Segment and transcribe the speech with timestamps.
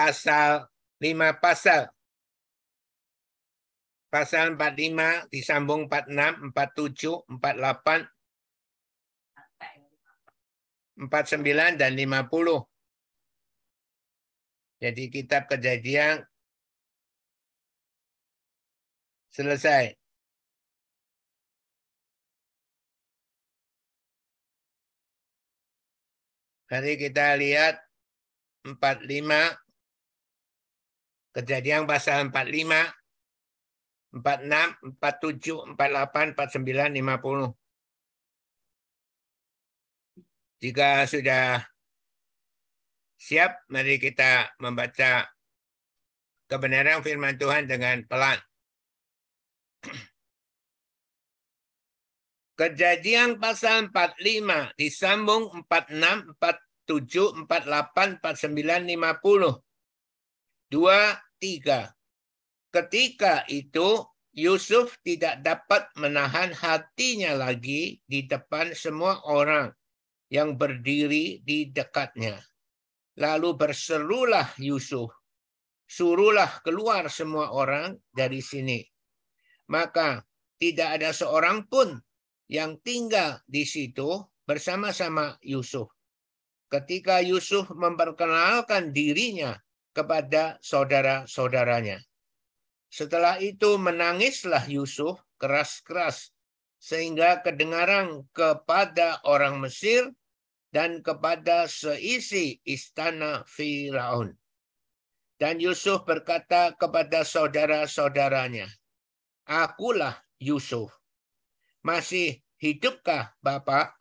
[0.00, 0.64] pasal
[0.96, 1.92] lima pasal.
[4.08, 8.08] Pasal 45 disambung 46, 47, 48,
[11.04, 12.66] 49 dan 50.
[14.80, 16.24] Jadi kitab kejadian
[19.30, 19.94] selesai.
[26.72, 27.78] Mari kita lihat
[28.64, 29.69] 45
[31.34, 33.00] kejadian pasal 45
[34.10, 37.54] 46, 47, 48, 49, 50.
[40.60, 41.62] Jika sudah
[43.14, 45.30] siap, mari kita membaca
[46.50, 48.42] kebenaran firman Tuhan dengan pelan.
[52.58, 59.69] Kejadian pasal 45 disambung 46, 47, 48, 49, 50.
[60.70, 61.90] Dua, tiga.
[62.70, 69.74] Ketika itu Yusuf tidak dapat menahan hatinya lagi di depan semua orang
[70.30, 72.38] yang berdiri di dekatnya.
[73.18, 75.10] Lalu berserulah Yusuf,
[75.90, 78.78] suruhlah keluar semua orang dari sini.
[79.74, 80.22] Maka
[80.54, 81.98] tidak ada seorang pun
[82.46, 85.90] yang tinggal di situ bersama-sama Yusuf.
[86.70, 89.58] Ketika Yusuf memperkenalkan dirinya
[89.90, 92.00] kepada saudara-saudaranya.
[92.90, 96.34] Setelah itu menangislah Yusuf keras-keras
[96.80, 100.10] sehingga kedengaran kepada orang Mesir
[100.74, 104.34] dan kepada seisi istana Firaun.
[105.40, 108.68] Dan Yusuf berkata kepada saudara-saudaranya,
[109.48, 110.92] Akulah Yusuf.
[111.80, 113.96] Masih hidupkah Bapak?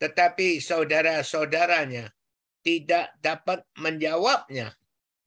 [0.00, 2.08] Tetapi saudara-saudaranya
[2.64, 4.72] tidak dapat menjawabnya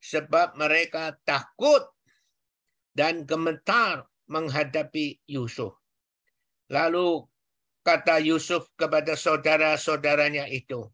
[0.01, 1.85] sebab mereka takut
[2.97, 5.77] dan gemetar menghadapi Yusuf.
[6.73, 7.23] Lalu
[7.85, 10.89] kata Yusuf kepada saudara-saudaranya itu,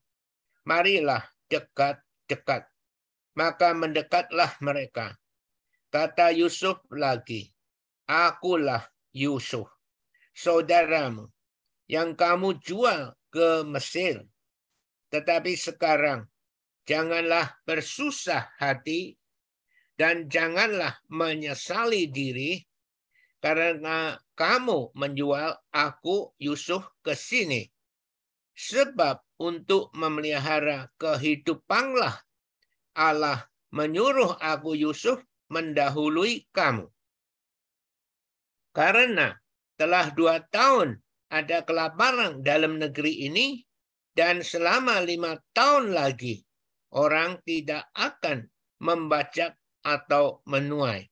[0.68, 2.70] marilah dekat-dekat.
[3.34, 5.18] Maka mendekatlah mereka.
[5.90, 7.50] Kata Yusuf lagi,
[8.06, 9.66] akulah Yusuf,
[10.38, 11.34] saudaramu,
[11.90, 14.22] yang kamu jual ke Mesir.
[15.10, 16.30] Tetapi sekarang,
[16.84, 19.16] janganlah bersusah hati
[19.96, 22.60] dan janganlah menyesali diri
[23.44, 27.68] karena kamu menjual aku Yusuf ke sini.
[28.54, 32.14] Sebab untuk memelihara kehidupanlah
[32.94, 36.88] Allah menyuruh aku Yusuf mendahului kamu.
[38.74, 39.34] Karena
[39.76, 41.02] telah dua tahun
[41.34, 43.66] ada kelaparan dalam negeri ini
[44.14, 46.46] dan selama lima tahun lagi
[46.94, 48.50] orang tidak akan
[48.82, 51.10] membaca atau menuai.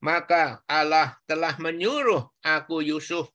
[0.00, 3.28] Maka Allah telah menyuruh aku Yusuf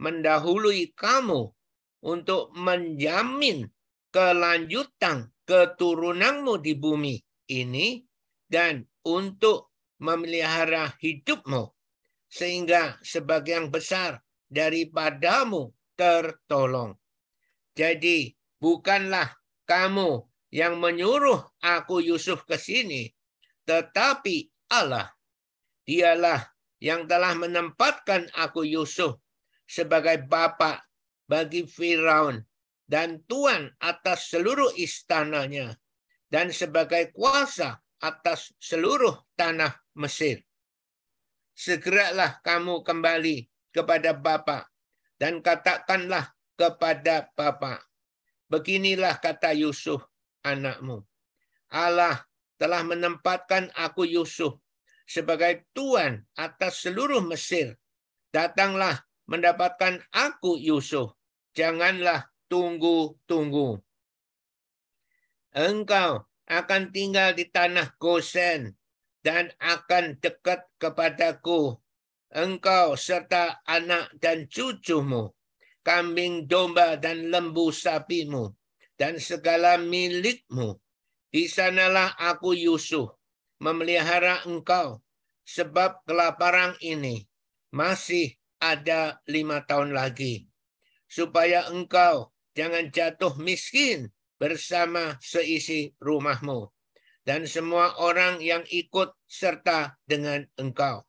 [0.00, 1.52] mendahului kamu
[2.00, 3.68] untuk menjamin
[4.08, 7.20] kelanjutan keturunanmu di bumi
[7.52, 8.00] ini
[8.48, 11.68] dan untuk memelihara hidupmu
[12.28, 16.96] sehingga sebagian besar daripadamu tertolong.
[17.76, 19.28] Jadi bukanlah
[19.64, 23.08] kamu yang menyuruh aku Yusuf ke sini,
[23.68, 25.12] tetapi Allah,
[25.84, 26.40] dialah
[26.80, 29.20] yang telah menempatkan aku Yusuf
[29.68, 30.80] sebagai bapak
[31.28, 32.40] bagi Firaun
[32.88, 35.76] dan tuan atas seluruh istananya
[36.32, 40.40] dan sebagai kuasa atas seluruh tanah Mesir.
[41.52, 44.64] Segeralah kamu kembali kepada Bapa
[45.18, 47.82] dan katakanlah kepada Bapa,
[48.46, 50.00] beginilah kata Yusuf
[50.44, 51.04] anakmu.
[51.68, 52.24] Allah
[52.58, 54.58] telah menempatkan aku Yusuf
[55.08, 57.80] sebagai tuan atas seluruh Mesir.
[58.28, 61.16] Datanglah mendapatkan aku Yusuf.
[61.56, 63.80] Janganlah tunggu-tunggu.
[65.56, 68.76] Engkau akan tinggal di tanah Gosen
[69.24, 71.76] dan akan dekat kepadaku.
[72.28, 75.32] Engkau serta anak dan cucumu,
[75.80, 78.52] kambing domba dan lembu sapimu,
[78.98, 80.74] dan segala milikmu
[81.30, 83.14] di sanalah aku Yusuf
[83.62, 84.98] memelihara engkau
[85.46, 87.24] sebab kelaparan ini
[87.70, 90.50] masih ada lima tahun lagi.
[91.08, 96.68] Supaya engkau jangan jatuh miskin bersama seisi rumahmu.
[97.24, 101.04] Dan semua orang yang ikut serta dengan engkau.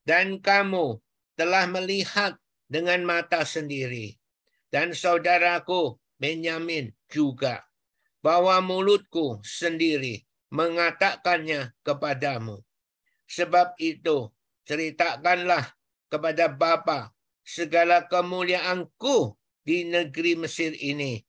[0.00, 1.00] Dan kamu
[1.36, 4.16] telah melihat dengan mata sendiri.
[4.72, 7.68] Dan saudaraku Benyamin juga
[8.24, 12.64] bahwa mulutku sendiri mengatakannya kepadamu.
[13.28, 14.32] Sebab itu,
[14.64, 15.76] ceritakanlah
[16.08, 17.12] kepada Bapa
[17.44, 19.36] segala kemuliaanku
[19.68, 21.20] di negeri Mesir ini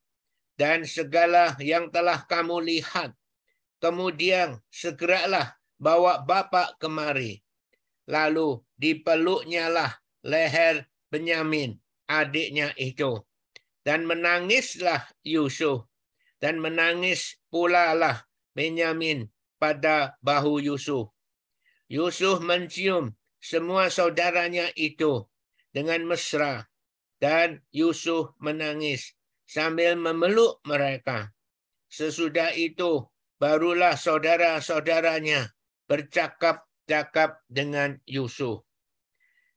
[0.56, 3.12] dan segala yang telah kamu lihat.
[3.84, 7.44] Kemudian segeralah bawa Bapak kemari.
[8.08, 9.92] Lalu dipeluknya lah
[10.24, 11.76] leher Benyamin,
[12.08, 13.20] adiknya itu.
[13.86, 15.86] Dan menangislah Yusuf.
[16.42, 18.26] Dan menangis pula lah
[18.58, 19.30] Benyamin
[19.62, 21.14] pada bahu Yusuf.
[21.86, 25.30] Yusuf mencium semua saudaranya itu
[25.70, 26.66] dengan mesra.
[27.22, 29.14] Dan Yusuf menangis
[29.46, 31.32] sambil memeluk mereka.
[31.88, 33.06] Sesudah itu,
[33.38, 35.54] barulah saudara-saudaranya
[35.86, 38.66] bercakap-cakap dengan Yusuf.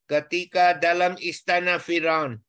[0.08, 2.40] Ketika dalam istana Firaun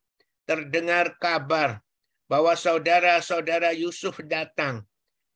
[0.50, 1.86] terdengar kabar
[2.26, 4.82] bahwa saudara-saudara Yusuf datang,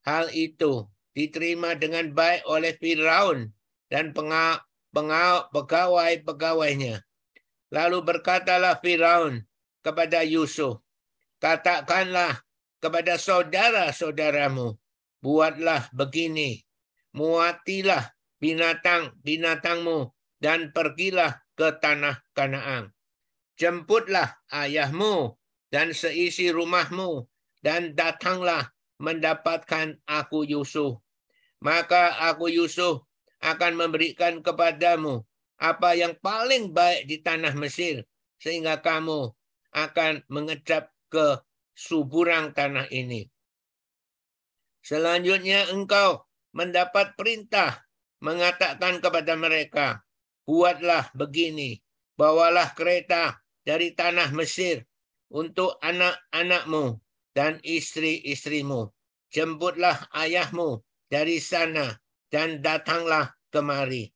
[0.01, 3.53] hal itu diterima dengan baik oleh Firaun
[3.93, 4.09] dan
[5.53, 7.05] pegawai-pegawainya.
[7.69, 9.45] Lalu berkatalah Firaun
[9.85, 10.81] kepada Yusuf,
[11.37, 12.41] katakanlah
[12.81, 14.73] kepada saudara-saudaramu,
[15.21, 16.65] buatlah begini,
[17.13, 18.09] muatilah
[18.41, 20.09] binatang-binatangmu
[20.41, 22.89] dan pergilah ke tanah Kanaan.
[23.53, 25.37] Jemputlah ayahmu
[25.69, 27.29] dan seisi rumahmu
[27.61, 30.97] dan datanglah mendapatkan aku Yusuf.
[31.61, 33.05] Maka aku Yusuf
[33.39, 35.23] akan memberikan kepadamu
[35.61, 38.03] apa yang paling baik di tanah Mesir,
[38.41, 39.31] sehingga kamu
[39.71, 41.39] akan mengecap ke
[41.71, 43.29] suburang tanah ini.
[44.83, 47.87] Selanjutnya engkau mendapat perintah
[48.19, 49.87] mengatakan kepada mereka,
[50.43, 51.79] buatlah begini,
[52.19, 54.83] bawalah kereta dari tanah Mesir
[55.31, 56.99] untuk anak-anakmu
[57.33, 58.91] dan istri-istrimu.
[59.33, 61.97] Jemputlah ayahmu dari sana
[62.29, 64.13] dan datanglah kemari.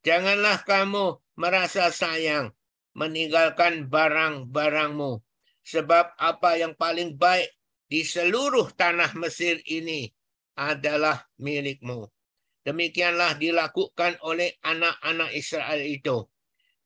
[0.00, 2.56] Janganlah kamu merasa sayang
[2.96, 5.20] meninggalkan barang-barangmu,
[5.60, 7.52] sebab apa yang paling baik
[7.92, 10.08] di seluruh tanah Mesir ini
[10.56, 12.08] adalah milikmu.
[12.64, 16.24] Demikianlah dilakukan oleh anak-anak Israel itu.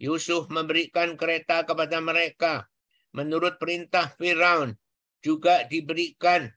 [0.01, 2.65] Yusuf memberikan kereta kepada mereka.
[3.13, 4.73] Menurut perintah Firaun
[5.21, 6.49] juga diberikan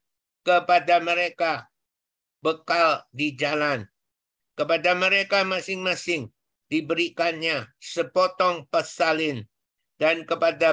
[0.48, 1.68] kepada mereka
[2.40, 3.84] bekal di jalan.
[4.56, 6.32] Kepada mereka masing-masing
[6.72, 9.44] diberikannya sepotong pesalin
[10.00, 10.72] dan kepada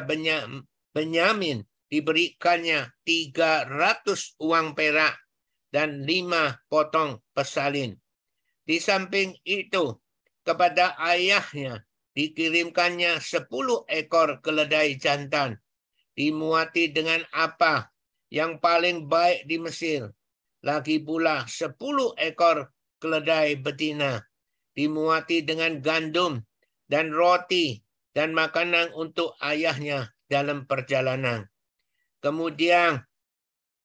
[0.95, 5.19] Benyamin diberikannya 300 uang perak
[5.75, 7.99] dan lima potong pesalin.
[8.63, 9.97] Di samping itu,
[10.47, 11.83] kepada ayahnya
[12.15, 13.47] dikirimkannya 10
[13.87, 15.59] ekor keledai jantan,
[16.15, 17.91] dimuati dengan apa
[18.31, 20.11] yang paling baik di Mesir.
[20.61, 21.77] Lagi pula 10
[22.21, 22.69] ekor
[23.01, 24.21] keledai betina
[24.77, 26.41] dimuati dengan gandum
[26.87, 27.81] dan roti
[28.15, 31.47] dan makanan untuk ayahnya dalam perjalanan.
[32.21, 33.03] Kemudian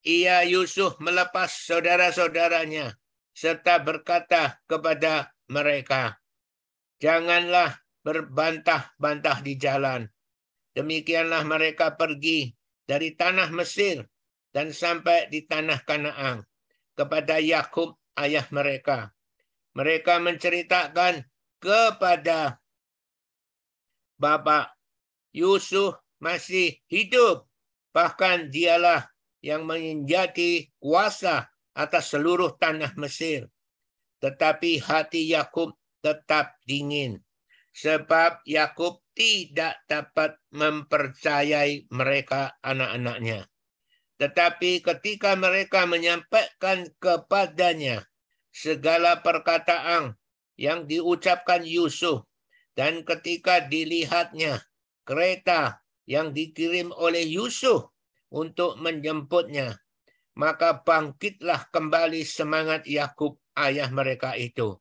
[0.06, 2.94] ia Yusuf melepas saudara-saudaranya
[3.34, 6.20] serta berkata kepada mereka,
[7.00, 10.06] Janganlah berbantah-bantah di jalan.
[10.78, 12.54] Demikianlah mereka pergi
[12.86, 14.06] dari tanah Mesir
[14.54, 16.46] dan sampai di tanah Kanaan
[16.94, 19.10] kepada Yakub ayah mereka.
[19.74, 21.26] Mereka menceritakan
[21.58, 22.62] kepada
[24.16, 24.72] Bapak
[25.34, 27.50] Yusuf masih hidup.
[27.92, 29.08] Bahkan dialah
[29.42, 33.48] yang menjadi kuasa atas seluruh tanah Mesir.
[34.24, 37.25] Tetapi hati Yakub tetap dingin.
[37.76, 43.52] Sebab Yakub tidak dapat mempercayai mereka anak-anaknya.
[44.16, 48.08] Tetapi ketika mereka menyampaikan kepadanya
[48.56, 50.16] segala perkataan
[50.56, 52.24] yang diucapkan Yusuf
[52.80, 54.64] dan ketika dilihatnya
[55.04, 57.92] kereta yang dikirim oleh Yusuf
[58.32, 59.84] untuk menjemputnya,
[60.40, 64.80] maka bangkitlah kembali semangat Yakub ayah mereka itu.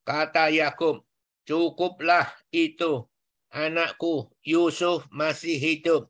[0.00, 1.04] Kata Yakub,
[1.46, 3.06] cukuplah itu,
[3.52, 6.08] anakku Yusuf masih hidup.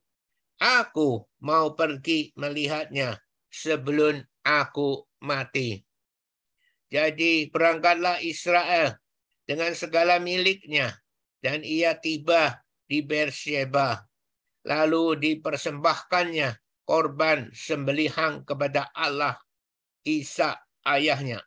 [0.62, 3.18] Aku mau pergi melihatnya
[3.50, 5.82] sebelum aku mati.
[6.92, 9.00] Jadi berangkatlah Israel
[9.48, 10.92] dengan segala miliknya
[11.42, 14.06] dan ia tiba di Beersheba.
[14.62, 19.34] Lalu dipersembahkannya korban sembelihan kepada Allah
[20.06, 20.54] Isa
[20.86, 21.42] ayahnya.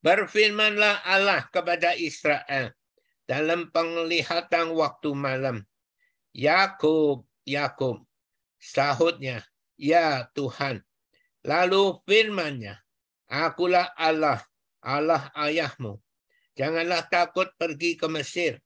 [0.00, 2.72] Berfirmanlah Allah kepada Israel
[3.28, 5.60] dalam penglihatan waktu malam.
[6.32, 8.00] Yakub, Yakub.
[8.56, 9.44] Sahutnya,
[9.76, 10.80] ya Tuhan.
[11.44, 12.80] Lalu firmannya,
[13.30, 14.40] Akulah Allah,
[14.82, 16.00] Allah ayahmu.
[16.56, 18.60] Janganlah takut pergi ke Mesir,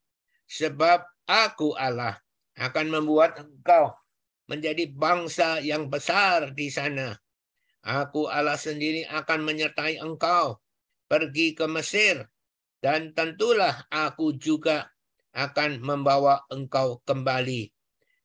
[0.48, 2.18] sebab aku Allah
[2.58, 3.94] akan membuat engkau
[4.48, 7.14] menjadi bangsa yang besar di sana.
[7.84, 10.63] Aku Allah sendiri akan menyertai engkau
[11.14, 12.26] pergi ke Mesir
[12.82, 14.90] dan tentulah aku juga
[15.30, 17.70] akan membawa engkau kembali.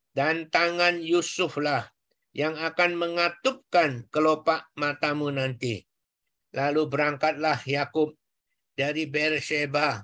[0.09, 1.85] Dan tangan Yusuflah
[2.33, 5.85] yang akan mengatupkan kelopak matamu nanti.
[6.49, 8.17] Lalu berangkatlah Yakub
[8.73, 10.01] dari Beersheba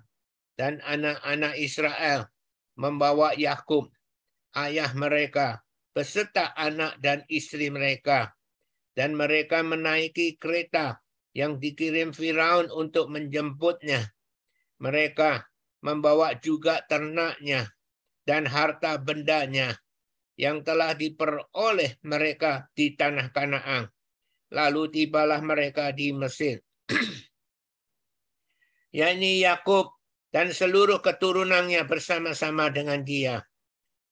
[0.53, 2.29] dan anak-anak Israel
[2.77, 3.89] membawa Yakub
[4.53, 8.37] ayah mereka beserta anak dan istri mereka
[8.93, 11.01] dan mereka menaiki kereta
[11.35, 14.07] yang dikirim Firaun untuk menjemputnya.
[14.79, 15.43] Mereka
[15.83, 17.67] membawa juga ternaknya
[18.23, 19.75] dan harta bendanya
[20.39, 23.91] yang telah diperoleh mereka di tanah Kanaan.
[24.55, 26.63] Lalu tibalah mereka di Mesir.
[28.95, 29.91] yakni Yakub
[30.31, 33.43] dan seluruh keturunannya bersama-sama dengan dia.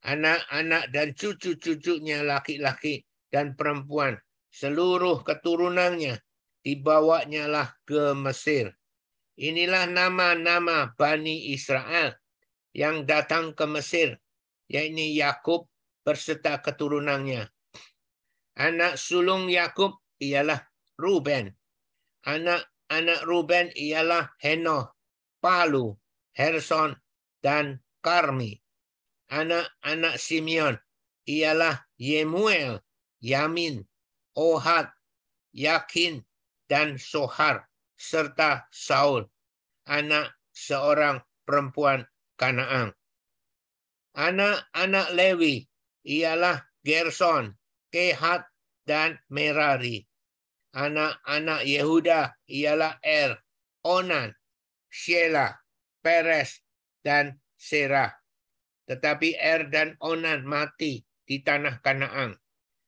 [0.04, 4.20] Anak-anak dan cucu-cucunya laki-laki dan perempuan.
[4.52, 6.20] Seluruh keturunannya
[6.64, 8.74] dibawanya lah ke Mesir.
[9.38, 12.16] Inilah nama-nama Bani Israel
[12.74, 14.18] yang datang ke Mesir,
[14.72, 15.70] yakni Yakub
[16.02, 17.52] berserta keturunannya.
[18.58, 20.62] Anak sulung Yakub ialah
[20.96, 21.50] Ruben.
[22.24, 24.94] Anak-anak Ruben ialah Henoh,
[25.42, 25.98] Palu,
[26.32, 26.96] Herson,
[27.42, 28.56] dan Karmi.
[29.34, 30.78] Anak-anak Simeon
[31.26, 32.86] ialah Yemuel,
[33.20, 33.82] Yamin,
[34.38, 34.94] Ohad,
[35.52, 36.22] Yakin,
[36.74, 39.30] dan Sohar serta Saul,
[39.86, 42.02] anak seorang perempuan
[42.34, 42.90] Kanaan.
[44.18, 45.70] Anak-anak Lewi
[46.02, 47.54] ialah Gerson,
[47.94, 48.50] Kehat,
[48.90, 50.02] dan Merari.
[50.74, 53.38] Anak-anak Yehuda ialah Er,
[53.86, 54.34] Onan,
[54.90, 55.54] Sheila,
[56.02, 56.58] Peres,
[57.06, 58.10] dan Serah.
[58.90, 62.34] Tetapi Er dan Onan mati di tanah Kanaan.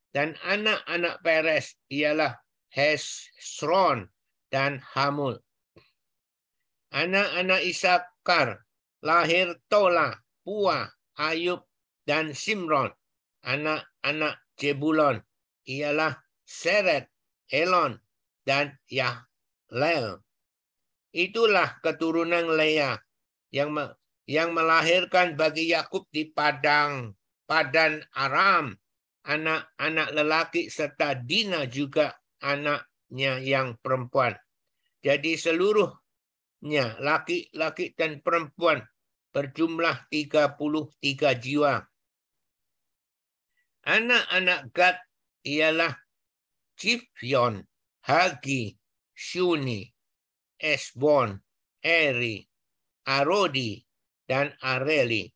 [0.10, 2.34] Dan anak-anak Peres ialah
[2.76, 4.12] Hesron,
[4.52, 5.40] dan Hamul.
[6.92, 8.68] Anak-anak Isakar
[9.00, 10.12] lahir Tola,
[10.44, 11.64] Pua, Ayub,
[12.04, 12.92] dan Simron.
[13.48, 15.24] Anak-anak Jebulon
[15.64, 17.08] ialah Seret,
[17.48, 17.96] Elon,
[18.44, 20.20] dan Yahlel.
[21.16, 23.00] Itulah keturunan Lea
[23.56, 23.72] yang
[24.28, 27.16] yang melahirkan bagi Yakub di padang
[27.46, 28.76] padan Aram
[29.26, 32.14] anak-anak lelaki serta Dina juga
[32.46, 34.38] anaknya yang perempuan.
[35.02, 38.86] Jadi seluruhnya laki-laki dan perempuan
[39.34, 41.82] berjumlah 33 jiwa.
[43.86, 44.98] Anak-anak Gad
[45.46, 45.94] ialah
[46.78, 47.66] Cifyon,
[48.06, 48.78] Hagi,
[49.14, 49.94] Shuni,
[50.58, 51.38] Esbon,
[51.82, 52.46] Eri,
[53.06, 53.86] Arodi,
[54.26, 55.30] dan Areli.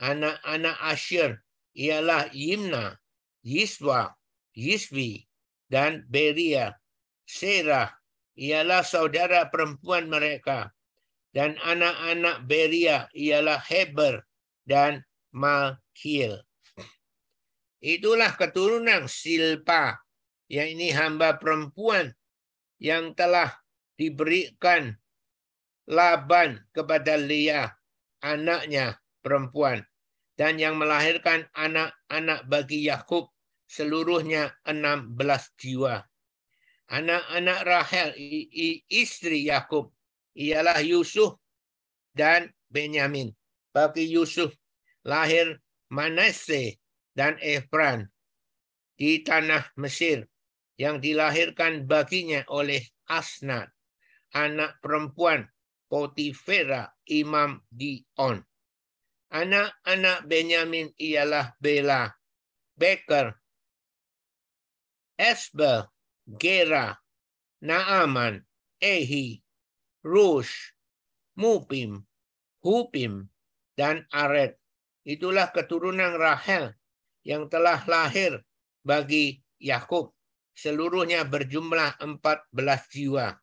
[0.00, 1.44] Anak-anak Asher
[1.76, 2.96] ialah Yimna,
[3.44, 4.16] Yiswa,
[4.56, 5.28] Yiswi,
[5.70, 6.74] dan Beria.
[7.24, 7.88] Serah
[8.34, 10.74] ialah saudara perempuan mereka.
[11.30, 14.26] Dan anak-anak Beria ialah Heber
[14.66, 16.42] dan Malkil.
[17.80, 20.02] Itulah keturunan Silpa,
[20.50, 22.12] yang ini hamba perempuan
[22.82, 23.54] yang telah
[23.94, 24.98] diberikan
[25.86, 27.70] Laban kepada Leah,
[28.20, 29.86] anaknya perempuan,
[30.34, 33.30] dan yang melahirkan anak-anak bagi Yakub,
[33.70, 35.14] seluruhnya 16
[35.54, 36.02] jiwa.
[36.90, 38.10] Anak-anak Rahel,
[38.90, 39.94] istri Yakub,
[40.34, 41.38] ialah Yusuf
[42.10, 43.30] dan Benyamin.
[43.70, 44.50] Bagi Yusuf
[45.06, 45.62] lahir
[45.94, 46.82] Manasseh
[47.14, 48.10] dan Efran
[48.98, 50.26] di tanah Mesir
[50.74, 53.70] yang dilahirkan baginya oleh Asnat,
[54.34, 55.46] anak perempuan
[55.86, 58.42] Potifera Imam Dion.
[59.30, 62.10] Anak-anak Benyamin ialah Bela,
[62.74, 63.39] Beker,
[65.20, 65.84] Esbel,
[66.24, 66.96] Gera,
[67.60, 68.40] Naaman,
[68.80, 69.44] Ehi,
[70.00, 70.72] Rush,
[71.36, 72.08] Mupim,
[72.64, 73.28] Hupim,
[73.76, 74.56] dan Aret.
[75.04, 76.72] Itulah keturunan Rahel
[77.20, 78.40] yang telah lahir
[78.80, 80.16] bagi Yakub.
[80.56, 83.36] Seluruhnya berjumlah 14 jiwa.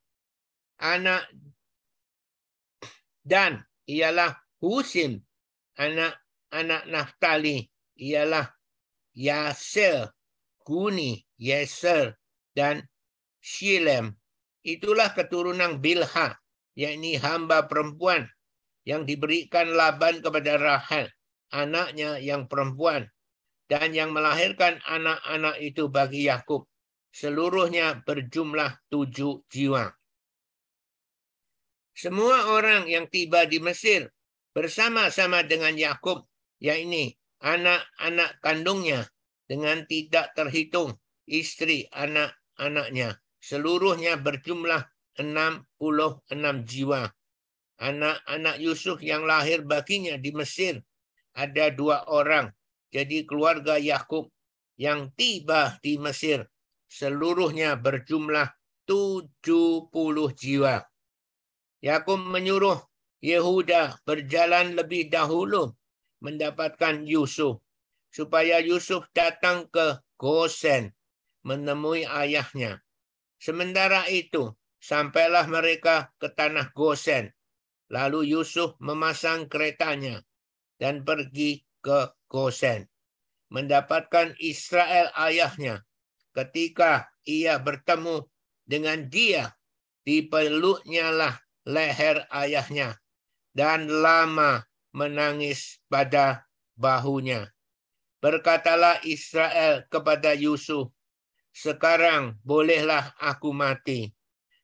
[0.81, 1.29] Anak
[3.25, 5.22] dan ialah Husim.
[5.77, 7.69] Anak-anak Naftali
[8.01, 8.50] ialah
[9.13, 10.10] Yasir,
[10.67, 12.19] Guni, Yeser,
[12.51, 12.83] dan
[13.39, 14.19] Shilem.
[14.67, 16.36] Itulah keturunan Bilha,
[16.75, 18.27] yakni hamba perempuan
[18.83, 21.07] yang diberikan Laban kepada Rahel,
[21.55, 23.07] anaknya yang perempuan,
[23.71, 26.67] dan yang melahirkan anak-anak itu bagi Yakub.
[27.17, 29.89] seluruhnya berjumlah tujuh jiwa.
[31.97, 34.05] Semua orang yang tiba di Mesir
[34.53, 36.29] bersama-sama dengan Yakub,
[36.62, 39.09] yakni anak-anak kandungnya,
[39.47, 40.93] dengan tidak terhitung
[41.25, 43.17] istri anak-anaknya.
[43.39, 44.83] Seluruhnya berjumlah
[45.17, 47.07] 66 jiwa.
[47.77, 50.83] Anak-anak Yusuf yang lahir baginya di Mesir
[51.37, 52.51] ada dua orang.
[52.91, 54.29] Jadi keluarga Yakub
[54.77, 56.45] yang tiba di Mesir
[56.87, 58.47] seluruhnya berjumlah
[58.87, 59.91] 70
[60.33, 60.75] jiwa.
[61.83, 62.79] Yakub menyuruh
[63.21, 65.73] Yehuda berjalan lebih dahulu
[66.21, 67.61] mendapatkan Yusuf
[68.17, 70.89] supaya Yusuf datang ke Gosen
[71.45, 72.81] menemui ayahnya.
[73.38, 77.29] Sementara itu, sampailah mereka ke tanah Gosen.
[77.93, 80.25] Lalu Yusuf memasang keretanya
[80.81, 82.89] dan pergi ke Gosen.
[83.53, 85.86] Mendapatkan Israel ayahnya.
[86.33, 88.25] Ketika ia bertemu
[88.65, 89.53] dengan dia,
[90.03, 91.38] dipeluknya lah
[91.69, 92.97] leher ayahnya
[93.53, 97.56] dan lama menangis pada bahunya.
[98.17, 100.89] Berkatalah Israel kepada Yusuf,
[101.53, 104.13] sekarang bolehlah aku mati.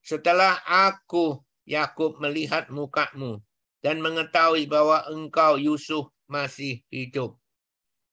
[0.02, 3.40] Setelah aku, Yakub melihat mukamu
[3.80, 7.38] dan mengetahui bahwa engkau, Yusuf, masih hidup.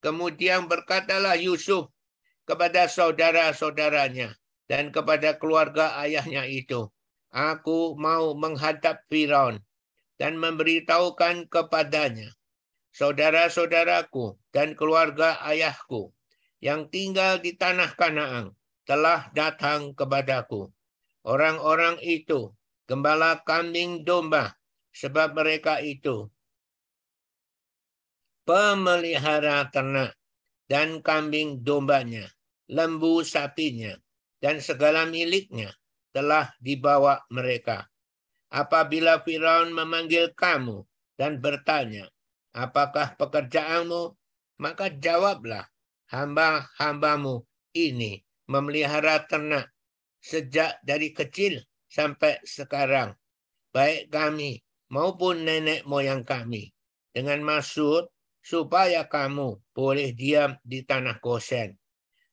[0.00, 1.88] Kemudian berkatalah Yusuf
[2.48, 4.36] kepada saudara-saudaranya
[4.68, 6.88] dan kepada keluarga ayahnya itu,
[7.30, 9.62] Aku mau menghadap Firaun
[10.18, 12.34] dan memberitahukan kepadanya,
[12.94, 16.10] saudara-saudaraku dan keluarga ayahku
[16.60, 18.52] yang tinggal di tanah Kanaan
[18.84, 20.68] telah datang kepadaku.
[21.24, 22.52] Orang-orang itu
[22.88, 24.56] gembala kambing domba
[24.90, 26.26] sebab mereka itu
[28.42, 30.16] pemelihara ternak
[30.66, 32.26] dan kambing dombanya,
[32.66, 33.94] lembu sapinya,
[34.42, 35.70] dan segala miliknya
[36.10, 37.86] telah dibawa mereka.
[38.50, 40.82] Apabila Firaun memanggil kamu
[41.14, 42.10] dan bertanya,
[42.54, 44.14] apakah pekerjaanmu?
[44.60, 45.64] Maka jawablah,
[46.12, 49.72] hamba-hambamu ini memelihara ternak
[50.20, 53.16] sejak dari kecil sampai sekarang.
[53.72, 54.60] Baik kami
[54.92, 56.74] maupun nenek moyang kami.
[57.10, 58.12] Dengan maksud
[58.44, 61.74] supaya kamu boleh diam di tanah kosen.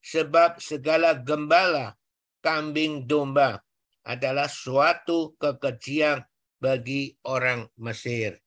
[0.04, 1.96] Sebab segala gembala,
[2.40, 3.60] kambing domba,
[4.08, 6.24] adalah suatu kekejian
[6.58, 8.40] bagi orang Mesir.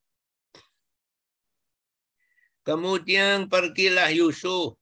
[2.67, 4.77] Kemudian pergilah Yusuf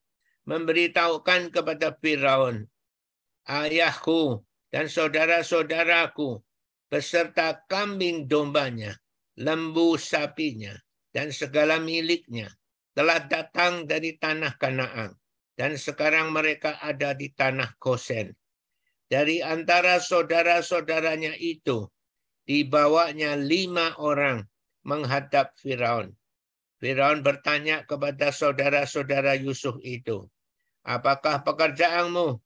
[0.49, 2.67] memberitahukan kepada Firaun,
[3.47, 6.43] ayahku dan saudara-saudaraku
[6.88, 8.97] beserta kambing dombanya,
[9.38, 10.75] lembu sapinya,
[11.14, 12.51] dan segala miliknya
[12.97, 15.14] telah datang dari tanah Kanaan
[15.55, 18.35] dan sekarang mereka ada di tanah Kosen
[19.09, 21.88] dari antara saudara-saudaranya itu,
[22.45, 24.45] dibawanya lima orang
[24.85, 26.12] menghadap Firaun.
[26.79, 30.31] Firaun bertanya kepada saudara-saudara Yusuf itu,
[30.87, 32.38] apakah pekerjaanmu?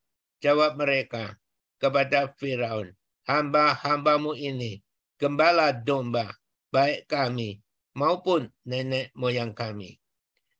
[0.42, 1.38] Jawab mereka
[1.78, 2.90] kepada Firaun,
[3.28, 4.82] hamba-hambamu ini,
[5.20, 6.34] gembala domba,
[6.74, 7.62] baik kami
[7.94, 10.00] maupun nenek moyang kami.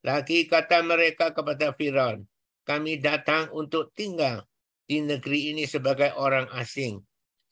[0.05, 2.29] Lagi kata mereka kepada Firaun,
[2.63, 4.47] kami datang untuk tinggal
[4.87, 7.03] di negeri ini sebagai orang asing.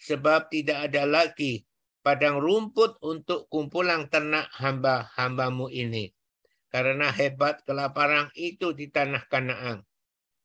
[0.01, 1.67] Sebab tidak ada lagi
[2.01, 6.13] padang rumput untuk kumpulan ternak hamba-hambamu ini.
[6.71, 9.83] Karena hebat kelaparan itu di tanah Kanaan.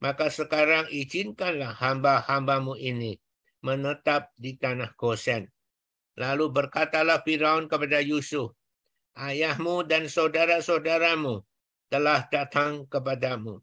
[0.01, 3.21] Maka sekarang izinkanlah hamba-hambamu ini
[3.61, 5.49] menetap di tanah Gosen.
[6.17, 8.53] Lalu berkatalah Firaun kepada Yusuf,
[9.17, 11.45] ayahmu dan saudara-saudaramu
[11.89, 13.61] telah datang kepadamu.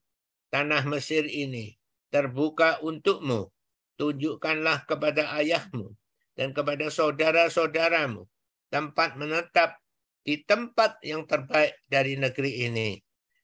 [0.52, 1.74] Tanah Mesir ini
[2.12, 3.50] terbuka untukmu.
[3.96, 5.94] Tunjukkanlah kepada ayahmu
[6.38, 8.24] dan kepada saudara-saudaramu
[8.72, 9.76] tempat menetap
[10.22, 12.90] di tempat yang terbaik dari negeri ini.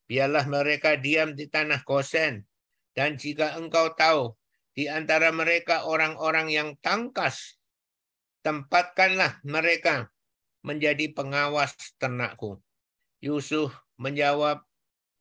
[0.09, 2.47] Biarlah mereka diam di tanah Kosen.
[2.97, 4.35] Dan jika engkau tahu
[4.73, 7.61] di antara mereka orang-orang yang tangkas,
[8.43, 10.09] tempatkanlah mereka
[10.65, 12.59] menjadi pengawas ternakku.
[13.21, 14.65] Yusuf menjawab,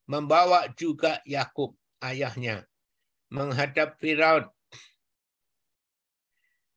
[0.07, 2.65] membawa juga Yakub ayahnya
[3.27, 4.47] menghadap Firaun.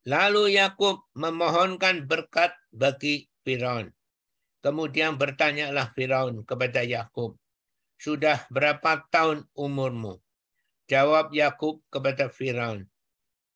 [0.08, 3.92] Lalu Yakub memohonkan berkat bagi Firaun.
[4.64, 7.36] Kemudian bertanyalah Firaun kepada Yakub,
[8.00, 10.16] "Sudah berapa tahun umurmu?"
[10.88, 12.88] Jawab Yakub kepada Firaun,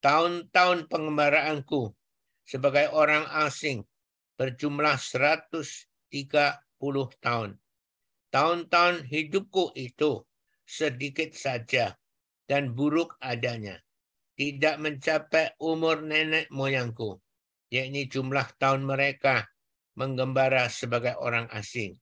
[0.04, 1.96] "Tahun-tahun pengembaraanku
[2.44, 3.88] sebagai orang asing
[4.36, 7.56] berjumlah 130 tahun.
[8.28, 10.20] Tahun-tahun hidupku itu
[10.68, 11.96] sedikit saja
[12.44, 13.80] dan buruk adanya.
[14.34, 17.22] Tidak mencapai umur nenek moyangku,
[17.70, 19.46] yakni jumlah tahun mereka
[19.94, 21.94] menggembara sebagai orang asing.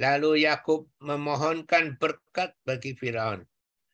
[0.00, 3.44] Lalu Yakub memohonkan berkat bagi Firaun.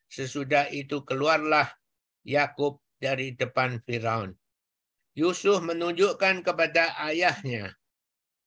[0.07, 1.67] Sesudah itu keluarlah
[2.23, 4.33] Yakub dari depan Firaun.
[5.19, 7.75] Yusuf menunjukkan kepada ayahnya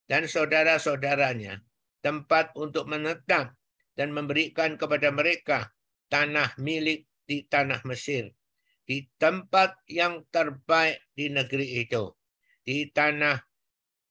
[0.07, 1.59] dan saudara-saudaranya
[1.99, 3.51] tempat untuk menetap
[3.99, 5.75] dan memberikan kepada mereka
[6.07, 8.31] tanah milik di tanah Mesir,
[8.91, 12.11] di tempat yang terbaik di negeri itu,
[12.59, 13.39] di tanah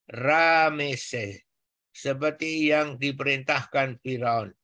[0.08, 1.44] Ramese,
[1.92, 4.56] seperti yang diperintahkan Firaun.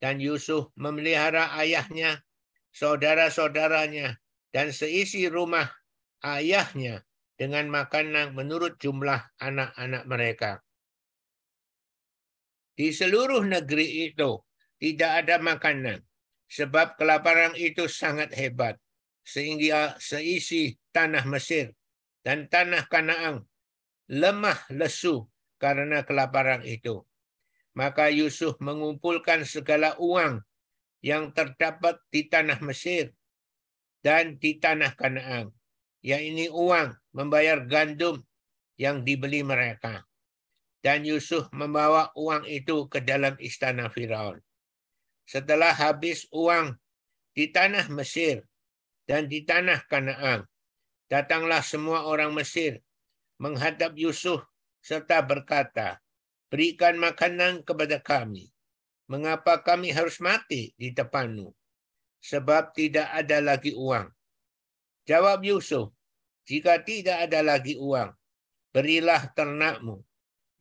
[0.00, 2.24] Dan Yusuf memelihara ayahnya,
[2.72, 4.16] saudara-saudaranya,
[4.48, 5.68] dan seisi rumah
[6.24, 7.04] ayahnya
[7.36, 10.52] dengan makanan menurut jumlah anak-anak mereka.
[12.72, 14.40] Di seluruh negeri itu
[14.80, 16.00] tidak ada makanan,
[16.48, 18.80] sebab kelaparan itu sangat hebat,
[19.30, 21.70] sehingga seisi tanah Mesir
[22.26, 23.46] dan tanah Kanaan
[24.10, 25.30] lemah lesu
[25.62, 27.06] karena kelaparan itu.
[27.78, 30.42] Maka Yusuf mengumpulkan segala uang
[31.06, 33.14] yang terdapat di tanah Mesir
[34.02, 35.54] dan di tanah Kanaan
[36.02, 38.18] ini uang membayar gandum
[38.74, 40.02] yang dibeli mereka.
[40.80, 44.40] Dan Yusuf membawa uang itu ke dalam istana Firaun.
[45.28, 46.72] Setelah habis uang
[47.36, 48.49] di tanah Mesir
[49.10, 50.46] dan di tanah Kanaan,
[51.10, 52.78] datanglah semua orang Mesir
[53.42, 54.46] menghadap Yusuf
[54.78, 55.98] serta berkata,
[56.46, 58.54] berikan makanan kepada kami.
[59.10, 61.50] Mengapa kami harus mati di depanmu?
[62.22, 64.06] Sebab tidak ada lagi uang
[65.10, 65.90] Jawab Yusuf,
[66.46, 68.14] jika tidak ada lagi uang,
[68.70, 69.98] berilah ternakmu.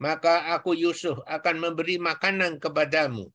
[0.02, 3.30] Maka aku Yusuf akan memberi makanan kepadamu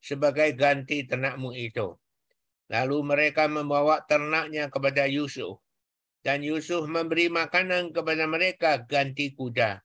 [0.00, 1.98] sebagai ganti ternakmu itu.
[2.72, 5.60] Lalu mereka membawa ternaknya kepada Yusuf.
[6.24, 9.84] Dan Yusuf memberi makanan kepada mereka ganti kuda.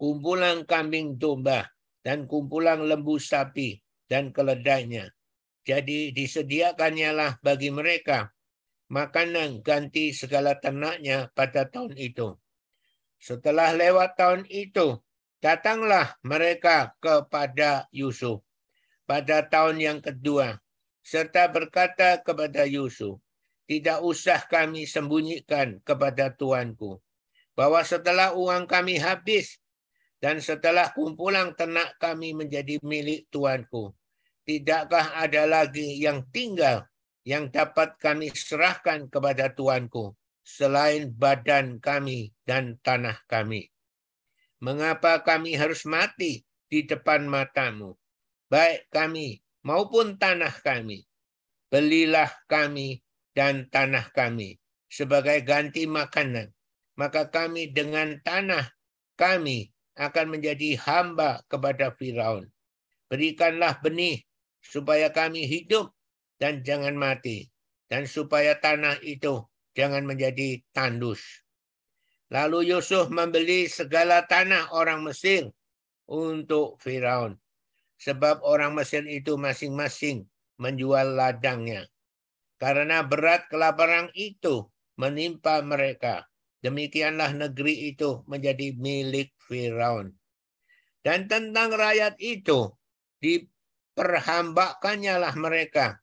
[0.00, 1.68] Kumpulan kambing domba
[2.00, 3.76] dan kumpulan lembu sapi
[4.08, 5.12] dan keledainya
[5.68, 8.32] jadi disediakannya lah bagi mereka
[8.88, 12.40] makanan ganti segala ternaknya pada tahun itu.
[13.20, 14.96] Setelah lewat tahun itu,
[15.44, 18.40] datanglah mereka kepada Yusuf
[19.08, 20.60] pada tahun yang kedua,
[21.00, 23.16] serta berkata kepada Yusuf,
[23.64, 27.00] tidak usah kami sembunyikan kepada tuanku,
[27.56, 29.56] bahwa setelah uang kami habis,
[30.20, 33.96] dan setelah kumpulan ternak kami menjadi milik tuanku,
[34.44, 36.84] tidakkah ada lagi yang tinggal
[37.28, 43.68] yang dapat kami serahkan kepada Tuanku selain badan kami dan tanah kami?
[44.64, 47.92] Mengapa kami harus mati di depan matamu?
[48.48, 51.04] Baik kami maupun tanah kami.
[51.68, 53.04] Belilah kami
[53.36, 54.56] dan tanah kami
[54.88, 56.48] sebagai ganti makanan.
[56.96, 58.64] Maka kami dengan tanah
[59.14, 62.48] kami akan menjadi hamba kepada Firaun.
[63.12, 64.24] Berikanlah benih
[64.64, 65.92] supaya kami hidup
[66.38, 67.50] dan jangan mati,
[67.90, 69.42] dan supaya tanah itu
[69.74, 71.20] jangan menjadi tandus.
[72.28, 75.48] Lalu Yusuf membeli segala tanah orang Mesir
[76.06, 77.34] untuk Firaun,
[77.98, 80.26] sebab orang Mesir itu masing-masing
[80.58, 81.86] menjual ladangnya.
[82.58, 84.66] Karena berat kelaparan itu
[84.98, 86.26] menimpa mereka,
[86.62, 90.10] demikianlah negeri itu menjadi milik Firaun.
[91.06, 92.74] Dan tentang rakyat itu,
[93.22, 93.46] di
[93.94, 96.02] perhambakannya lah mereka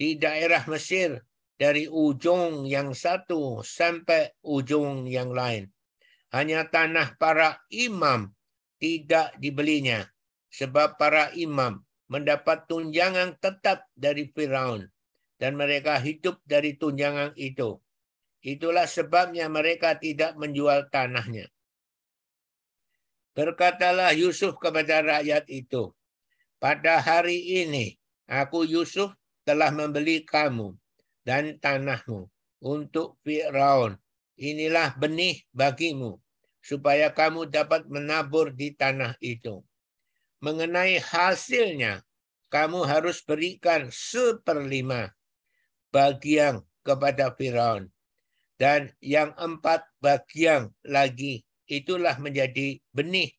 [0.00, 1.20] di daerah Mesir
[1.60, 5.68] dari ujung yang satu sampai ujung yang lain.
[6.32, 8.32] Hanya tanah para imam
[8.80, 10.08] tidak dibelinya,
[10.50, 14.90] sebab para imam mendapat tunjangan tetap dari Firaun,
[15.38, 17.78] dan mereka hidup dari tunjangan itu.
[18.42, 21.46] Itulah sebabnya mereka tidak menjual tanahnya.
[23.30, 25.94] Berkatalah Yusuf kepada rakyat itu,
[26.58, 27.94] pada hari ini,
[28.26, 29.14] aku Yusuf
[29.46, 30.74] telah membeli kamu
[31.22, 32.26] dan tanahmu
[32.58, 33.96] untuk Fir'aun.
[34.40, 36.18] Inilah benih bagimu,
[36.58, 39.62] supaya kamu dapat menabur di tanah itu.
[40.40, 42.00] Mengenai hasilnya,
[42.48, 45.12] kamu harus berikan seperlima
[45.92, 47.92] bagian kepada Firaun.
[48.60, 53.32] Dan yang empat bagian lagi itulah menjadi benih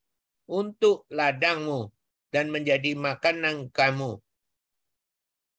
[0.50, 1.94] untuk ladangmu
[2.34, 4.18] dan menjadi makanan kamu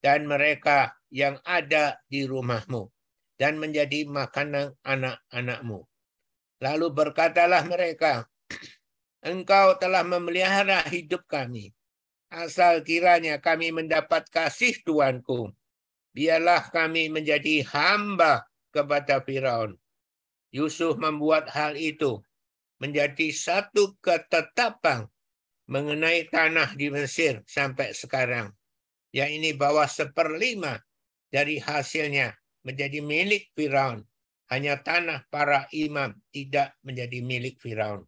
[0.03, 2.91] dan mereka yang ada di rumahmu
[3.39, 5.87] dan menjadi makanan anak-anakmu.
[6.59, 8.27] Lalu berkatalah mereka,
[9.23, 11.71] Engkau telah memelihara hidup kami.
[12.27, 15.47] Asal kiranya kami mendapat kasih Tuanku
[16.13, 19.75] biarlah kami menjadi hamba kepada Firaun.
[20.53, 22.21] Yusuf membuat hal itu
[22.77, 25.09] menjadi satu ketetapan
[25.65, 28.53] mengenai tanah di Mesir sampai sekarang.
[29.09, 30.77] Yang ini bawah seperlima
[31.33, 34.05] dari hasilnya menjadi milik Firaun.
[34.53, 38.05] Hanya tanah para imam tidak menjadi milik Firaun.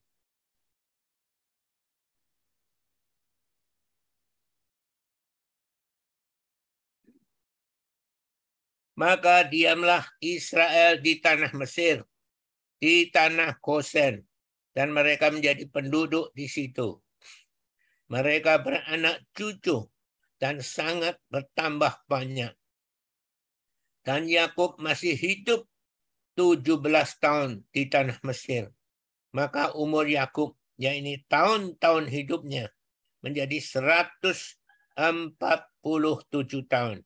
[8.95, 12.07] Maka diamlah Israel di tanah Mesir,
[12.79, 14.23] di tanah Kosen,
[14.71, 16.95] dan mereka menjadi penduduk di situ.
[18.07, 19.83] Mereka beranak cucu
[20.39, 22.55] dan sangat bertambah banyak.
[24.05, 25.67] Dan Yakub masih hidup
[26.39, 26.79] 17
[27.19, 28.71] tahun di tanah Mesir.
[29.35, 32.71] Maka umur Yakub, yaitu tahun-tahun hidupnya,
[33.19, 34.55] menjadi 147
[36.69, 37.03] tahun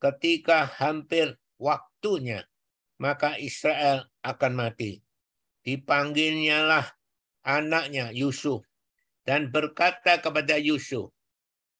[0.00, 2.48] ketika hampir waktunya,
[2.96, 5.04] maka Israel akan mati.
[5.60, 6.86] Dipanggilnya lah
[7.44, 8.64] anaknya Yusuf
[9.28, 11.12] dan berkata kepada Yusuf,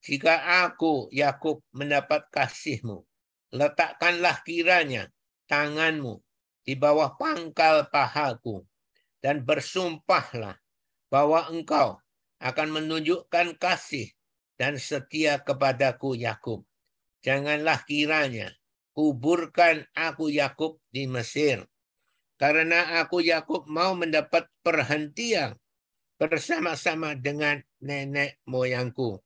[0.05, 3.01] jika aku, Yakub, mendapat kasihmu,
[3.53, 5.09] letakkanlah kiranya
[5.49, 6.21] tanganmu
[6.61, 8.61] di bawah pangkal pahaku
[9.21, 10.57] dan bersumpahlah
[11.09, 11.97] bahwa engkau
[12.41, 14.09] akan menunjukkan kasih
[14.57, 16.65] dan setia kepadaku Yakub
[17.21, 18.53] janganlah kiranya
[18.91, 21.63] kuburkan aku Yakub di Mesir.
[22.35, 25.53] Karena aku Yakub mau mendapat perhentian
[26.17, 29.21] bersama-sama dengan nenek moyangku.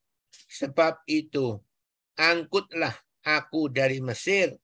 [0.52, 1.60] Sebab itu,
[2.20, 4.60] angkutlah aku dari Mesir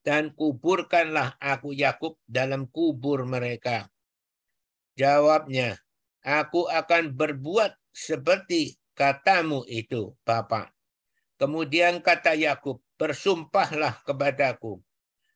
[0.00, 3.92] dan kuburkanlah aku Yakub dalam kubur mereka.
[4.96, 5.76] Jawabnya,
[6.24, 10.72] aku akan berbuat seperti katamu itu, Bapak.
[11.40, 14.76] Kemudian kata Yakub, bersumpahlah kepadaku.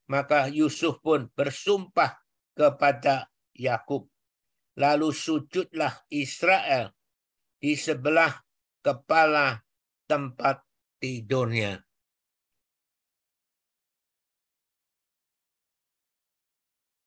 [0.04, 2.20] Maka Yusuf pun bersumpah
[2.52, 4.04] kepada Yakub.
[4.76, 6.92] Lalu sujudlah Israel
[7.56, 8.36] di sebelah
[8.84, 9.64] kepala
[10.04, 10.60] tempat
[11.00, 11.80] tidurnya.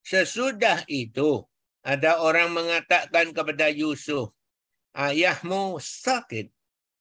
[0.02, 1.46] Sesudah itu,
[1.86, 4.34] ada orang mengatakan kepada Yusuf,
[4.98, 6.57] ayahmu sakit.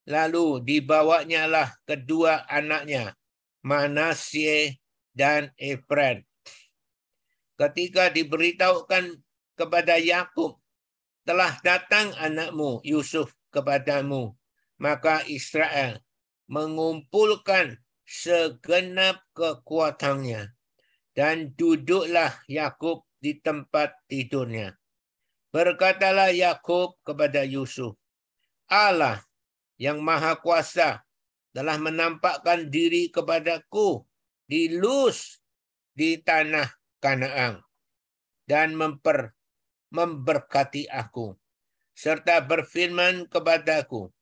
[0.07, 3.19] Lalu dibawanya lah kedua anaknya,
[3.67, 4.79] Manasye
[5.11, 6.23] dan Efren.
[7.59, 9.19] Ketika diberitahukan
[9.59, 10.63] kepada Yakub,
[11.27, 14.39] telah datang anakmu Yusuf kepadamu,
[14.79, 15.99] maka Israel
[16.47, 20.55] mengumpulkan segenap kekuatannya
[21.19, 24.79] dan duduklah Yakub di tempat tidurnya.
[25.51, 27.99] Berkatalah Yakub kepada Yusuf,
[28.71, 29.19] Allah
[29.77, 31.05] yang maha kuasa
[31.53, 34.05] telah menampakkan diri kepadaku
[34.45, 35.41] di Luz
[35.97, 36.69] di tanah
[37.01, 37.61] Kanaan
[38.49, 39.37] dan memper,
[39.93, 41.37] memberkati aku
[41.97, 44.13] serta berfirman kepadaku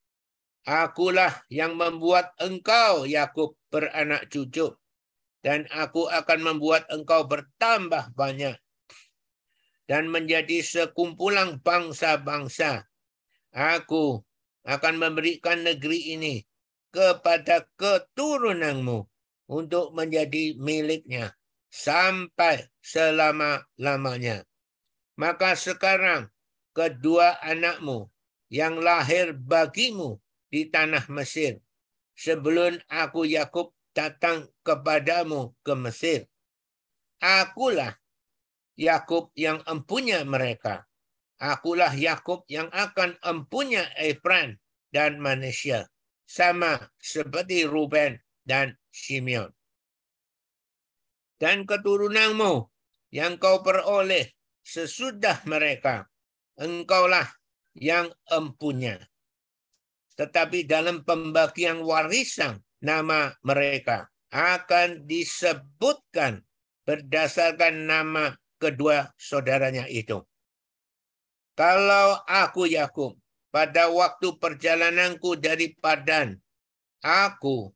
[0.64, 4.72] Akulah yang membuat engkau Yakub beranak cucu
[5.44, 8.56] dan aku akan membuat engkau bertambah banyak
[9.84, 12.88] dan menjadi sekumpulan bangsa-bangsa.
[13.52, 14.24] Aku
[14.64, 16.34] akan memberikan negeri ini
[16.88, 19.04] kepada keturunanmu
[19.48, 21.36] untuk menjadi miliknya
[21.68, 24.46] sampai selama-lamanya.
[25.20, 26.32] Maka sekarang
[26.72, 28.08] kedua anakmu
[28.48, 31.58] yang lahir bagimu di tanah Mesir
[32.14, 36.20] sebelum aku Yakub datang kepadamu ke Mesir.
[37.18, 37.94] Akulah
[38.74, 40.86] Yakub yang empunya mereka
[41.44, 44.56] Akulah Yakub yang akan empunya Efran
[44.88, 45.84] dan Manusia.
[46.24, 48.16] Sama seperti Ruben
[48.48, 49.52] dan Simeon.
[51.36, 52.64] Dan keturunanmu
[53.12, 54.32] yang kau peroleh
[54.64, 56.08] sesudah mereka.
[56.56, 57.28] Engkaulah
[57.76, 58.96] yang empunya.
[60.16, 66.40] Tetapi dalam pembagian warisan nama mereka akan disebutkan
[66.88, 70.24] berdasarkan nama kedua saudaranya itu.
[71.54, 73.14] Kalau aku Yakub
[73.54, 76.34] pada waktu perjalananku dari Padan,
[76.98, 77.70] aku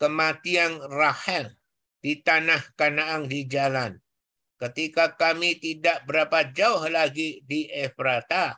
[0.00, 1.52] kematian Rahel
[2.00, 4.00] di tanah Kanaan di jalan.
[4.56, 8.56] Ketika kami tidak berapa jauh lagi di Efrata,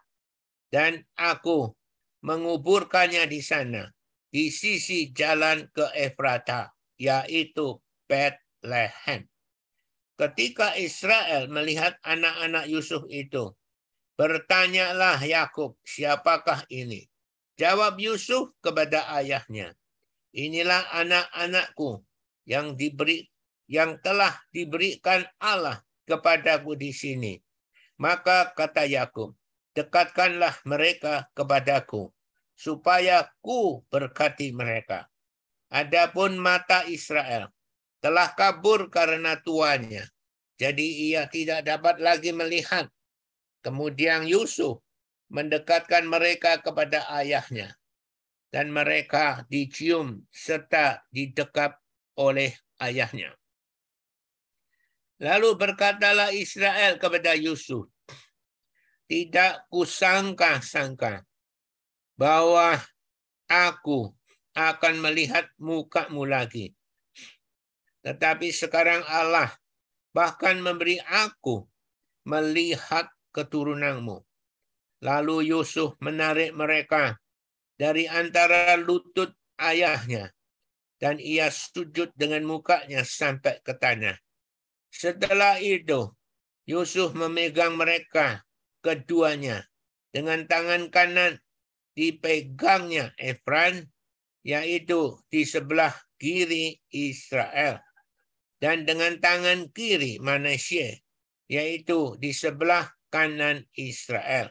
[0.70, 1.74] dan aku
[2.22, 3.90] menguburkannya di sana,
[4.30, 9.26] di sisi jalan ke Efrata, yaitu Bethlehem.
[10.14, 13.57] Ketika Israel melihat anak-anak Yusuf itu,
[14.18, 17.06] Bertanyalah Yakub, siapakah ini?
[17.54, 19.78] Jawab Yusuf kepada ayahnya,
[20.34, 22.02] inilah anak-anakku
[22.42, 23.30] yang diberi
[23.70, 27.38] yang telah diberikan Allah kepadaku di sini.
[28.02, 29.38] Maka kata Yakub,
[29.78, 32.10] dekatkanlah mereka kepadaku,
[32.58, 35.06] supaya ku berkati mereka.
[35.70, 37.54] Adapun mata Israel
[38.02, 40.02] telah kabur karena tuannya.
[40.58, 42.90] Jadi ia tidak dapat lagi melihat.
[43.60, 44.80] Kemudian Yusuf
[45.28, 47.74] mendekatkan mereka kepada ayahnya.
[48.48, 51.76] Dan mereka dicium serta didekap
[52.16, 53.36] oleh ayahnya.
[55.20, 57.90] Lalu berkatalah Israel kepada Yusuf,
[59.04, 61.28] tidak kusangka-sangka
[62.16, 62.78] bahwa
[63.50, 64.14] aku
[64.54, 66.72] akan melihat mukamu lagi.
[68.06, 69.52] Tetapi sekarang Allah
[70.14, 71.66] bahkan memberi aku
[72.22, 74.18] melihat keturunanmu.
[75.06, 77.14] Lalu Yusuf menarik mereka
[77.78, 79.30] dari antara lutut
[79.62, 80.34] ayahnya
[80.98, 84.18] dan ia sujud dengan mukanya sampai ke tanah.
[84.90, 86.10] Setelah itu,
[86.66, 88.42] Yusuf memegang mereka
[88.82, 89.62] keduanya
[90.10, 91.38] dengan tangan kanan
[91.94, 93.86] dipegangnya Efran,
[94.42, 97.78] yaitu di sebelah kiri Israel.
[98.58, 101.06] Dan dengan tangan kiri Manasye,
[101.46, 104.48] yaitu di sebelah kanan Israel.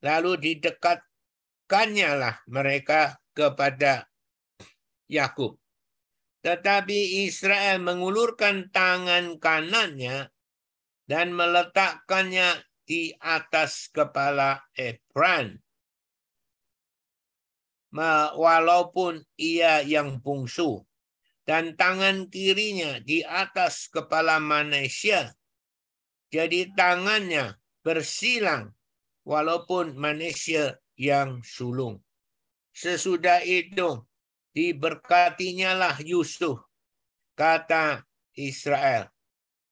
[0.00, 4.08] Lalu didekatkannya lah mereka kepada
[5.10, 5.60] Yakub.
[6.40, 10.32] Tetapi Israel mengulurkan tangan kanannya
[11.04, 15.60] dan meletakkannya di atas kepala Efran.
[18.40, 20.80] Walaupun ia yang bungsu.
[21.44, 25.34] Dan tangan kirinya di atas kepala Manesia.
[26.30, 28.72] Jadi tangannya bersilang
[29.24, 32.00] walaupun Manesia yang sulung.
[32.70, 34.04] Sesudah itu
[34.54, 36.60] diberkatinya lah Yusuf,
[37.34, 38.04] kata
[38.36, 39.10] Israel.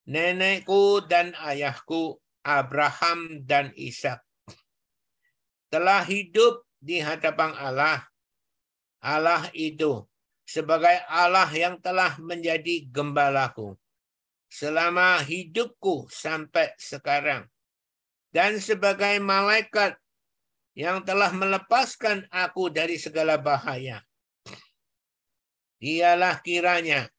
[0.08, 4.24] Nenekku dan ayahku Abraham dan Ishak
[5.68, 8.08] telah hidup di hadapan Allah.
[8.98, 10.02] Allah itu
[10.48, 13.76] sebagai Allah yang telah menjadi gembalaku
[14.48, 17.46] selama hidupku sampai sekarang.
[18.28, 19.96] Dan sebagai malaikat
[20.78, 24.04] yang telah melepaskan aku dari segala bahaya.
[25.82, 27.10] Dialah kiranya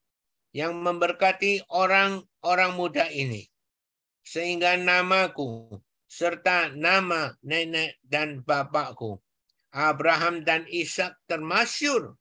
[0.55, 3.43] yang memberkati orang-orang muda ini.
[4.23, 9.17] Sehingga namaku serta nama nenek dan bapakku,
[9.73, 12.13] Abraham dan Ishak termasyur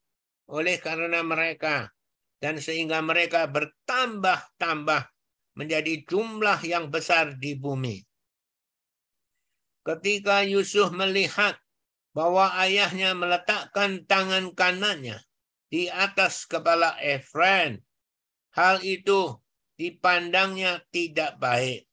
[0.48, 1.92] oleh karena mereka.
[2.38, 5.11] Dan sehingga mereka bertambah-tambah
[5.59, 8.08] menjadi jumlah yang besar di bumi.
[9.88, 11.57] Ketika Yusuf melihat
[12.12, 15.16] bahwa ayahnya meletakkan tangan kanannya
[15.72, 17.81] di atas kepala Efraim.
[18.53, 19.40] Hal itu
[19.81, 21.88] dipandangnya tidak baik.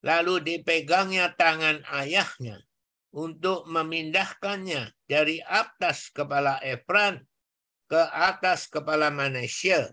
[0.00, 2.64] Lalu dipegangnya tangan ayahnya
[3.12, 7.20] untuk memindahkannya dari atas kepala Efraim
[7.92, 9.92] ke atas kepala manusia.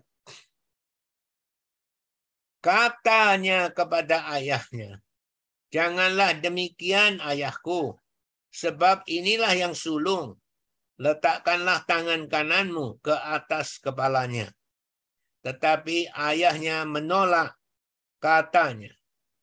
[2.63, 5.04] Katanya kepada ayahnya,
[5.75, 7.99] Janganlah demikian ayahku,
[8.47, 10.39] sebab inilah yang sulung
[10.95, 14.55] letakkanlah tangan kananmu ke atas kepalanya.
[15.43, 17.59] Tetapi ayahnya menolak
[18.23, 18.95] katanya,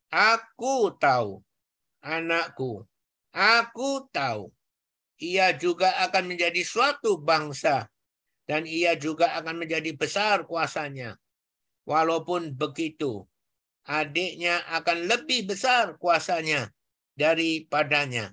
[0.09, 1.45] aku tahu
[2.01, 2.89] anakku,
[3.37, 4.49] aku tahu
[5.21, 7.93] ia juga akan menjadi suatu bangsa
[8.49, 11.21] dan ia juga akan menjadi besar kuasanya.
[11.85, 13.29] Walaupun begitu,
[13.87, 16.71] adiknya akan lebih besar kuasanya
[17.19, 18.33] daripadanya.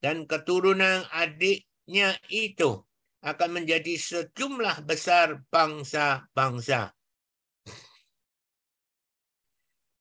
[0.00, 2.80] Dan keturunan adik nya itu
[3.20, 6.96] akan menjadi sejumlah besar bangsa-bangsa.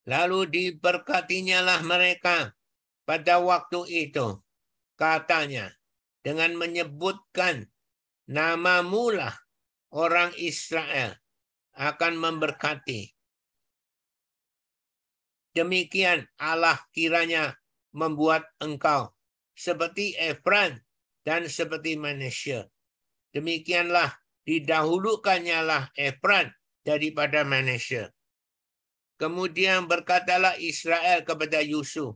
[0.07, 2.55] Lalu diberkatinya lah mereka
[3.03, 4.39] pada waktu itu.
[4.95, 5.71] Katanya,
[6.23, 7.67] dengan menyebutkan
[8.27, 9.31] nama mula
[9.91, 11.15] orang Israel
[11.75, 13.18] akan memberkati.
[15.57, 17.57] Demikian Allah kiranya
[17.89, 19.09] membuat engkau
[19.57, 20.77] seperti Efran
[21.25, 22.69] dan seperti manusia.
[23.33, 24.13] Demikianlah
[24.45, 26.53] didahulukannya lah Efran
[26.85, 28.13] daripada manusia.
[29.19, 32.15] Kemudian berkatalah Israel kepada Yusuf,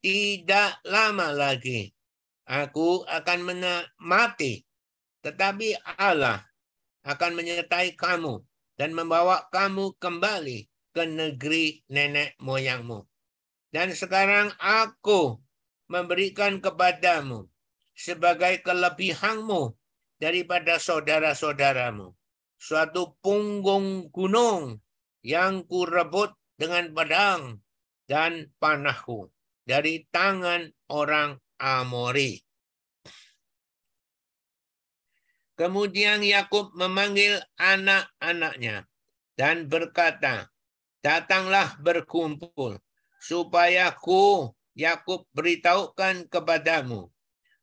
[0.00, 1.92] tidak lama lagi
[2.48, 3.38] aku akan
[4.00, 4.64] mati,
[5.20, 6.40] tetapi Allah
[7.04, 8.40] akan menyertai kamu
[8.80, 10.64] dan membawa kamu kembali
[10.94, 13.02] ke negeri nenek moyangmu.
[13.74, 15.42] Dan sekarang aku
[15.90, 17.50] memberikan kepadamu
[17.92, 19.74] sebagai kelebihanmu
[20.22, 22.14] daripada saudara-saudaramu.
[22.64, 24.80] suatu punggung gunung
[25.20, 27.60] yang kurebut dengan pedang
[28.08, 29.28] dan panahku
[29.68, 32.40] dari tangan orang Amori.
[35.54, 38.90] Kemudian Yakub memanggil anak-anaknya
[39.38, 40.50] dan berkata,
[41.04, 42.80] "Datanglah berkumpul
[43.20, 47.12] supaya ku Yakub beritahukan kepadamu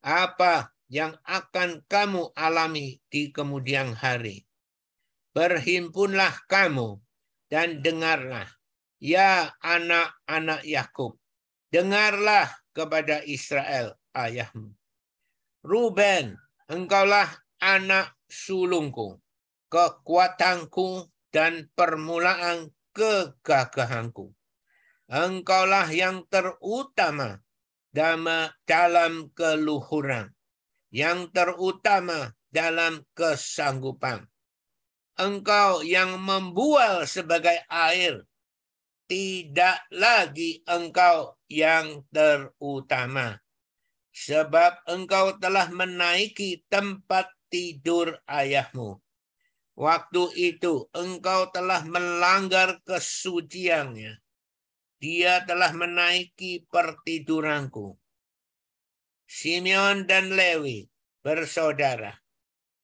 [0.05, 4.45] apa yang akan kamu alami di kemudian hari.
[5.31, 6.99] Berhimpunlah kamu
[7.47, 8.45] dan dengarlah,
[8.99, 11.15] ya anak-anak Yakub,
[11.71, 14.75] dengarlah kepada Israel ayahmu.
[15.63, 16.35] Ruben,
[16.67, 17.31] engkaulah
[17.63, 19.23] anak sulungku,
[19.71, 24.31] kekuatanku dan permulaan kegagahanku.
[25.11, 27.43] Engkaulah yang terutama
[27.91, 30.31] dalam keluhuran,
[30.87, 34.23] yang terutama dalam kesanggupan.
[35.19, 38.23] Engkau yang membual sebagai air,
[39.11, 43.43] tidak lagi engkau yang terutama.
[44.15, 49.03] Sebab engkau telah menaiki tempat tidur ayahmu.
[49.81, 54.21] Waktu itu engkau telah melanggar kesuciannya.
[55.01, 57.97] Dia telah menaiki pertiduranku.
[59.25, 60.85] Simeon dan Lewi
[61.25, 62.13] bersaudara.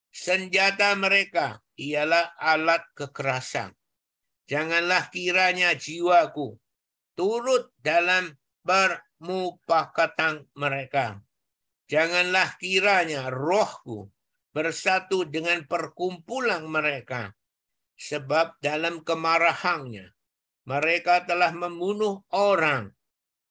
[0.09, 3.77] Senjata mereka ialah alat kekerasan.
[4.49, 6.57] Janganlah kiranya jiwaku
[7.13, 8.33] turut dalam
[8.65, 11.21] permupakatan mereka.
[11.85, 14.09] Janganlah kiranya rohku
[14.57, 17.29] bersatu dengan perkumpulan mereka.
[17.93, 20.09] Sebab dalam kemarahannya
[20.65, 22.89] mereka telah membunuh orang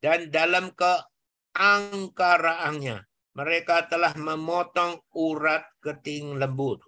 [0.02, 3.06] dan dalam keangkaraannya
[3.38, 6.82] mereka telah memotong urat keting lembut.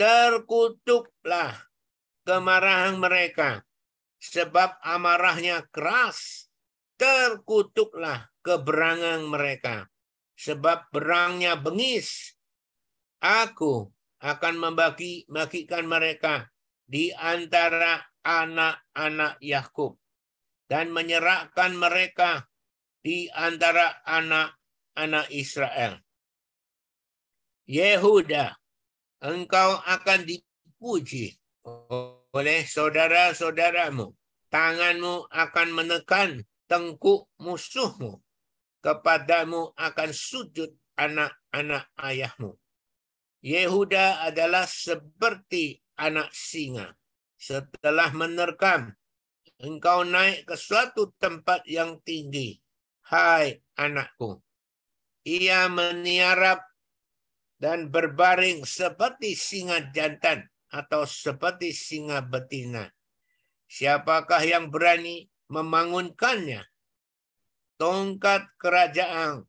[0.00, 1.60] Terkutuklah
[2.24, 3.60] kemarahan mereka
[4.16, 6.48] sebab amarahnya keras.
[7.00, 9.88] Terkutuklah keberangan mereka
[10.40, 12.32] sebab berangnya bengis.
[13.20, 13.92] Aku
[14.24, 16.48] akan membagi bagikan mereka
[16.88, 20.00] di antara anak-anak Yakub
[20.64, 22.48] dan menyerahkan mereka
[23.04, 26.00] di antara anak-anak Israel.
[27.68, 28.56] Yehuda,
[29.20, 31.36] engkau akan dipuji
[32.32, 34.16] oleh saudara-saudaramu.
[34.50, 38.18] Tanganmu akan menekan tengkuk musuhmu
[38.80, 42.56] kepadamu akan sujud anak-anak ayahmu.
[43.40, 46.92] Yehuda adalah seperti anak singa.
[47.40, 48.92] Setelah menerkam,
[49.56, 52.60] engkau naik ke suatu tempat yang tinggi.
[53.08, 54.44] Hai anakku.
[55.24, 56.60] Ia meniarap
[57.60, 62.88] dan berbaring seperti singa jantan atau seperti singa betina.
[63.68, 66.69] Siapakah yang berani membangunkannya?
[67.80, 69.48] Tongkat kerajaan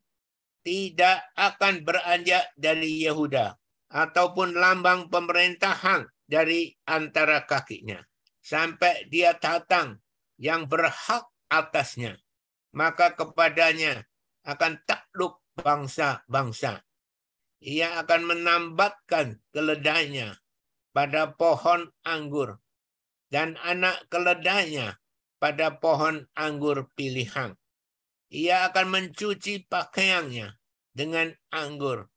[0.63, 3.59] tidak akan beranjak dari Yehuda
[3.91, 7.99] ataupun lambang pemerintahan dari antara kakinya.
[8.39, 9.99] Sampai dia datang
[10.39, 12.15] yang berhak atasnya
[12.71, 14.07] maka kepadanya
[14.47, 16.81] akan takluk bangsa-bangsa.
[17.61, 20.33] Ia akan menambatkan keledainya
[20.95, 22.57] pada pohon anggur
[23.29, 24.97] dan anak keledainya
[25.37, 27.53] pada pohon anggur pilihan
[28.31, 30.55] ia akan mencuci pakaiannya
[30.95, 32.07] dengan anggur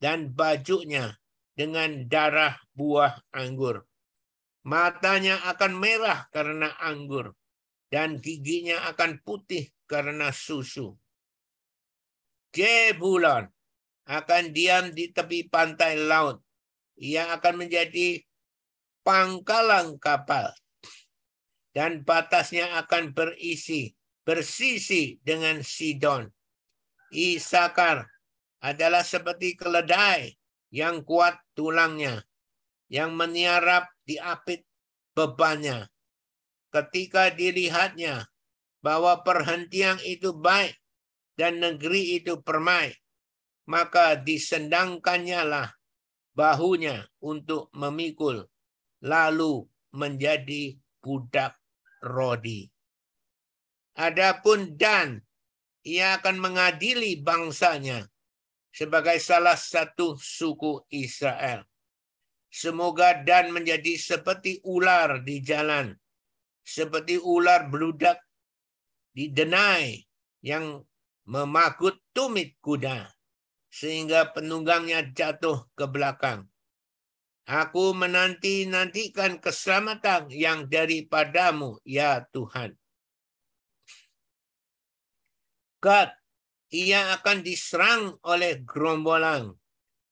[0.00, 1.12] dan bajunya
[1.52, 3.84] dengan darah buah anggur.
[4.64, 7.36] Matanya akan merah karena anggur
[7.92, 10.96] dan giginya akan putih karena susu.
[12.52, 13.44] Jebulon
[14.08, 16.40] akan diam di tepi pantai laut.
[16.96, 18.24] Ia akan menjadi
[19.04, 20.50] pangkalan kapal
[21.76, 23.97] dan batasnya akan berisi
[24.28, 26.28] bersisi dengan Sidon.
[27.08, 28.04] Isakar
[28.60, 30.36] adalah seperti keledai
[30.68, 32.20] yang kuat tulangnya,
[32.92, 34.68] yang meniarap di apit
[35.16, 35.88] bebannya.
[36.68, 38.28] Ketika dilihatnya
[38.84, 40.76] bahwa perhentian itu baik
[41.40, 42.92] dan negeri itu permai,
[43.64, 45.72] maka disendangkannya lah
[46.36, 48.44] bahunya untuk memikul,
[49.00, 49.64] lalu
[49.96, 51.56] menjadi budak
[52.04, 52.68] rodi.
[53.98, 55.18] Adapun Dan,
[55.82, 58.06] ia akan mengadili bangsanya
[58.70, 61.66] sebagai salah satu suku Israel.
[62.46, 65.98] Semoga Dan menjadi seperti ular di jalan,
[66.62, 68.22] seperti ular beludak
[69.10, 69.98] di denai
[70.46, 70.78] yang
[71.26, 73.10] memakut tumit kuda,
[73.66, 76.46] sehingga penunggangnya jatuh ke belakang.
[77.50, 82.78] Aku menanti-nantikan keselamatan yang daripadamu, ya Tuhan.
[85.78, 86.10] God,
[86.74, 89.54] ia akan diserang oleh gerombolan,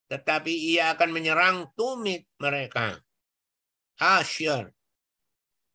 [0.07, 3.03] tetapi ia akan menyerang tumit mereka.
[3.99, 4.71] Asyur,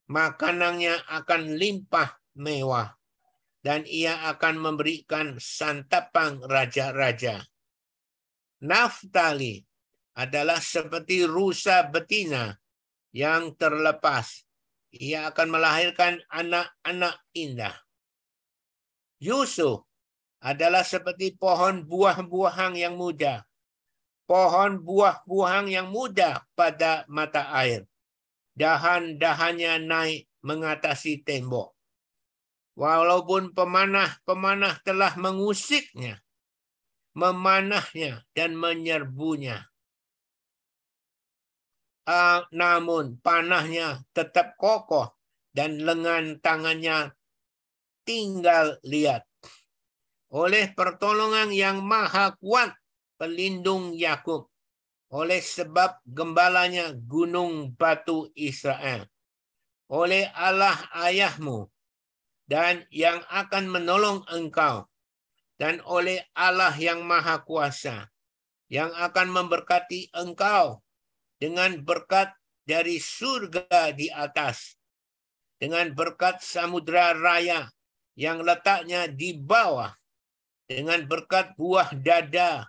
[0.07, 2.95] makanannya akan limpah mewah,
[3.61, 7.43] dan ia akan memberikan santapan raja-raja.
[8.61, 9.65] Naftali,
[10.15, 12.51] adalah seperti rusa betina
[13.15, 14.43] yang terlepas.
[14.91, 17.75] Ia akan melahirkan anak-anak indah.
[19.21, 19.85] Yusuf
[20.41, 23.45] adalah seperti pohon buah-buahan yang muda.
[24.25, 27.85] Pohon buah-buahan yang muda pada mata air.
[28.57, 31.77] Dahan-dahannya naik mengatasi tembok.
[32.73, 36.23] Walaupun pemanah-pemanah telah mengusiknya,
[37.13, 39.71] memanahnya, dan menyerbunya
[42.11, 45.13] uh, namun panahnya tetap kokoh
[45.51, 47.11] dan lengan tangannya
[48.11, 49.23] tinggal lihat.
[50.35, 52.75] Oleh pertolongan yang maha kuat
[53.15, 54.51] pelindung Yakub,
[55.11, 59.07] oleh sebab gembalanya gunung batu Israel,
[59.87, 60.75] oleh Allah
[61.07, 61.71] ayahmu
[62.47, 64.87] dan yang akan menolong engkau,
[65.55, 68.11] dan oleh Allah yang maha kuasa
[68.71, 70.79] yang akan memberkati engkau
[71.35, 72.31] dengan berkat
[72.63, 74.79] dari surga di atas,
[75.59, 77.67] dengan berkat samudra raya
[78.15, 79.91] yang letaknya di bawah,
[80.67, 82.67] dengan berkat buah dada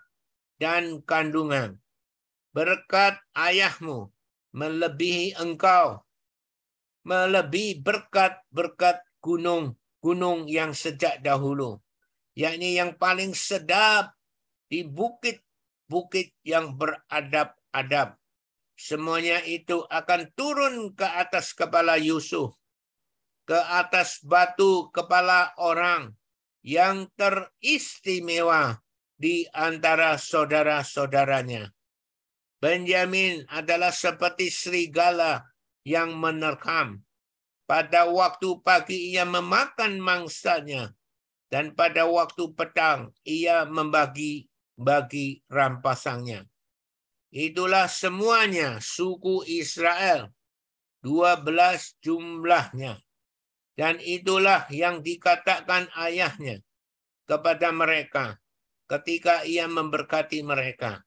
[0.59, 1.79] dan kandungan.
[2.53, 4.13] Berkat ayahmu
[4.53, 6.05] melebihi engkau,
[7.09, 11.81] melebihi berkat-berkat gunung-gunung yang sejak dahulu,
[12.37, 14.13] yakni yang paling sedap
[14.69, 18.21] di bukit-bukit yang beradab-adab
[18.83, 22.57] Semuanya itu akan turun ke atas kepala Yusuf,
[23.43, 26.15] ke atas batu kepala orang
[26.63, 28.79] yang teristimewa
[29.19, 31.71] di antara saudara-saudaranya.
[32.63, 35.43] Benjamin adalah seperti serigala
[35.83, 37.03] yang menerkam.
[37.67, 40.95] Pada waktu pagi ia memakan mangsanya,
[41.51, 44.47] dan pada waktu petang ia membagi
[44.79, 46.47] bagi rampasannya.
[47.33, 50.31] Itulah semuanya suku Israel.
[51.03, 53.03] dua belas jumlahnya.
[53.73, 56.61] Dan itulah yang dikatakan ayahnya
[57.25, 58.37] kepada mereka
[58.85, 61.01] ketika ia memberkati mereka.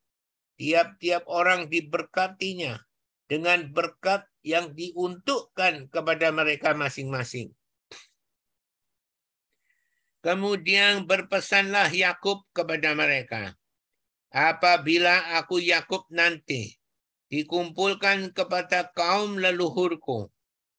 [0.56, 2.82] Tiap-tiap orang diberkatinya
[3.30, 7.54] dengan berkat yang diuntukkan kepada mereka masing-masing.
[10.26, 13.54] Kemudian berpesanlah Yakub kepada mereka,
[14.34, 16.74] apabila aku Yakub nanti
[17.30, 20.34] dikumpulkan kepada kaum leluhurku,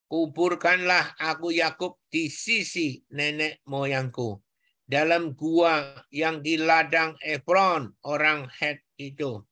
[0.07, 4.39] kuburkanlah aku Yakub di sisi nenek moyangku
[4.87, 9.43] dalam gua yang di ladang Efron orang Het itu.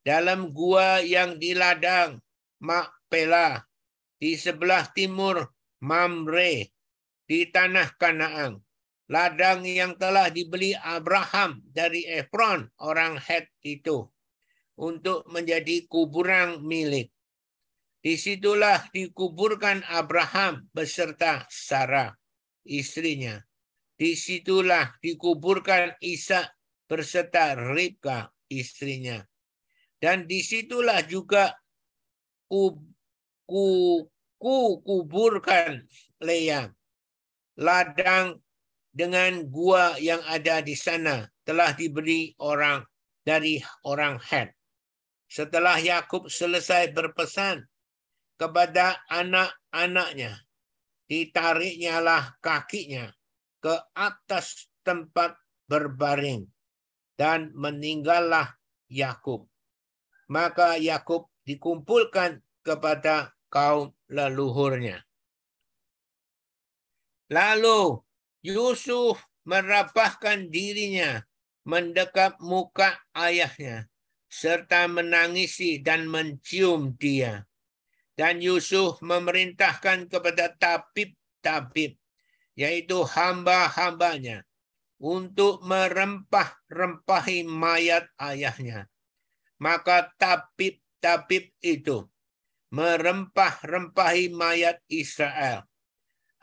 [0.00, 2.22] Dalam gua yang di ladang
[2.62, 3.60] Makpela
[4.16, 5.44] di sebelah timur
[5.82, 6.72] Mamre
[7.26, 8.62] di tanah Kanaan
[9.10, 14.06] ladang yang telah dibeli Abraham dari Efron orang Het itu
[14.78, 17.12] untuk menjadi kuburan milik.
[18.00, 22.16] Di situlah dikuburkan Abraham beserta Sarah,
[22.64, 23.36] istrinya.
[23.92, 26.48] Di situlah dikuburkan Isa
[26.88, 29.20] beserta Ribka, istrinya.
[30.00, 31.52] Dan di situlah juga
[32.48, 32.80] ku,
[33.44, 33.64] ku,
[34.40, 35.84] ku kuburkan
[36.24, 36.72] Leah.
[37.60, 38.40] Ladang
[38.88, 42.80] dengan gua yang ada di sana telah diberi orang
[43.20, 44.56] dari orang Het.
[45.28, 47.60] Setelah Yakub selesai berpesan
[48.40, 50.40] kepada anak-anaknya,
[51.04, 53.12] ditariknya lah kakinya
[53.60, 55.36] ke atas tempat
[55.68, 56.48] berbaring
[57.20, 58.56] dan meninggallah
[58.88, 59.44] Yakub.
[60.32, 65.04] Maka Yakub dikumpulkan kepada kaum leluhurnya.
[67.28, 68.00] Lalu
[68.40, 71.20] Yusuf merapahkan dirinya
[71.68, 73.84] mendekap muka ayahnya
[74.32, 77.49] serta menangisi dan mencium dia.
[78.20, 81.96] Dan Yusuf memerintahkan kepada tabib-tabib,
[82.52, 84.44] yaitu hamba-hambanya,
[85.00, 88.92] untuk merempah-rempahi mayat ayahnya.
[89.56, 92.04] Maka tabib-tabib itu
[92.68, 95.64] merempah-rempahi mayat Israel.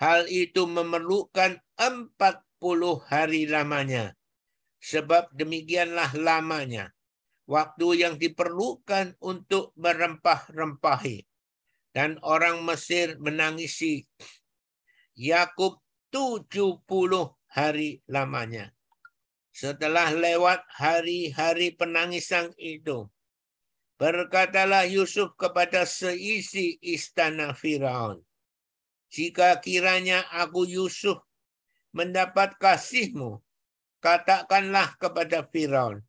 [0.02, 4.18] Hal itu memerlukan empat puluh hari lamanya.
[4.82, 6.90] Sebab demikianlah lamanya
[7.46, 11.37] waktu yang diperlukan untuk merempah-rempahi.
[11.98, 14.06] Dan orang Mesir menangisi
[15.18, 15.82] Yakub
[16.14, 16.86] 70
[17.50, 18.70] hari lamanya.
[19.50, 23.10] Setelah lewat hari-hari penangisan itu,
[23.98, 28.22] berkatalah Yusuf kepada seisi istana Firaun,
[29.10, 31.18] jika kiranya aku Yusuf
[31.98, 33.42] mendapat kasihmu,
[34.06, 36.06] katakanlah kepada Firaun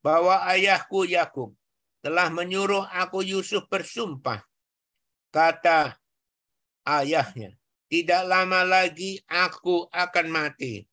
[0.00, 1.52] bahwa ayahku Yakub
[2.00, 4.40] telah menyuruh aku Yusuf bersumpah.
[5.32, 5.96] Kata
[6.84, 7.56] ayahnya,
[7.88, 10.84] tidak lama lagi aku akan mati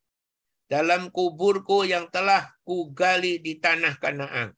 [0.71, 4.55] dalam kuburku yang telah kugali di tanah Kanaan.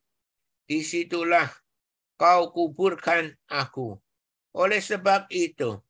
[0.62, 1.50] Di situlah
[2.14, 3.98] kau kuburkan aku.
[4.54, 5.82] Oleh sebab itu,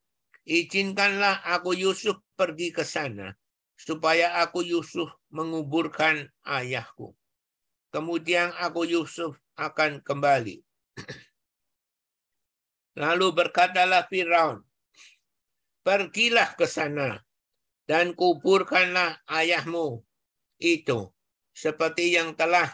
[0.49, 3.37] izinkanlah aku Yusuf pergi ke sana,
[3.77, 7.13] supaya aku Yusuf menguburkan ayahku.
[7.93, 10.65] Kemudian aku Yusuf akan kembali.
[12.93, 14.61] Lalu berkatalah Firaun,
[15.81, 17.25] pergilah ke sana
[17.89, 20.05] dan kuburkanlah ayahmu
[20.61, 21.09] itu
[21.57, 22.69] seperti yang telah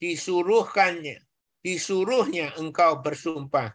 [0.00, 1.20] disuruhkannya
[1.64, 3.72] disuruhnya engkau bersumpah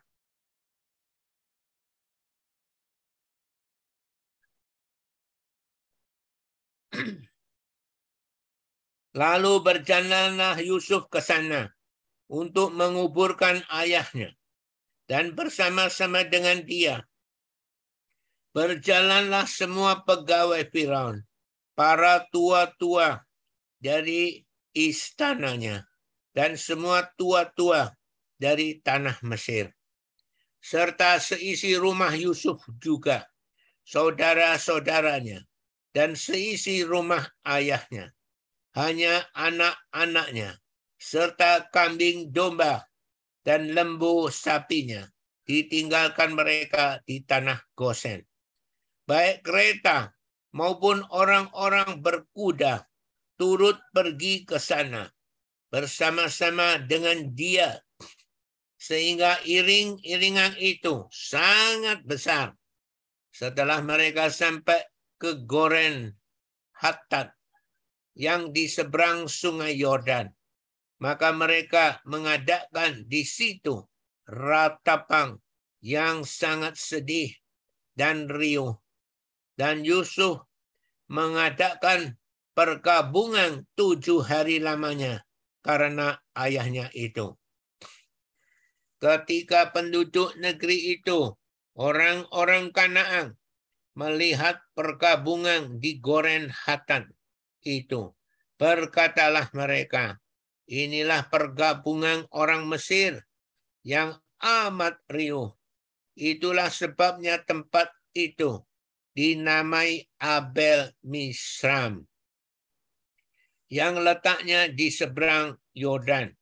[9.17, 11.67] Lalu berjalanlah Yusuf ke sana
[12.29, 14.38] untuk menguburkan ayahnya.
[15.09, 17.01] Dan bersama-sama dengan dia
[18.49, 21.21] Berjalanlah semua pegawai Firaun,
[21.77, 23.21] para tua-tua
[23.77, 24.41] dari
[24.73, 25.85] istananya,
[26.33, 27.93] dan semua tua-tua
[28.41, 29.69] dari tanah Mesir.
[30.57, 33.29] Serta seisi rumah Yusuf juga,
[33.85, 35.45] saudara-saudaranya,
[35.93, 38.17] dan seisi rumah ayahnya.
[38.73, 40.57] Hanya anak-anaknya,
[40.97, 42.88] serta kambing domba
[43.49, 45.09] dan lembu sapinya,
[45.41, 48.21] ditinggalkan mereka di tanah Gosen.
[49.09, 50.13] Baik kereta
[50.53, 52.85] maupun orang-orang berkuda
[53.41, 55.09] turut pergi ke sana
[55.73, 57.81] bersama-sama dengan dia
[58.77, 62.53] sehingga iring-iringan itu sangat besar.
[63.33, 64.85] Setelah mereka sampai
[65.17, 66.13] ke Goren
[66.77, 67.33] Hatat
[68.13, 70.29] yang di seberang sungai Yordan
[70.99, 73.83] maka mereka mengadakan di situ
[74.27, 75.39] ratapang
[75.79, 77.31] yang sangat sedih
[77.95, 78.75] dan riuh
[79.55, 80.43] dan Yusuf
[81.11, 82.19] mengadakan
[82.55, 85.23] perkabungan tujuh hari lamanya
[85.63, 87.35] karena ayahnya itu.
[88.99, 91.31] Ketika penduduk negeri itu,
[91.75, 93.39] orang-orang Kanaan
[93.95, 97.07] melihat perkabungan di Goren Hatan
[97.63, 98.11] itu,
[98.59, 100.19] berkatalah mereka,
[100.69, 103.25] inilah pergabungan orang Mesir
[103.81, 105.49] yang amat riuh.
[106.13, 108.61] Itulah sebabnya tempat itu
[109.17, 112.05] dinamai Abel Misram
[113.69, 116.33] yang letaknya di seberang Yordan.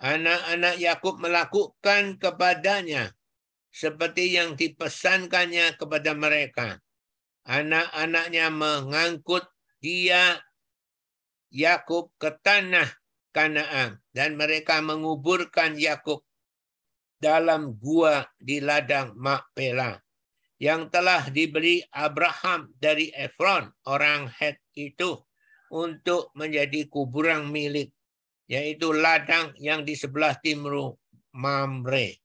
[0.00, 3.12] Anak-anak Yakub melakukan kepadanya
[3.68, 6.80] seperti yang dipesankannya kepada mereka.
[7.44, 9.44] Anak-anaknya mengangkut
[9.84, 10.40] dia
[11.52, 12.99] Yakub ke tanah
[13.30, 16.26] Kanaan dan mereka menguburkan Yakub
[17.20, 20.00] dalam gua di ladang Makpela
[20.60, 25.16] yang telah dibeli Abraham dari Efron, orang Het itu,
[25.72, 27.96] untuk menjadi kuburan milik,
[28.44, 31.00] yaitu ladang yang di sebelah timur
[31.32, 32.20] Mamre.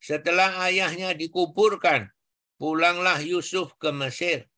[0.00, 2.08] Setelah ayahnya dikuburkan,
[2.56, 4.48] pulanglah Yusuf ke Mesir,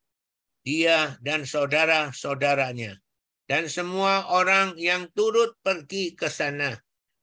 [0.63, 2.95] dia dan saudara-saudaranya,
[3.45, 6.73] dan semua orang yang turut pergi ke sana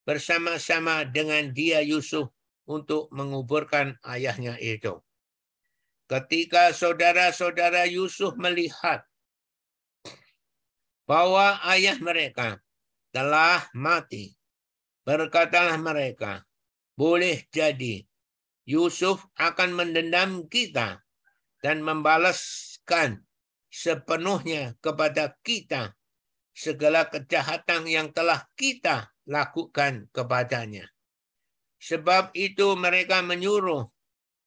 [0.06, 2.30] bersama-sama dengan dia Yusuf
[2.66, 5.02] untuk menguburkan ayahnya itu.
[6.06, 9.02] Ketika saudara-saudara Yusuf melihat
[11.06, 12.62] bahwa ayah mereka
[13.10, 14.34] telah mati,
[15.02, 16.46] berkatalah mereka,
[16.94, 18.06] boleh jadi
[18.62, 21.02] Yusuf akan mendendam kita
[21.58, 23.26] dan membalaskan
[23.72, 25.96] sepenuhnya kepada kita
[26.52, 30.88] segala kejahatan yang telah kita lakukan kepadanya.
[31.82, 33.90] Sebab itu mereka menyuruh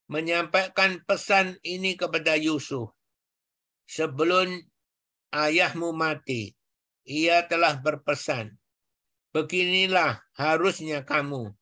[0.08, 2.94] menyampaikan pesan ini kepada Yusuf.
[3.86, 4.64] Sebelum
[5.34, 6.54] ayahmu mati,
[7.06, 8.56] ia telah berpesan,
[9.30, 11.54] beginilah harusnya kamu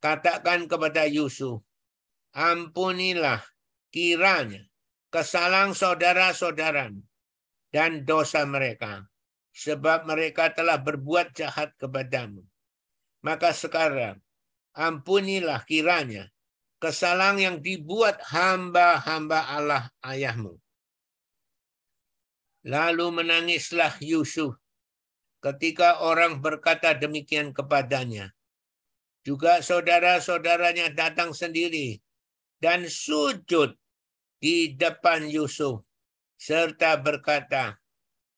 [0.00, 1.60] katakan kepada Yusuf,
[2.32, 3.42] ampunilah
[3.90, 4.64] kiranya
[5.10, 6.92] kesalahan saudara-saudara
[7.72, 9.04] dan dosa mereka,
[9.56, 12.44] sebab mereka telah berbuat jahat kepadamu.
[13.24, 14.20] Maka sekarang
[14.76, 16.28] ampunilah kiranya
[16.76, 20.60] kesalahan yang dibuat hamba-hamba Allah ayahmu.
[22.68, 24.60] Lalu menangislah Yusuf
[25.40, 28.36] ketika orang berkata demikian kepadanya.
[29.24, 31.98] Juga saudara-saudaranya datang sendiri
[32.62, 33.74] dan sujud
[34.38, 35.82] di depan Yusuf
[36.38, 37.74] serta berkata,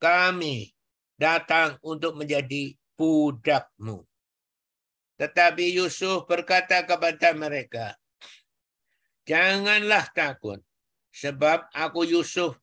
[0.01, 0.78] kami
[1.19, 4.07] datang untuk menjadi budakmu.
[5.19, 7.99] Tetapi Yusuf berkata kepada mereka,
[9.29, 10.57] Janganlah takut,
[11.13, 12.57] sebab aku Yusuf,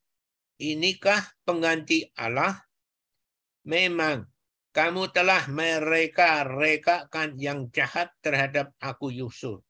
[0.57, 2.57] inikah pengganti Allah?
[3.67, 4.25] Memang
[4.73, 9.61] kamu telah mereka-rekakan yang jahat terhadap aku Yusuf.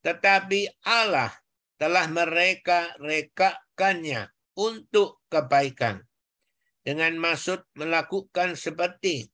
[0.00, 1.34] Tetapi Allah
[1.76, 6.00] telah mereka-rekakannya untuk kebaikan.
[6.84, 9.24] Dengan maksud melakukan seperti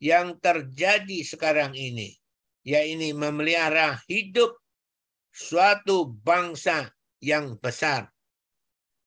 [0.00, 2.16] yang terjadi sekarang ini.
[2.64, 4.56] Yaitu memelihara hidup
[5.32, 8.08] suatu bangsa yang besar.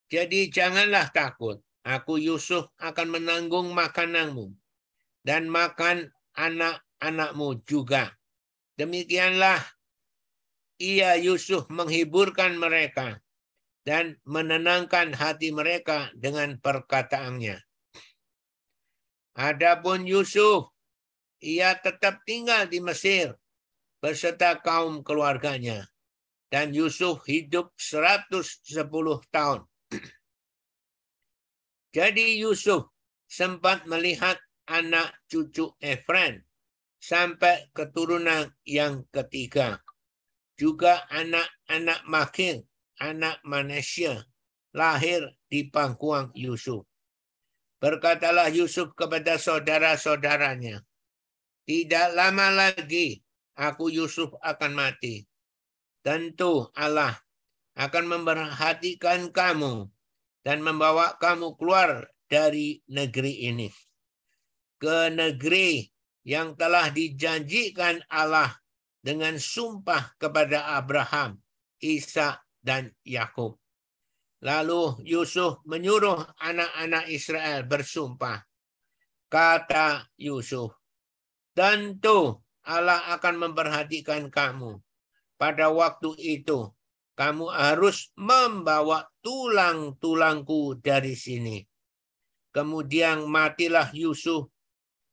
[0.09, 1.61] Jadi janganlah takut.
[1.83, 4.55] Aku Yusuf akan menanggung makananmu
[5.25, 8.15] dan makan anak-anakmu juga.
[8.79, 9.59] Demikianlah
[10.79, 13.22] ia Yusuf menghiburkan mereka
[13.83, 17.59] dan menenangkan hati mereka dengan perkataannya.
[19.35, 20.71] Adapun Yusuf,
[21.43, 23.35] ia tetap tinggal di Mesir
[23.99, 25.87] beserta kaum keluarganya
[26.47, 28.61] dan Yusuf hidup 110
[29.33, 29.61] tahun.
[31.97, 32.93] Jadi Yusuf
[33.25, 34.37] sempat melihat
[34.69, 36.45] anak cucu Efren
[37.01, 39.81] sampai keturunan yang ketiga.
[40.53, 42.61] Juga anak-anak Makir,
[42.99, 44.25] anak Manesya,
[44.75, 46.85] lahir di pangkuan Yusuf.
[47.79, 50.81] Berkatalah Yusuf kepada saudara-saudaranya,
[51.63, 53.23] Tidak lama lagi
[53.55, 55.23] aku Yusuf akan mati
[56.03, 57.15] tentu Allah
[57.73, 59.87] akan memperhatikan kamu
[60.43, 63.71] dan membawa kamu keluar dari negeri ini
[64.77, 65.87] ke negeri
[66.27, 68.51] yang telah dijanjikan Allah
[69.03, 71.39] dengan sumpah kepada Abraham,
[71.79, 73.59] Isa dan Yakub.
[74.43, 78.39] Lalu Yusuf menyuruh anak-anak Israel bersumpah.
[79.27, 80.71] Kata Yusuf,
[81.51, 84.79] tentu Allah akan memperhatikan kamu
[85.35, 86.71] pada waktu itu
[87.13, 91.59] kamu harus membawa tulang-tulangku dari sini.
[92.53, 94.47] Kemudian matilah Yusuf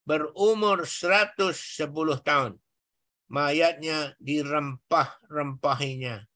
[0.06, 1.50] berumur 110
[2.20, 2.60] tahun.
[3.30, 6.29] Mayatnya dirempah-rempahinya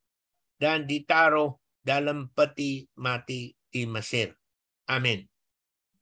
[0.58, 4.32] dan ditaruh dalam peti mati di Mesir.
[4.88, 5.26] Amin.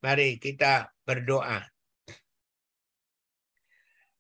[0.02, 1.66] Mari kita berdoa.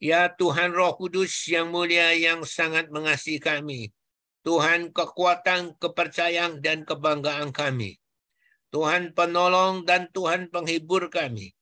[0.02, 3.94] Ya Tuhan Roh Kudus yang mulia yang sangat mengasihi kami.
[4.42, 8.02] Tuhan kekuatan, kepercayaan, dan kebanggaan kami.
[8.74, 11.54] Tuhan penolong dan Tuhan penghibur kami.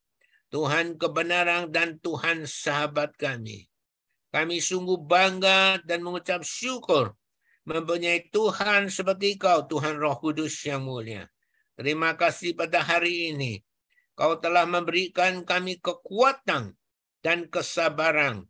[0.48, 3.68] Tuhan kebenaran dan Tuhan sahabat kami.
[4.32, 7.19] Kami sungguh bangga dan mengucap syukur
[7.64, 11.28] mempunyai Tuhan seperti kau, Tuhan Roh Kudus yang mulia.
[11.76, 13.60] Terima kasih pada hari ini.
[14.12, 16.76] Kau telah memberikan kami kekuatan
[17.24, 18.44] dan kesabaran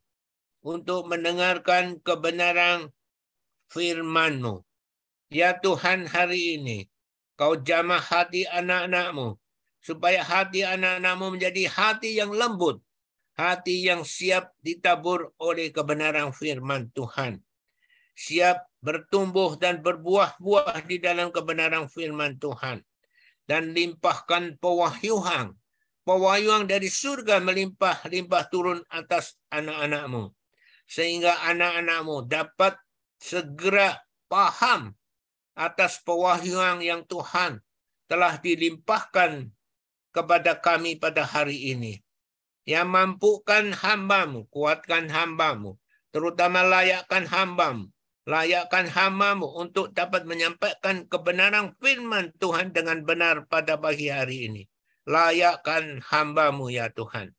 [0.66, 2.90] untuk mendengarkan kebenaran
[3.70, 4.66] firman-Mu.
[5.30, 6.90] Ya Tuhan hari ini,
[7.38, 9.38] kau jamah hati anak-anakmu,
[9.78, 12.82] supaya hati anak-anakmu menjadi hati yang lembut,
[13.38, 17.38] hati yang siap ditabur oleh kebenaran firman Tuhan.
[18.20, 22.84] Siap bertumbuh dan berbuah-buah di dalam kebenaran firman Tuhan.
[23.48, 25.56] Dan limpahkan pewahyuhan
[26.10, 30.34] pewahyuan dari surga melimpah-limpah turun atas anak-anakmu.
[30.90, 32.74] Sehingga anak-anakmu dapat
[33.22, 33.94] segera
[34.26, 34.90] paham
[35.54, 37.62] atas pewahyuan yang Tuhan
[38.10, 39.54] telah dilimpahkan
[40.10, 42.02] kepada kami pada hari ini.
[42.66, 45.78] Yang mampukan hambamu, kuatkan hambamu,
[46.10, 47.86] terutama layakkan hambamu,
[48.28, 54.62] layakkan hambamu untuk dapat menyampaikan kebenaran firman Tuhan dengan benar pada pagi hari ini
[55.10, 57.34] layakkan hambamu ya Tuhan.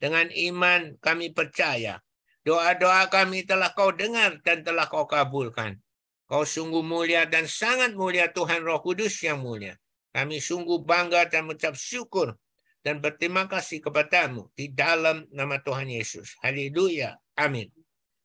[0.00, 2.00] Dengan iman kami percaya.
[2.40, 5.76] Doa-doa kami telah kau dengar dan telah kau kabulkan.
[6.24, 9.76] Kau sungguh mulia dan sangat mulia Tuhan Roh Kudus yang mulia.
[10.16, 12.32] Kami sungguh bangga dan mengucap syukur
[12.80, 16.32] dan berterima kasih kepadamu di dalam nama Tuhan Yesus.
[16.40, 17.20] Haleluya.
[17.36, 17.68] Amin.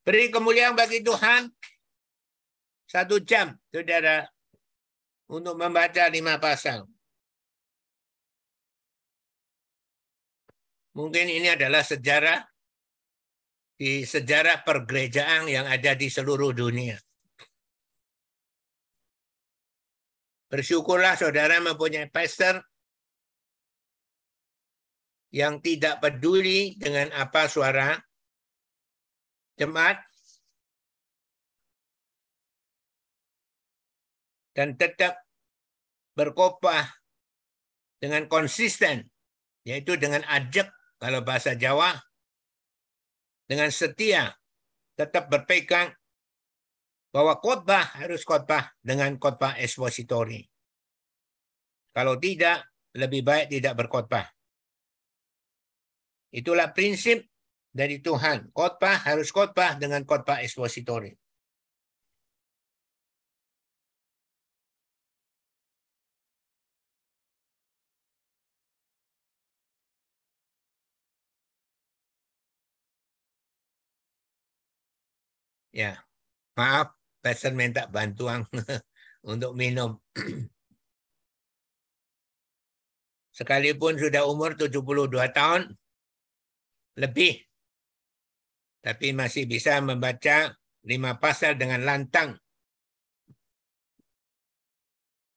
[0.08, 1.52] Beri kemuliaan bagi Tuhan.
[2.86, 4.26] Satu jam, saudara,
[5.30, 6.86] untuk membaca lima pasal.
[10.96, 12.40] Mungkin ini adalah sejarah
[13.76, 16.96] di sejarah pergerejaan yang ada di seluruh dunia.
[20.48, 22.64] Bersyukurlah saudara mempunyai pastor
[25.36, 28.00] yang tidak peduli dengan apa suara
[29.60, 30.00] jemaat
[34.56, 35.20] dan tetap
[36.16, 36.88] berkopah
[38.00, 39.04] dengan konsisten,
[39.68, 41.92] yaitu dengan ajak kalau bahasa Jawa,
[43.46, 44.34] dengan setia,
[44.96, 45.92] tetap berpegang
[47.12, 50.48] bahwa khotbah harus khotbah dengan khotbah ekspositori.
[51.96, 52.64] Kalau tidak,
[52.96, 54.28] lebih baik tidak berkhotbah.
[56.36, 57.24] Itulah prinsip
[57.72, 58.52] dari Tuhan.
[58.52, 61.12] Khotbah harus khotbah dengan khotbah ekspositori.
[75.76, 76.00] Ya,
[76.56, 78.48] maaf, pastor minta bantuan
[79.32, 80.00] untuk minum.
[83.36, 85.76] Sekalipun sudah umur 72 tahun,
[86.96, 87.44] lebih,
[88.80, 90.56] tapi masih bisa membaca
[90.88, 92.40] lima pasal dengan lantang.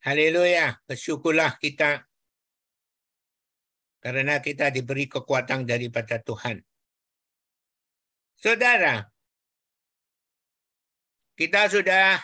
[0.06, 2.06] Haleluya, bersyukurlah kita
[3.98, 6.62] karena kita diberi kekuatan daripada Tuhan.
[8.38, 9.02] Saudara,
[11.38, 12.18] kita sudah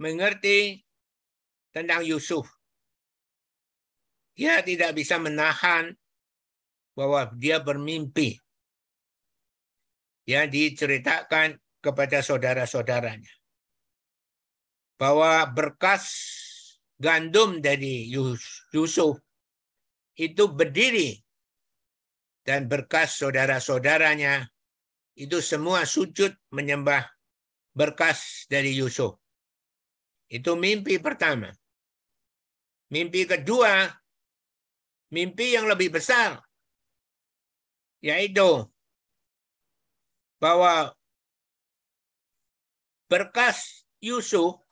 [0.00, 0.80] mengerti
[1.68, 2.48] tentang Yusuf.
[4.32, 5.92] Dia tidak bisa menahan
[6.96, 8.40] bahwa dia bermimpi.
[10.24, 13.28] Yang diceritakan kepada saudara-saudaranya.
[14.96, 16.08] Bahwa berkas
[16.96, 18.08] gandum dari
[18.72, 19.20] Yusuf
[20.16, 21.20] itu berdiri.
[22.40, 24.48] Dan berkas saudara-saudaranya
[25.20, 27.13] itu semua sujud menyembah
[27.74, 29.18] berkas dari Yusuf.
[30.30, 31.50] Itu mimpi pertama.
[32.94, 33.90] Mimpi kedua,
[35.10, 36.38] mimpi yang lebih besar,
[37.98, 38.70] yaitu
[40.38, 40.94] bahwa
[43.10, 44.62] berkas Yusuf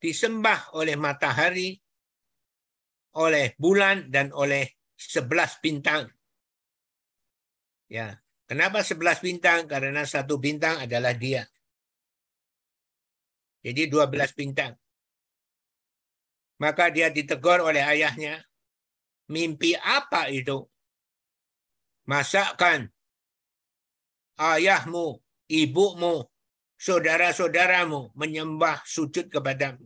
[0.00, 1.76] disembah oleh matahari,
[3.16, 6.08] oleh bulan, dan oleh sebelas bintang.
[7.90, 8.16] Ya,
[8.48, 9.66] kenapa sebelas bintang?
[9.68, 11.44] Karena satu bintang adalah dia.
[13.66, 14.78] Jadi 12 bintang.
[16.62, 18.46] Maka dia ditegur oleh ayahnya.
[19.26, 20.62] Mimpi apa itu?
[22.06, 22.86] Masakan
[24.38, 25.18] ayahmu,
[25.50, 26.30] ibumu,
[26.78, 29.82] saudara-saudaramu menyembah sujud kepadamu.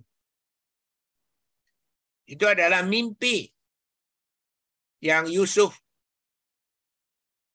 [2.28, 3.48] Itu adalah mimpi
[5.00, 5.72] yang Yusuf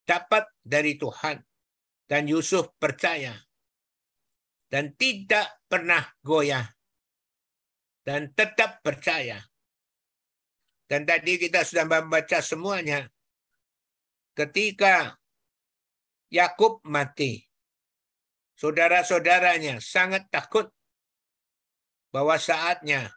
[0.09, 1.38] dapat dari Tuhan.
[2.09, 3.45] Dan Yusuf percaya
[4.76, 6.67] dan tidak pernah goyah
[8.03, 9.39] dan tetap percaya.
[10.84, 13.07] Dan tadi kita sudah membaca semuanya.
[14.36, 15.15] Ketika
[16.28, 17.39] Yakub mati,
[18.59, 20.67] saudara-saudaranya sangat takut
[22.11, 23.15] bahwa saatnya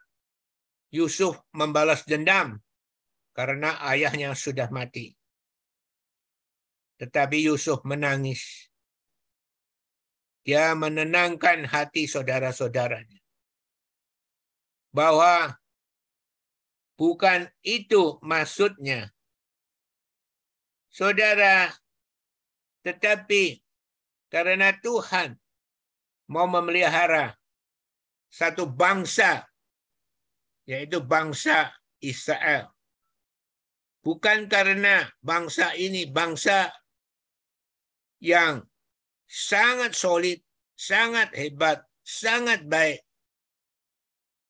[0.95, 2.55] Yusuf membalas dendam
[3.35, 5.11] karena ayahnya sudah mati.
[7.03, 8.68] Tetapi Yusuf menangis
[10.49, 13.21] dia menenangkan hati saudara-saudaranya.
[14.89, 15.53] Bahwa
[16.97, 19.13] bukan itu maksudnya.
[20.89, 21.69] Saudara,
[22.81, 23.61] tetapi
[24.33, 25.37] karena Tuhan
[26.25, 27.37] mau memelihara
[28.33, 29.45] satu bangsa,
[30.65, 32.73] yaitu bangsa Israel.
[34.01, 36.73] Bukan karena bangsa ini bangsa
[38.17, 38.65] yang
[39.29, 40.41] sangat solid,
[40.73, 43.05] sangat hebat, sangat baik.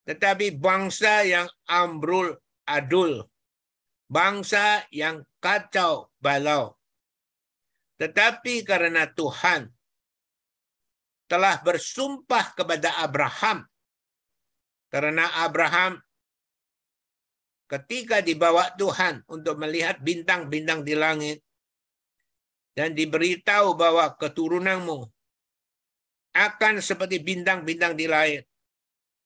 [0.07, 3.27] Tetapi bangsa yang ambrul adul,
[4.07, 6.79] bangsa yang kacau balau.
[7.99, 9.67] Tetapi karena Tuhan
[11.27, 13.67] telah bersumpah kepada Abraham,
[14.89, 15.99] karena Abraham
[17.69, 21.45] ketika dibawa Tuhan untuk melihat bintang-bintang di langit,
[22.77, 25.09] dan diberitahu bahwa keturunanmu
[26.33, 28.45] akan seperti bintang-bintang di langit.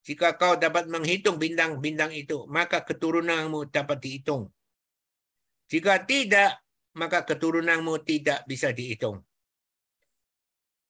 [0.03, 4.51] Jika kau dapat menghitung bintang-bintang itu, maka keturunanmu dapat dihitung.
[5.71, 6.59] Jika tidak,
[6.99, 9.23] maka keturunanmu tidak bisa dihitung.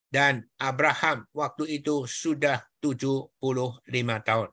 [0.09, 3.37] Dan Abraham waktu itu sudah 75
[4.21, 4.49] tahun.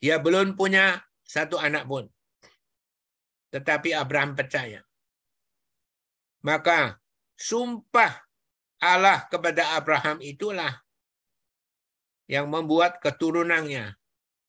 [0.00, 2.04] Dia belum punya satu anak pun.
[3.48, 4.87] Tetapi Abraham percaya
[6.42, 6.98] maka
[7.34, 8.22] sumpah
[8.78, 10.70] Allah kepada Abraham itulah
[12.30, 13.96] yang membuat keturunannya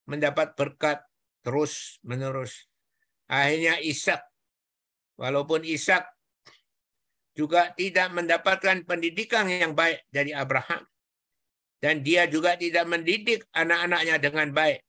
[0.05, 1.01] mendapat berkat
[1.41, 2.67] terus menerus.
[3.29, 4.19] Akhirnya Ishak,
[5.15, 6.05] walaupun Ishak
[7.37, 10.83] juga tidak mendapatkan pendidikan yang baik dari Abraham,
[11.79, 14.83] dan dia juga tidak mendidik anak-anaknya dengan baik.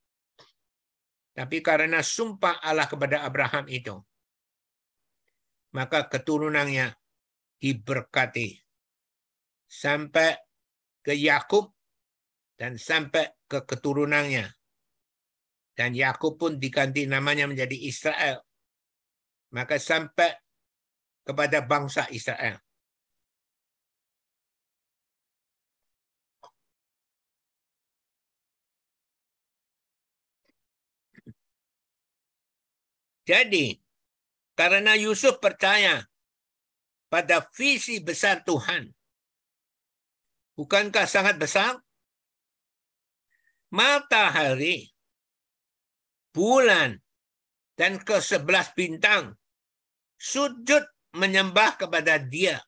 [1.36, 3.94] Tapi karena sumpah Allah kepada Abraham itu,
[5.70, 6.94] maka keturunannya
[7.60, 8.58] diberkati
[9.70, 10.34] sampai
[11.00, 11.70] ke Yakub
[12.58, 14.50] dan sampai ke keturunannya.
[15.72, 18.44] Dan Yakub pun diganti namanya menjadi Israel.
[19.56, 20.36] Maka sampai
[21.24, 22.60] kepada bangsa Israel.
[33.24, 33.78] Jadi,
[34.60, 36.04] karena Yusuf percaya
[37.08, 38.92] pada visi besar Tuhan,
[40.60, 41.80] Bukankah sangat besar?
[43.72, 44.92] Matahari,
[46.36, 47.00] bulan,
[47.80, 49.40] dan ke sebelas bintang
[50.20, 50.84] sujud
[51.16, 52.60] menyembah kepada dia.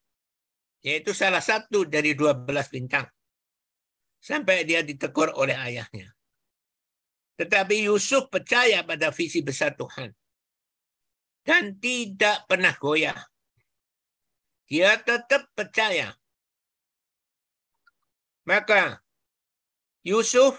[0.80, 3.04] Yaitu salah satu dari dua belas bintang.
[4.24, 6.16] Sampai dia ditegur oleh ayahnya.
[7.36, 10.16] Tetapi Yusuf percaya pada visi besar Tuhan.
[11.42, 13.18] Dan tidak pernah goyah.
[14.70, 16.14] Dia tetap percaya
[18.42, 18.98] maka
[20.02, 20.58] Yusuf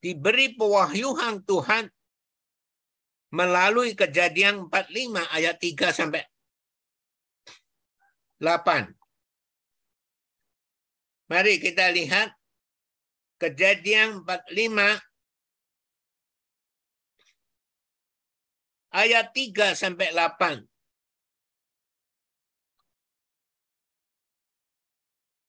[0.00, 1.92] diberi pewahyuan Tuhan
[3.32, 6.22] melalui kejadian 45 ayat 3 sampai
[8.40, 8.96] 8.
[11.26, 12.32] Mari kita lihat
[13.36, 14.96] kejadian 45
[18.96, 20.64] ayat 3 sampai 8.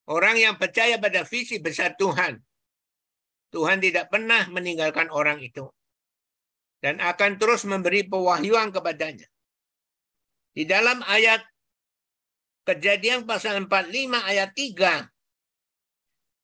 [0.07, 2.39] Orang yang percaya pada visi besar Tuhan.
[3.51, 5.67] Tuhan tidak pernah meninggalkan orang itu.
[6.83, 9.27] Dan akan terus memberi pewahyuan kepadanya.
[10.55, 11.43] Di dalam ayat
[12.67, 15.11] kejadian pasal 45 ayat 3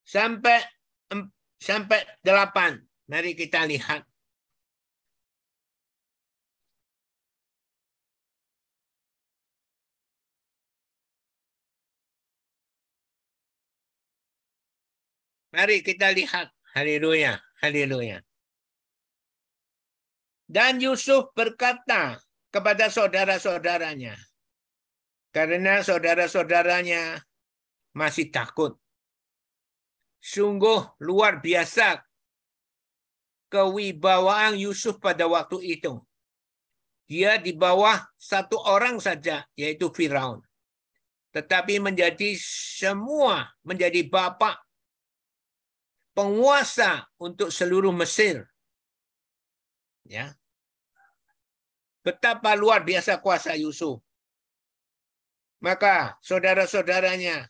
[0.03, 0.59] sampai
[1.59, 2.83] sampai 8.
[3.07, 4.12] Mari kita lihat.
[15.53, 16.49] Mari kita lihat.
[16.73, 17.37] Haleluya.
[17.61, 18.25] Haleluya.
[20.49, 22.17] Dan Yusuf berkata
[22.49, 24.17] kepada saudara-saudaranya.
[25.29, 27.21] Karena saudara-saudaranya
[27.93, 28.73] masih takut.
[30.17, 32.01] Sungguh luar biasa
[33.53, 36.01] kewibawaan Yusuf pada waktu itu.
[37.05, 40.41] Dia di bawah satu orang saja, yaitu Firaun.
[41.29, 44.57] Tetapi menjadi semua, menjadi bapak
[46.13, 48.45] penguasa untuk seluruh Mesir.
[50.05, 50.37] Ya.
[52.05, 53.99] Betapa luar biasa kuasa Yusuf.
[55.63, 57.47] Maka saudara-saudaranya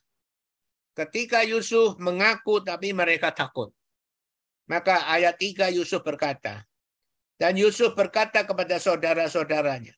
[0.94, 3.74] ketika Yusuf mengaku tapi mereka takut.
[4.70, 6.64] Maka ayat 3 Yusuf berkata,
[7.36, 9.92] dan Yusuf berkata kepada saudara-saudaranya,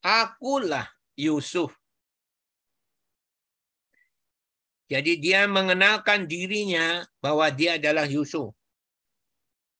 [0.00, 0.86] Akulah
[1.18, 1.74] Yusuf
[4.86, 8.54] Jadi dia mengenalkan dirinya bahwa dia adalah Yusuf.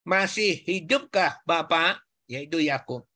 [0.02, 2.02] Masih hidupkah Bapak?
[2.26, 3.06] Yaitu Yakub.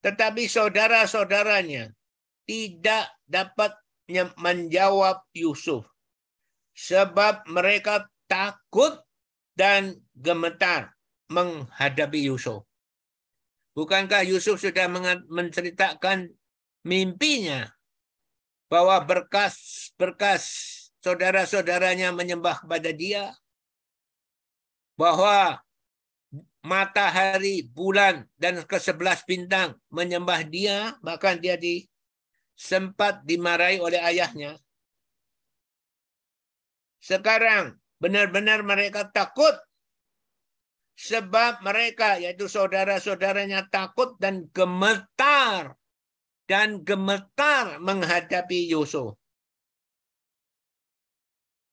[0.00, 1.92] Tetapi saudara-saudaranya
[2.48, 3.76] tidak dapat
[4.40, 5.84] menjawab Yusuf.
[6.72, 8.96] Sebab mereka takut
[9.52, 10.96] dan gemetar
[11.28, 12.64] menghadapi Yusuf.
[13.76, 14.88] Bukankah Yusuf sudah
[15.28, 16.32] menceritakan
[16.86, 17.68] mimpinya
[18.70, 20.44] bahwa berkas-berkas
[21.02, 23.34] saudara-saudaranya menyembah kepada dia,
[24.98, 25.62] bahwa
[26.62, 31.86] matahari, bulan, dan ke sebelas bintang menyembah dia, bahkan dia di,
[32.58, 34.58] sempat dimarahi oleh ayahnya.
[36.98, 39.54] Sekarang benar-benar mereka takut
[40.98, 45.78] sebab mereka yaitu saudara-saudaranya takut dan gemetar
[46.50, 49.17] dan gemetar menghadapi Yusuf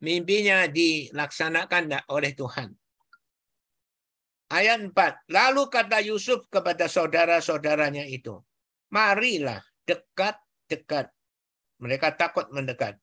[0.04, 2.70] mimpinya dilaksanakan oleh Tuhan.
[4.52, 5.32] Ayat 4.
[5.34, 8.38] Lalu kata Yusuf kepada saudara-saudaranya itu,
[8.94, 11.10] marilah dekat-dekat.
[11.82, 13.02] Mereka takut mendekat.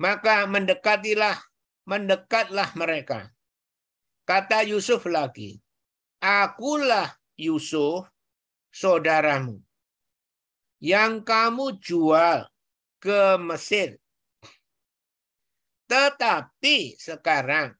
[0.00, 1.38] Maka mendekatilah,
[1.86, 3.30] mendekatlah mereka.
[4.26, 5.60] Kata Yusuf lagi,
[6.18, 8.08] akulah Yusuf,
[8.72, 9.60] saudaramu,
[10.80, 12.48] yang kamu jual
[12.96, 13.99] ke Mesir
[15.90, 17.74] Tetapi sekarang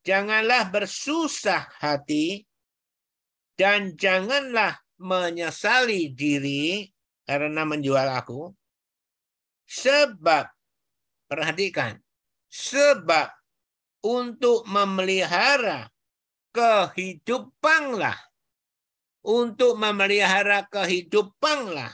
[0.00, 2.48] janganlah bersusah hati
[3.52, 6.88] dan janganlah menyesali diri
[7.28, 8.48] karena menjual aku.
[9.66, 10.46] Sebab,
[11.28, 12.00] perhatikan,
[12.48, 13.28] sebab
[14.06, 15.90] untuk memelihara
[16.54, 18.16] kehidupanlah.
[19.26, 21.90] Untuk memelihara kehidupanlah.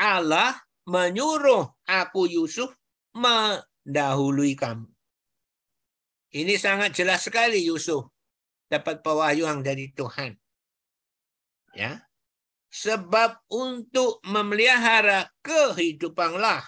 [0.00, 0.56] Allah
[0.88, 2.72] menyuruh aku Yusuf
[3.12, 4.88] mendahului kamu.
[6.32, 8.08] Ini sangat jelas sekali Yusuf
[8.72, 10.32] dapat pewahyuan dari Tuhan.
[11.76, 12.00] Ya.
[12.70, 16.64] Sebab untuk memelihara kehidupanlah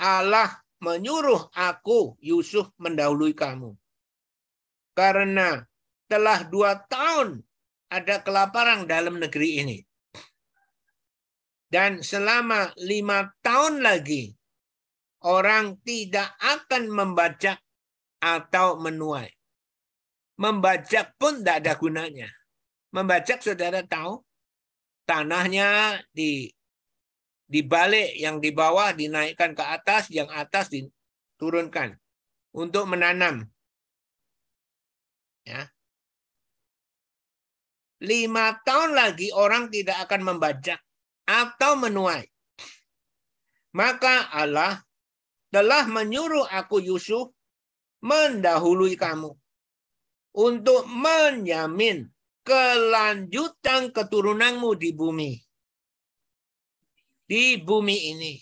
[0.00, 0.50] Allah
[0.82, 3.76] menyuruh aku Yusuf mendahului kamu.
[4.96, 5.62] Karena
[6.08, 7.44] telah dua tahun
[7.92, 9.78] ada kelaparan dalam negeri ini.
[11.66, 14.30] Dan selama lima tahun lagi
[15.26, 17.58] orang tidak akan membajak
[18.22, 19.30] atau menuai.
[20.38, 22.28] Membajak pun tidak ada gunanya.
[22.94, 24.22] Membajak saudara tahu,
[25.08, 26.52] tanahnya di
[27.46, 31.98] dibalik yang di bawah dinaikkan ke atas, yang atas diturunkan
[32.54, 33.46] untuk menanam.
[35.46, 35.70] Ya.
[38.02, 40.85] Lima tahun lagi orang tidak akan membajak
[41.26, 42.24] atau menuai.
[43.76, 44.80] Maka Allah
[45.52, 47.28] telah menyuruh aku Yusuf
[48.00, 49.34] mendahului kamu
[50.32, 52.08] untuk menjamin
[52.46, 55.32] kelanjutan keturunanmu di bumi.
[57.26, 58.34] Di bumi ini.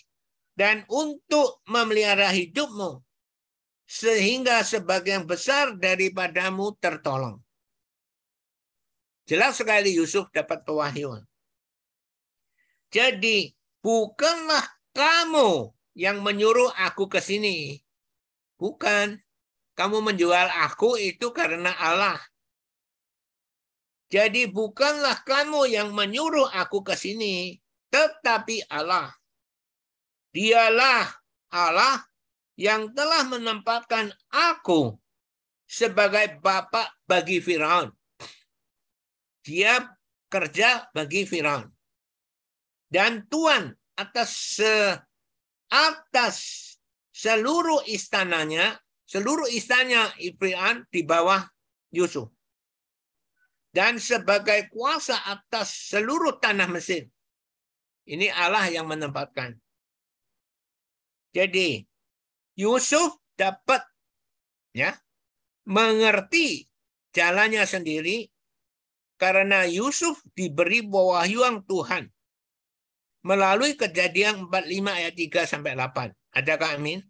[0.55, 3.03] Dan untuk memelihara hidupmu.
[3.83, 7.43] Sehingga sebagian besar daripadamu tertolong.
[9.25, 11.25] Jelas sekali Yusuf dapat pewahyuan.
[12.89, 14.63] Jadi bukanlah
[14.95, 17.79] kamu yang menyuruh aku ke sini.
[18.59, 19.19] Bukan.
[19.75, 22.15] Kamu menjual aku itu karena Allah.
[24.07, 27.59] Jadi bukanlah kamu yang menyuruh aku ke sini,
[27.91, 29.11] tetapi Allah.
[30.31, 31.11] Dialah
[31.51, 32.07] Allah
[32.55, 34.95] yang telah menempatkan aku
[35.67, 37.91] sebagai bapak bagi Firaun.
[39.43, 39.83] Dia
[40.31, 41.74] kerja bagi Firaun.
[42.95, 44.63] Dan Tuhan atas
[45.67, 46.35] atas
[47.11, 51.45] seluruh istananya Seluruh istana Ibrian di bawah
[51.93, 52.33] Yusuf.
[53.69, 57.05] Dan sebagai kuasa atas seluruh tanah Mesir.
[58.09, 59.53] Ini Allah yang menempatkan.
[61.35, 61.85] Jadi
[62.57, 63.83] Yusuf dapat
[64.71, 64.95] ya
[65.67, 66.65] mengerti
[67.11, 68.31] jalannya sendiri
[69.19, 72.07] karena Yusuf diberi wahyuan Tuhan
[73.25, 76.13] melalui kejadian 45 ayat 3 sampai 8.
[76.37, 77.01] Adakah amin?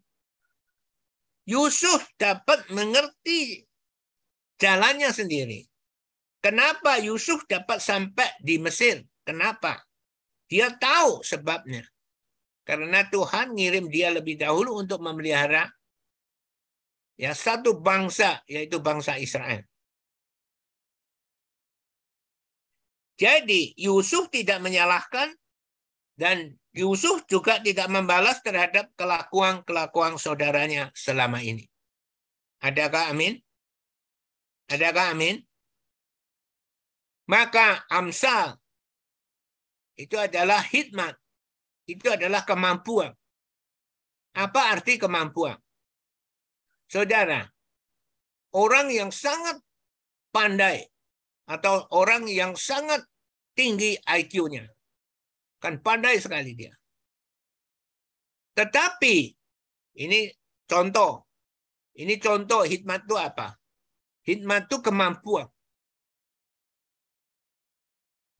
[1.43, 3.67] Yusuf dapat mengerti
[4.55, 5.67] jalannya sendiri.
[6.39, 9.03] Kenapa Yusuf dapat sampai di Mesir?
[9.27, 9.83] Kenapa?
[10.47, 11.83] Dia tahu sebabnya.
[12.63, 15.69] Karena Tuhan ngirim dia lebih dahulu untuk memelihara
[17.19, 19.61] ya satu bangsa yaitu bangsa Israel.
[23.15, 25.29] Jadi Yusuf tidak menyalahkan
[26.15, 31.67] dan Yusuf juga tidak membalas terhadap kelakuan-kelakuan saudaranya selama ini.
[32.63, 33.39] Adakah amin?
[34.71, 35.43] Adakah amin?
[37.27, 38.59] Maka amsal
[39.95, 41.15] itu adalah hikmat.
[41.85, 43.13] Itu adalah kemampuan.
[44.35, 45.55] Apa arti kemampuan?
[46.91, 47.45] Saudara,
[48.51, 49.61] orang yang sangat
[50.33, 50.83] pandai
[51.47, 53.05] atau orang yang sangat
[53.55, 54.74] tinggi IQ-nya
[55.65, 56.69] Kan pandai sekali dia.
[58.53, 59.33] Tetapi
[59.97, 60.29] ini
[60.69, 61.25] contoh.
[61.97, 63.57] Ini contoh hikmat itu apa?
[64.29, 65.49] Hikmat itu kemampuan.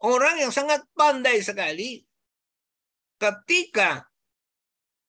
[0.06, 2.06] Orang yang sangat pandai sekali
[3.18, 4.06] ketika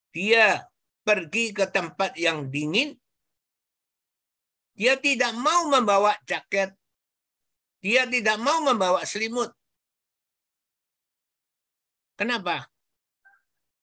[0.09, 0.65] dia
[1.05, 2.97] pergi ke tempat yang dingin,
[4.73, 6.73] dia tidak mau membawa jaket,
[7.85, 9.53] dia tidak mau membawa selimut.
[12.17, 12.65] Kenapa?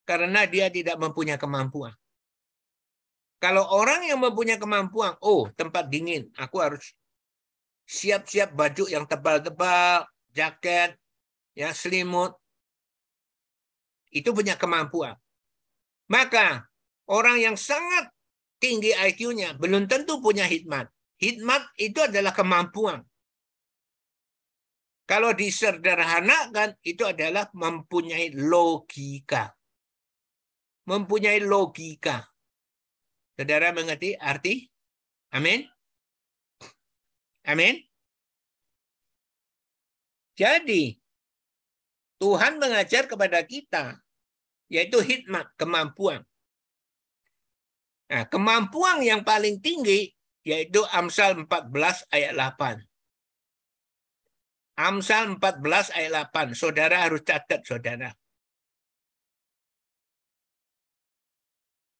[0.04, 1.94] Karena dia tidak mempunyai kemampuan.
[3.38, 6.92] Kalau orang yang mempunyai kemampuan, oh tempat dingin, aku harus
[7.84, 10.96] siap-siap baju yang tebal-tebal, jaket,
[11.52, 12.34] ya selimut.
[14.10, 15.14] Itu punya kemampuan.
[16.10, 16.68] Maka
[17.08, 18.10] orang yang sangat
[18.60, 20.88] tinggi IQ-nya belum tentu punya hikmat.
[21.20, 23.04] Hikmat itu adalah kemampuan.
[25.04, 29.52] Kalau disederhanakan itu adalah mempunyai logika.
[30.88, 32.24] Mempunyai logika.
[33.36, 34.64] Saudara mengerti arti?
[35.36, 35.68] Amin.
[37.44, 37.84] Amin.
[40.34, 40.96] Jadi
[42.16, 44.00] Tuhan mengajar kepada kita
[44.72, 46.24] yaitu hikmat, kemampuan.
[48.08, 50.08] Nah, kemampuan yang paling tinggi
[50.44, 52.93] yaitu Amsal 14 ayat 8.
[54.74, 56.58] Amsal 14 ayat 8.
[56.58, 58.10] Saudara harus catat, saudara.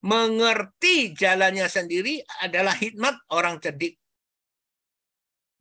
[0.05, 3.97] Mengerti jalannya sendiri adalah hikmat orang cerdik.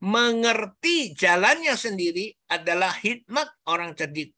[0.05, 4.36] Mengerti jalannya sendiri adalah hikmat orang cerdik.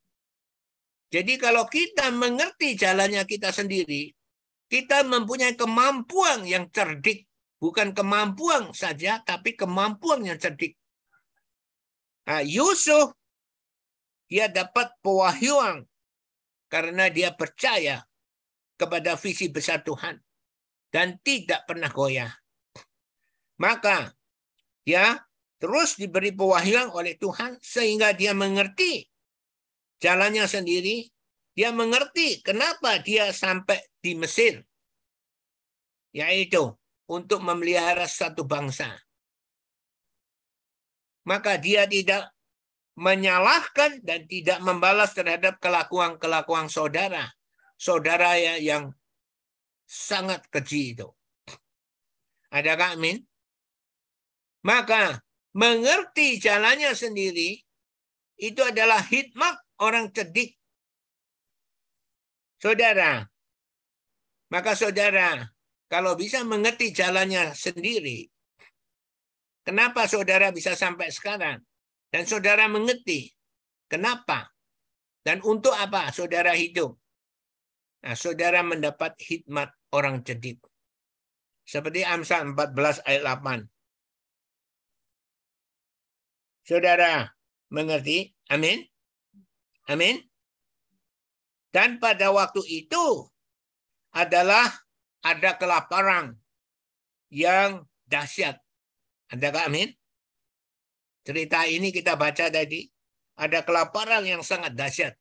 [1.10, 4.12] Jadi kalau kita mengerti jalannya kita sendiri,
[4.68, 7.26] kita mempunyai kemampuan yang cerdik.
[7.56, 10.76] Bukan kemampuan saja, tapi kemampuan yang cerdik.
[12.26, 13.14] Nah, Yusuf
[14.26, 15.86] dia dapat pewahyuan
[16.66, 18.02] karena dia percaya
[18.74, 20.18] kepada visi besar Tuhan
[20.90, 22.34] dan tidak pernah goyah.
[23.62, 24.10] Maka
[24.82, 25.22] dia
[25.62, 29.06] terus diberi pewahyuan oleh Tuhan sehingga dia mengerti
[30.02, 31.06] jalannya sendiri.
[31.56, 34.60] Dia mengerti kenapa dia sampai di Mesir.
[36.12, 36.68] Yaitu
[37.08, 38.92] untuk memelihara satu bangsa
[41.26, 42.30] maka dia tidak
[42.96, 47.28] menyalahkan dan tidak membalas terhadap kelakuan-kelakuan saudara.
[47.76, 48.94] Saudara ya yang
[49.84, 51.08] sangat keji itu.
[52.48, 53.20] Adakah amin?
[54.64, 55.20] Maka
[55.52, 57.60] mengerti jalannya sendiri
[58.40, 60.56] itu adalah hikmat orang cerdik.
[62.56, 63.28] Saudara,
[64.48, 65.44] maka saudara
[65.86, 68.26] kalau bisa mengerti jalannya sendiri,
[69.66, 71.58] Kenapa saudara bisa sampai sekarang?
[72.06, 73.34] Dan saudara mengerti
[73.90, 74.54] kenapa
[75.26, 76.94] dan untuk apa saudara hidup.
[78.06, 80.62] Nah, saudara mendapat hikmat orang cerdik.
[81.66, 83.66] Seperti Amsal 14 ayat 8.
[86.62, 87.26] Saudara
[87.74, 88.30] mengerti?
[88.54, 88.86] Amin.
[89.90, 90.22] Amin.
[91.74, 93.26] Dan pada waktu itu
[94.14, 94.70] adalah
[95.26, 96.38] ada kelaparan
[97.34, 98.62] yang dahsyat
[99.34, 99.90] Adakah amin?
[101.26, 102.86] Cerita ini kita baca tadi.
[103.36, 105.14] Ada kelaparan yang sangat dahsyat.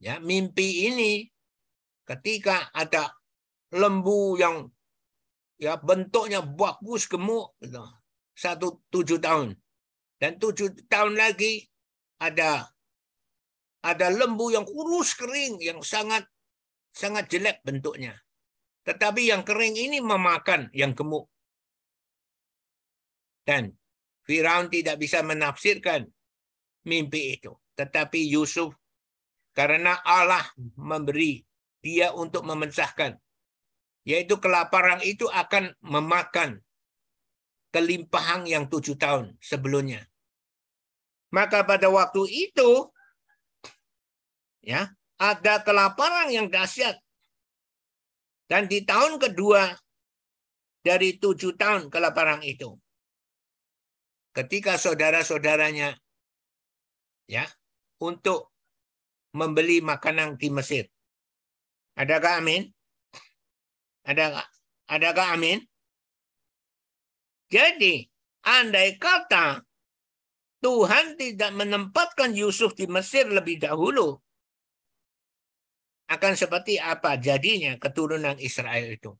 [0.00, 1.28] Ya, mimpi ini
[2.06, 3.10] ketika ada
[3.74, 4.70] lembu yang
[5.58, 7.82] ya bentuknya bagus gemuk gitu.
[8.36, 9.56] satu tujuh tahun
[10.20, 11.64] dan tujuh tahun lagi
[12.20, 12.68] ada
[13.80, 16.28] ada lembu yang kurus kering yang sangat
[16.92, 18.12] sangat jelek bentuknya
[18.84, 21.26] tetapi yang kering ini memakan yang gemuk
[23.46, 23.70] dan
[24.26, 26.10] Firaun tidak bisa menafsirkan
[26.82, 27.54] mimpi itu.
[27.78, 28.74] Tetapi Yusuf
[29.54, 30.42] karena Allah
[30.74, 31.46] memberi
[31.78, 33.14] dia untuk memecahkan.
[34.06, 36.62] Yaitu kelaparan itu akan memakan
[37.74, 40.02] kelimpahan yang tujuh tahun sebelumnya.
[41.30, 42.90] Maka pada waktu itu
[44.62, 46.98] ya ada kelaparan yang dahsyat.
[48.46, 49.74] Dan di tahun kedua
[50.86, 52.78] dari tujuh tahun kelaparan itu
[54.36, 55.96] ketika saudara-saudaranya
[57.24, 57.48] ya
[58.04, 58.52] untuk
[59.32, 60.84] membeli makanan di Mesir.
[61.96, 62.68] Adakah amin?
[64.04, 64.44] Adakah
[64.92, 65.64] adakah amin?
[67.48, 68.04] Jadi,
[68.44, 69.64] andai kata
[70.60, 74.18] Tuhan tidak menempatkan Yusuf di Mesir lebih dahulu,
[76.12, 79.16] akan seperti apa jadinya keturunan Israel itu?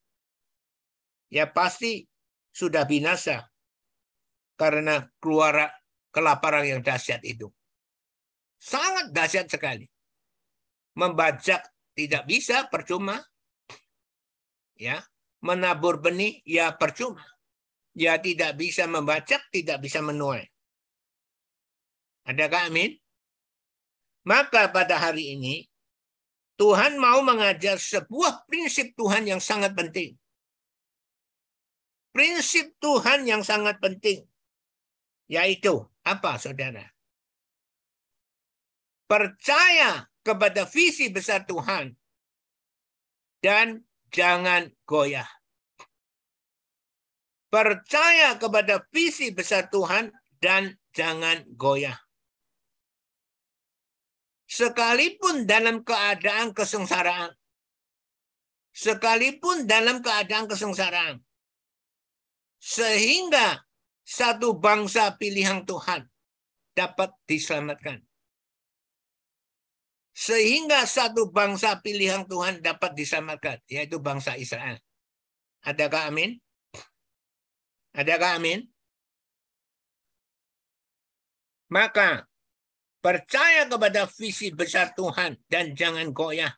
[1.33, 2.07] Ya pasti
[2.53, 3.47] sudah binasa
[4.57, 5.69] karena keluar
[6.11, 7.53] kelaparan yang dahsyat itu.
[8.57, 9.85] Sangat dahsyat sekali.
[10.97, 11.61] Membajak
[11.93, 13.21] tidak bisa, percuma.
[14.77, 15.05] Ya,
[15.45, 17.21] menabur benih ya percuma.
[17.93, 20.45] Ya tidak bisa membajak, tidak bisa menuai.
[22.25, 22.97] Adakah amin?
[24.27, 25.69] Maka pada hari ini
[26.57, 30.17] Tuhan mau mengajar sebuah prinsip Tuhan yang sangat penting.
[32.11, 34.25] Prinsip Tuhan yang sangat penting
[35.27, 36.87] yaitu apa saudara?
[39.07, 41.95] Percaya kepada visi besar Tuhan
[43.43, 45.27] dan jangan goyah.
[47.47, 50.11] Percaya kepada visi besar Tuhan
[50.43, 51.95] dan jangan goyah.
[54.47, 57.35] Sekalipun dalam keadaan kesengsaraan.
[58.71, 61.23] Sekalipun dalam keadaan kesengsaraan.
[62.63, 63.66] Sehingga
[64.07, 66.07] satu bangsa pilihan Tuhan
[66.79, 67.99] dapat diselamatkan.
[70.17, 74.79] Sehingga satu bangsa pilihan Tuhan dapat diselamatkan, yaitu bangsa Israel.
[75.67, 76.39] Adakah amin?
[77.93, 78.65] Adakah amin?
[81.67, 82.31] Maka
[83.03, 86.55] percaya kepada visi besar Tuhan dan jangan goyah.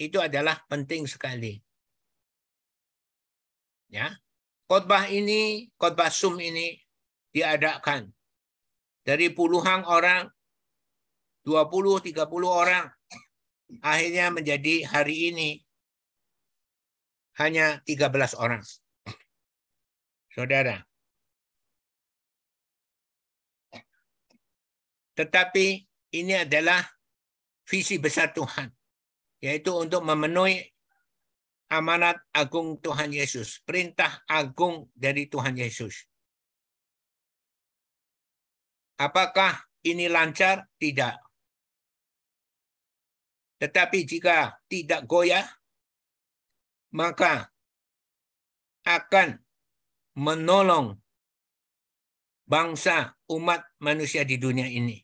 [0.00, 1.60] Itu adalah penting sekali.
[3.92, 4.16] Ya.
[4.66, 6.74] Khotbah ini, khotbah Sum ini
[7.30, 8.10] diadakan
[9.06, 10.26] dari puluhan orang
[11.46, 12.90] 20 30 orang
[13.78, 15.50] akhirnya menjadi hari ini
[17.38, 18.62] hanya 13 orang.
[20.34, 20.82] Saudara.
[25.14, 25.66] Tetapi
[26.18, 26.82] ini adalah
[27.64, 28.68] visi besar Tuhan
[29.38, 30.75] yaitu untuk memenuhi
[31.70, 36.06] amanat agung Tuhan Yesus, perintah agung dari Tuhan Yesus.
[38.96, 39.52] Apakah
[39.84, 40.64] ini lancar?
[40.80, 41.16] Tidak.
[43.56, 45.44] Tetapi jika tidak goyah,
[46.92, 47.48] maka
[48.86, 49.40] akan
[50.16, 50.96] menolong
[52.46, 55.02] bangsa umat manusia di dunia ini.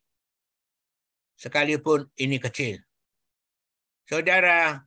[1.36, 2.78] Sekalipun ini kecil.
[4.06, 4.78] Saudara,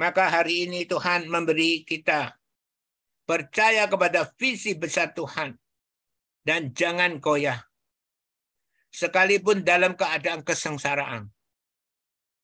[0.00, 2.32] maka hari ini Tuhan memberi kita
[3.28, 5.56] percaya kepada visi besar Tuhan
[6.42, 7.60] dan jangan goyah.
[8.92, 11.32] Sekalipun dalam keadaan kesengsaraan.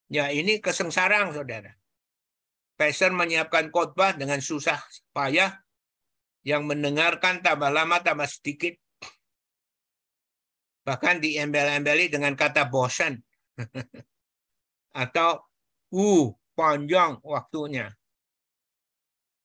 [0.09, 1.77] Ya ini kesengsaraan saudara.
[2.79, 4.81] Pastor menyiapkan khotbah dengan susah
[5.13, 5.61] payah.
[6.47, 8.81] Yang mendengarkan tambah lama tambah sedikit.
[10.89, 13.21] Bahkan diembel-embeli dengan kata bosan.
[15.03, 15.45] Atau
[15.93, 17.87] uh panjang waktunya.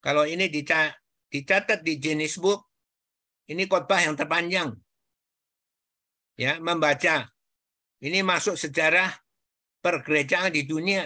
[0.01, 2.65] Kalau ini dicatat di jenis book,
[3.53, 4.73] ini khotbah yang terpanjang.
[6.33, 7.29] Ya, membaca.
[8.01, 9.13] Ini masuk sejarah
[9.85, 11.05] pergerejaan di dunia.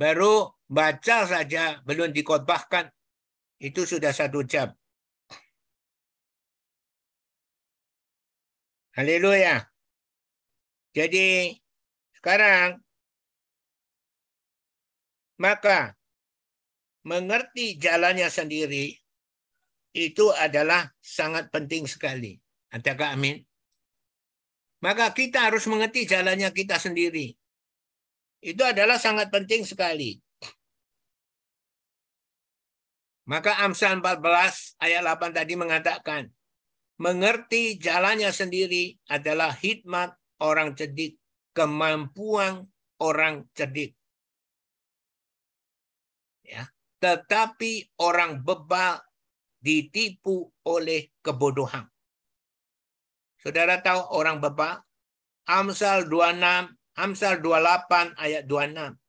[0.00, 2.88] Baru baca saja, belum dikhotbahkan.
[3.60, 4.72] Itu sudah satu jam.
[8.96, 9.68] Haleluya.
[10.96, 11.54] Jadi
[12.18, 12.82] sekarang
[15.40, 15.96] maka
[17.08, 18.92] mengerti jalannya sendiri
[19.96, 22.36] itu adalah sangat penting sekali.
[22.70, 23.40] Adakah amin?
[24.84, 27.32] Maka kita harus mengerti jalannya kita sendiri.
[28.40, 30.16] Itu adalah sangat penting sekali.
[33.28, 36.28] Maka Amsal 14 ayat 8 tadi mengatakan,
[36.96, 41.20] mengerti jalannya sendiri adalah hikmat orang cerdik,
[41.52, 42.64] kemampuan
[42.98, 43.99] orang cerdik.
[47.00, 49.00] Tetapi orang bebal
[49.60, 51.88] ditipu oleh kebodohan.
[53.40, 54.84] Saudara tahu orang bebal?
[55.48, 59.00] Amsal 26, Amsal 28 ayat 26.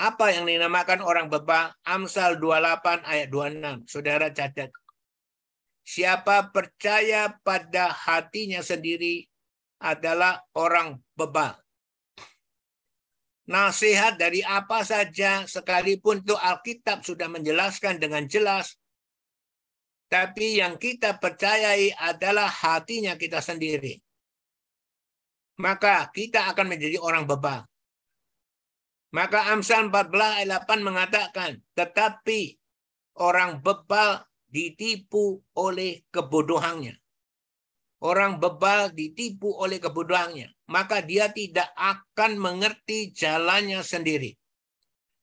[0.00, 1.76] Apa yang dinamakan orang bebal?
[1.84, 3.92] Amsal 28 ayat 26.
[3.92, 4.72] Saudara catat.
[5.84, 9.28] Siapa percaya pada hatinya sendiri
[9.82, 11.61] adalah orang bebal
[13.46, 18.78] nasihat dari apa saja, sekalipun itu Alkitab sudah menjelaskan dengan jelas,
[20.06, 23.98] tapi yang kita percayai adalah hatinya kita sendiri.
[25.58, 27.64] Maka kita akan menjadi orang bebal.
[29.12, 32.56] Maka Amsal 14 ayat 8 mengatakan, tetapi
[33.20, 36.96] orang bebal ditipu oleh kebodohannya.
[38.00, 44.32] Orang bebal ditipu oleh kebodohannya maka dia tidak akan mengerti jalannya sendiri.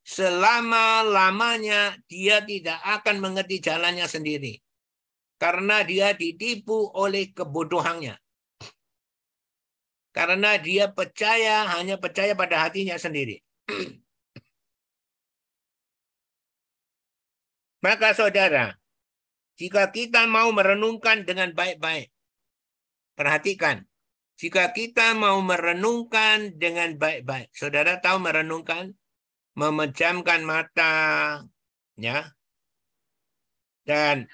[0.06, 4.62] Selama-lamanya dia tidak akan mengerti jalannya sendiri.
[5.42, 8.14] Karena dia ditipu oleh kebodohannya.
[10.14, 13.42] Karena dia percaya, hanya percaya pada hatinya sendiri.
[17.86, 18.78] Maka saudara,
[19.58, 22.12] jika kita mau merenungkan dengan baik-baik,
[23.18, 23.89] perhatikan,
[24.40, 28.96] jika kita mau merenungkan dengan baik-baik, saudara tahu merenungkan,
[29.60, 30.96] memejamkan mata,
[32.00, 32.24] ya,
[33.84, 34.32] dan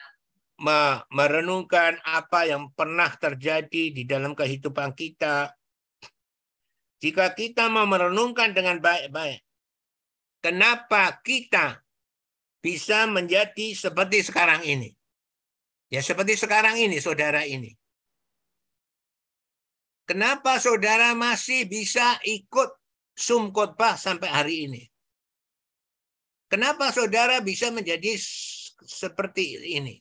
[1.10, 5.58] merenungkan apa yang pernah terjadi di dalam kehidupan kita.
[7.02, 9.42] Jika kita mau merenungkan dengan baik-baik,
[10.38, 11.82] kenapa kita
[12.62, 14.94] bisa menjadi seperti sekarang ini?
[15.90, 17.74] Ya seperti sekarang ini, saudara ini.
[20.06, 22.70] Kenapa saudara masih bisa ikut
[23.18, 24.84] sum khotbah sampai hari ini?
[26.46, 28.14] Kenapa saudara bisa menjadi
[28.86, 29.98] seperti ini?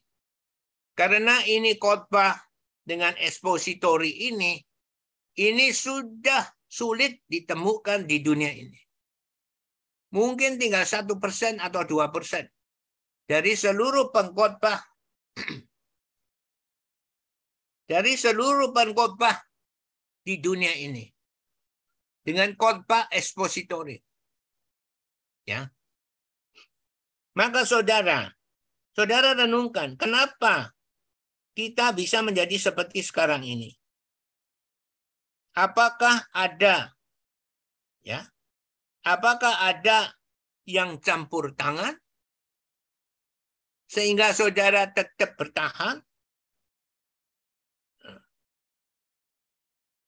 [0.92, 2.36] Karena ini khotbah
[2.84, 4.60] dengan expository ini,
[5.40, 8.80] ini sudah sulit ditemukan di dunia ini.
[10.12, 12.44] Mungkin tinggal satu persen atau dua persen
[13.24, 14.78] dari seluruh pengkhotbah
[17.90, 19.53] dari seluruh pengkhotbah
[20.24, 21.04] di dunia ini
[22.24, 24.00] dengan khotbah expository.
[25.44, 25.68] Ya.
[27.36, 28.32] Maka saudara,
[28.96, 30.72] saudara renungkan, kenapa
[31.52, 33.76] kita bisa menjadi seperti sekarang ini?
[35.54, 36.96] Apakah ada
[38.02, 38.24] ya?
[39.04, 40.16] Apakah ada
[40.64, 41.92] yang campur tangan
[43.84, 46.00] sehingga saudara tetap bertahan?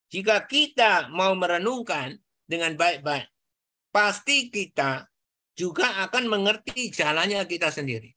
[0.06, 2.14] Jika kita mau merenungkan
[2.46, 3.26] dengan baik-baik,
[3.90, 5.10] pasti kita
[5.56, 8.12] juga akan mengerti jalannya kita sendiri.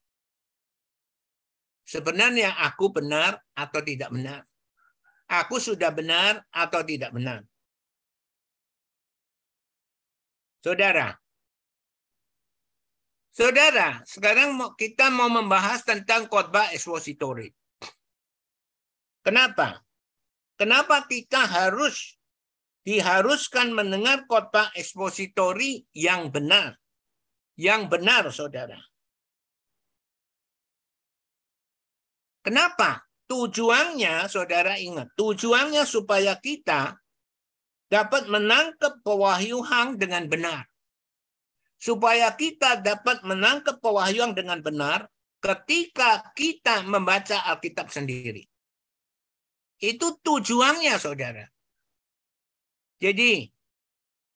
[1.82, 4.46] Sebenarnya aku benar atau tidak benar.
[5.26, 7.42] Aku sudah benar atau tidak benar.
[10.60, 11.16] Saudara,
[13.32, 17.50] saudara, sekarang kita mau membahas tentang khotbah expository.
[19.24, 19.80] Kenapa?
[20.60, 22.20] Kenapa kita harus
[22.84, 26.76] diharuskan mendengar khotbah ekspositori yang benar?
[27.56, 28.76] Yang benar, saudara.
[32.44, 33.08] Kenapa?
[33.24, 36.98] Tujuannya, saudara ingat, tujuannya supaya kita
[37.88, 40.68] dapat menangkap pewahyuan dengan benar.
[41.80, 45.08] Supaya kita dapat menangkap pewahyuan dengan benar
[45.40, 48.49] ketika kita membaca Alkitab sendiri.
[49.80, 51.48] Itu tujuannya saudara.
[53.00, 53.48] Jadi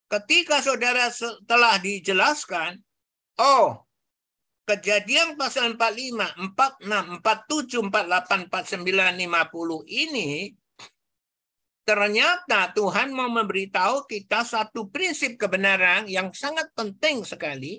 [0.08, 1.12] ketika saudara
[1.44, 2.80] telah dijelaskan,
[3.36, 3.84] oh
[4.64, 10.30] kejadian pasal 45, 46, 47, 48, 49, 50 ini
[11.84, 17.76] ternyata Tuhan mau memberitahu kita satu prinsip kebenaran yang sangat penting sekali,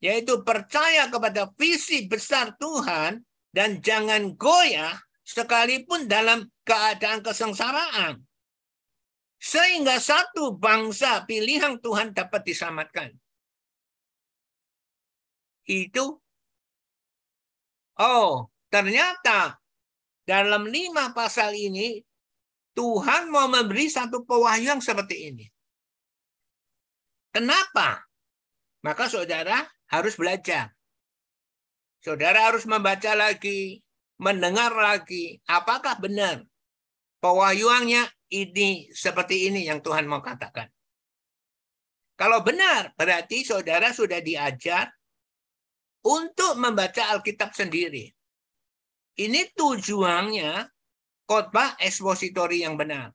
[0.00, 3.20] yaitu percaya kepada visi besar Tuhan
[3.52, 4.96] dan jangan goyah
[5.28, 8.22] sekalipun dalam keadaan kesengsaraan.
[9.42, 13.10] Sehingga satu bangsa pilihan Tuhan dapat diselamatkan.
[15.66, 16.18] Itu,
[17.98, 19.58] oh ternyata
[20.26, 22.02] dalam lima pasal ini
[22.74, 25.46] Tuhan mau memberi satu pewahyuan seperti ini.
[27.34, 28.02] Kenapa?
[28.82, 30.70] Maka saudara harus belajar.
[32.02, 33.78] Saudara harus membaca lagi,
[34.18, 36.46] mendengar lagi apakah benar
[37.22, 38.02] pewahyuannya
[38.34, 40.66] ini seperti ini yang Tuhan mau katakan.
[42.18, 44.90] Kalau benar, berarti saudara sudah diajar
[46.02, 48.10] untuk membaca Alkitab sendiri.
[49.16, 50.66] Ini tujuannya
[51.30, 53.14] khotbah ekspositori yang benar.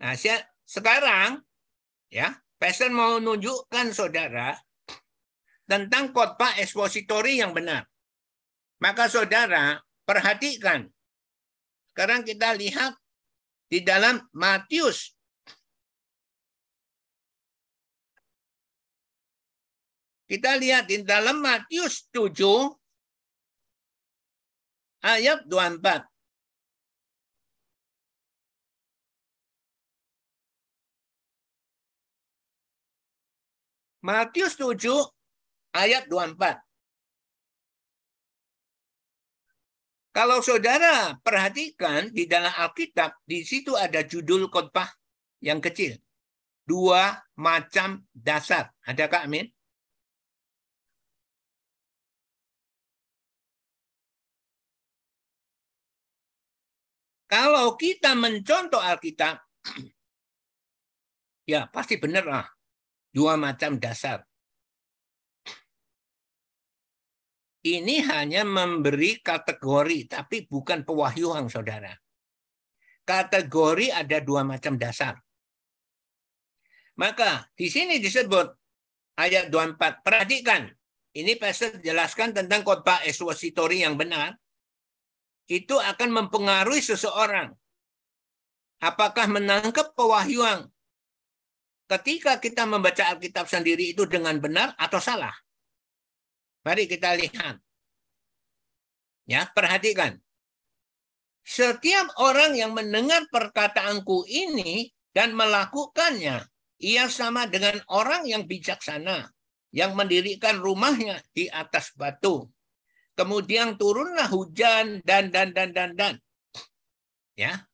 [0.00, 0.16] Nah,
[0.64, 1.44] sekarang
[2.08, 4.56] ya, Pastor mau menunjukkan saudara
[5.64, 7.88] tentang khotbah ekspositori yang benar.
[8.80, 10.88] Maka saudara, perhatikan.
[12.00, 12.96] Sekarang kita lihat
[13.68, 15.12] di dalam Matius.
[20.24, 22.72] Kita lihat di dalam Matius 7
[25.04, 26.08] ayat 24.
[34.00, 35.04] Matius 7
[35.76, 36.69] ayat 24.
[40.10, 44.90] Kalau saudara perhatikan di dalam Alkitab, di situ ada judul khotbah
[45.38, 45.94] yang kecil.
[46.66, 48.74] Dua macam dasar.
[48.82, 49.46] Adakah amin?
[57.30, 59.38] Kalau kita mencontoh Alkitab,
[61.54, 62.46] ya pasti benar lah.
[63.14, 64.26] Dua macam dasar.
[67.60, 71.92] Ini hanya memberi kategori, tapi bukan pewahyuan, saudara.
[73.04, 75.20] Kategori ada dua macam dasar.
[76.96, 78.48] Maka di sini disebut
[79.16, 80.04] ayat 24.
[80.04, 80.68] Perhatikan,
[81.16, 84.36] ini pastor jelaskan tentang khotbah expository yang benar.
[85.50, 87.50] Itu akan mempengaruhi seseorang.
[88.80, 90.64] Apakah menangkap pewahyuan
[91.90, 95.34] ketika kita membaca Alkitab sendiri itu dengan benar atau salah?
[96.60, 97.56] Mari kita lihat.
[99.24, 100.20] Ya, perhatikan.
[101.40, 106.44] Setiap orang yang mendengar perkataanku ini dan melakukannya,
[106.80, 109.32] ia sama dengan orang yang bijaksana
[109.70, 112.50] yang mendirikan rumahnya di atas batu.
[113.14, 116.14] Kemudian turunlah hujan dan dan dan dan dan.
[117.38, 117.66] Ya.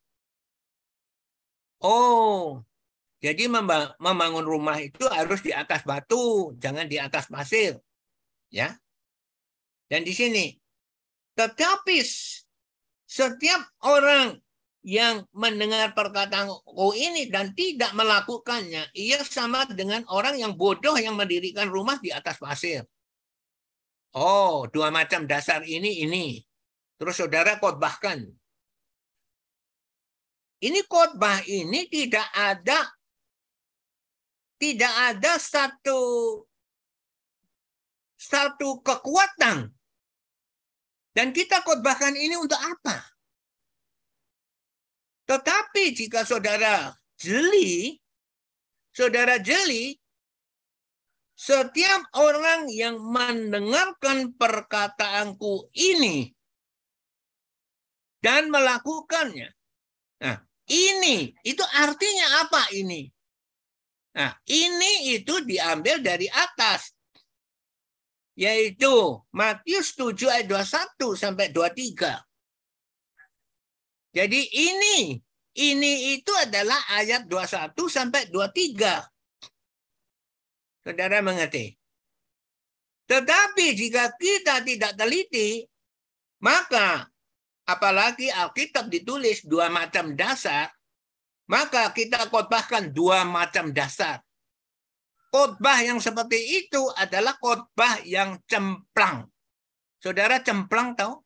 [1.80, 2.64] Oh,
[3.20, 7.78] jadi membangun rumah itu harus di atas batu, jangan di atas pasir.
[8.50, 8.78] Ya.
[9.86, 10.56] Dan di sini
[11.36, 12.00] tetapi
[13.04, 14.40] setiap orang
[14.80, 21.68] yang mendengar perkataanku ini dan tidak melakukannya, ia sama dengan orang yang bodoh yang mendirikan
[21.68, 22.88] rumah di atas pasir.
[24.16, 26.40] Oh, dua macam dasar ini ini.
[26.96, 28.24] Terus saudara khotbahkan.
[30.56, 32.80] Ini khotbah ini tidak ada
[34.56, 36.00] tidak ada satu
[38.26, 39.70] satu kekuatan.
[41.16, 42.98] Dan kita khotbahkan ini untuk apa?
[45.26, 47.96] Tetapi jika saudara jeli,
[48.92, 49.96] saudara jeli,
[51.36, 56.32] setiap orang yang mendengarkan perkataanku ini
[58.24, 59.52] dan melakukannya.
[60.24, 60.36] Nah,
[60.68, 63.08] ini itu artinya apa ini?
[64.16, 66.95] Nah, ini itu diambil dari atas.
[68.36, 72.20] Yaitu Matius 7 ayat 21 sampai 23.
[74.12, 75.16] Jadi ini,
[75.56, 79.00] ini itu adalah ayat 21 sampai 23.
[80.84, 81.72] Saudara mengerti?
[83.06, 85.62] Tetapi jika kita tidak teliti,
[86.42, 87.06] maka
[87.62, 90.74] apalagi Alkitab ditulis dua macam dasar,
[91.46, 94.25] maka kita khotbahkan dua macam dasar.
[95.30, 99.26] Khotbah yang seperti itu adalah khotbah yang cemplang.
[100.00, 101.18] Saudara cemplang tahu?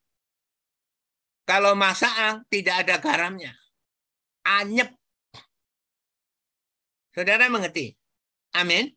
[1.44, 3.52] Kalau masaang tidak ada garamnya.
[4.47, 4.94] Anyep.
[7.10, 7.93] Saudara mengerti?
[8.56, 8.90] Amin.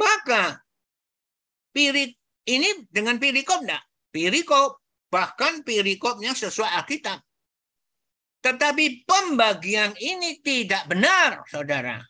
[0.00, 0.64] Maka
[1.76, 2.16] pirik
[2.48, 3.84] ini dengan pirikop enggak?
[4.10, 4.80] Pirikop.
[5.10, 7.18] Bahkan pirikopnya sesuai Alkitab.
[8.40, 12.00] Tetapi pembagian ini tidak benar, saudara.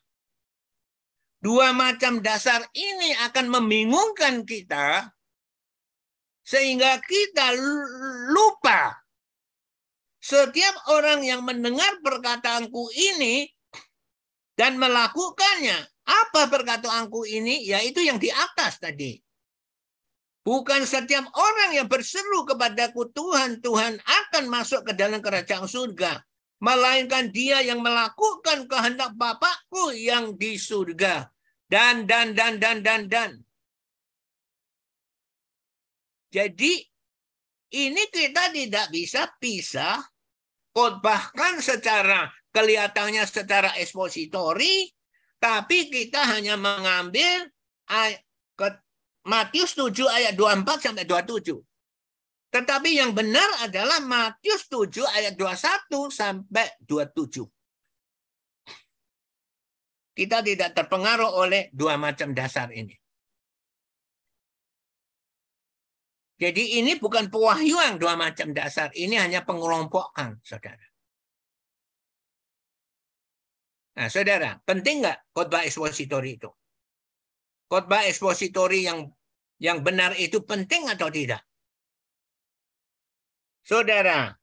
[1.41, 5.09] Dua macam dasar ini akan membingungkan kita
[6.45, 7.57] sehingga kita
[8.29, 9.01] lupa.
[10.21, 13.49] Setiap orang yang mendengar perkataanku ini
[14.53, 17.65] dan melakukannya, apa perkataanku ini?
[17.65, 19.17] Yaitu yang di atas tadi.
[20.45, 26.21] Bukan setiap orang yang berseru kepadaku Tuhan, Tuhan akan masuk ke dalam kerajaan surga.
[26.61, 31.33] Melainkan dia yang melakukan kehendak Bapakku yang di surga.
[31.65, 33.31] Dan, dan, dan, dan, dan, dan.
[36.31, 36.85] Jadi
[37.75, 39.99] ini kita tidak bisa pisah
[40.75, 44.91] khotbahkan secara kelihatannya secara ekspositori,
[45.39, 47.51] tapi kita hanya mengambil
[49.27, 51.70] Matius 7 ayat 24 sampai 27.
[52.51, 57.47] Tetapi yang benar adalah Matius 7 ayat 21 sampai 27.
[60.11, 62.93] Kita tidak terpengaruh oleh dua macam dasar ini.
[66.41, 68.91] Jadi ini bukan pewahyuan dua macam dasar.
[68.97, 70.91] Ini hanya pengelompokan, saudara.
[74.01, 76.51] Nah, saudara, penting nggak khotbah ekspositori itu?
[77.69, 79.13] Khotbah ekspositori yang
[79.61, 81.45] yang benar itu penting atau tidak?
[83.61, 84.35] Saudara,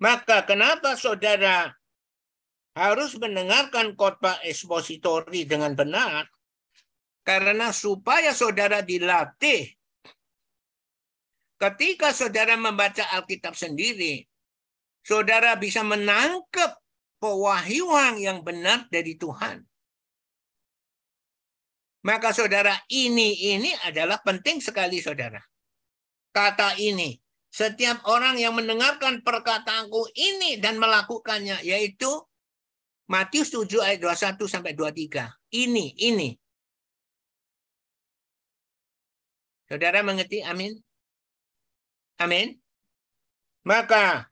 [0.00, 1.74] maka kenapa saudara
[2.74, 6.30] harus mendengarkan khotbah ekspositori dengan benar?
[7.24, 9.72] Karena supaya saudara dilatih
[11.64, 14.26] Ketika saudara membaca Alkitab sendiri,
[15.00, 16.76] saudara bisa menangkap
[17.16, 19.64] pewahyuan yang benar dari Tuhan.
[22.04, 25.40] Maka saudara, ini ini adalah penting sekali saudara.
[26.36, 27.16] Kata ini,
[27.54, 32.10] setiap orang yang mendengarkan perkataanku ini dan melakukannya, yaitu
[33.06, 35.30] Matius 7 ayat 21 sampai 23.
[35.54, 36.34] Ini, ini.
[39.70, 40.42] Saudara mengerti?
[40.42, 40.74] Amin.
[42.18, 42.58] Amin.
[43.62, 44.26] Maka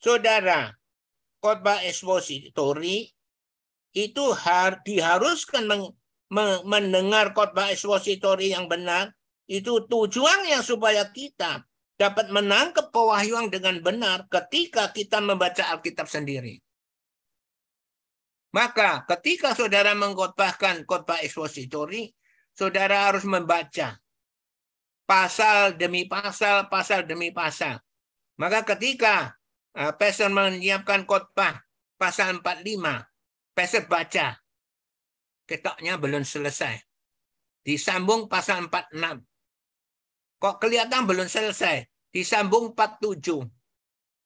[0.00, 0.72] saudara
[1.44, 3.12] khotbah ekspositori
[3.92, 5.84] itu har, diharuskan meng,
[6.32, 9.12] me, mendengar khotbah ekspositori yang benar
[9.44, 11.69] itu tujuannya supaya kita
[12.00, 16.56] dapat menangkap pewahyuan dengan benar ketika kita membaca Alkitab sendiri.
[18.56, 22.08] Maka ketika saudara mengkhotbahkan khotbah ekspositori,
[22.56, 24.00] saudara harus membaca
[25.04, 27.76] pasal demi pasal, pasal demi pasal.
[28.40, 29.36] Maka ketika
[29.76, 31.60] uh, Pastor menyiapkan khotbah
[32.00, 33.04] pasal 45,
[33.52, 34.40] Pastor baca,
[35.44, 36.80] ketoknya belum selesai.
[37.60, 39.29] Disambung pasal 46.
[40.40, 41.84] Kok kelihatan belum selesai?
[42.08, 43.44] Disambung 47.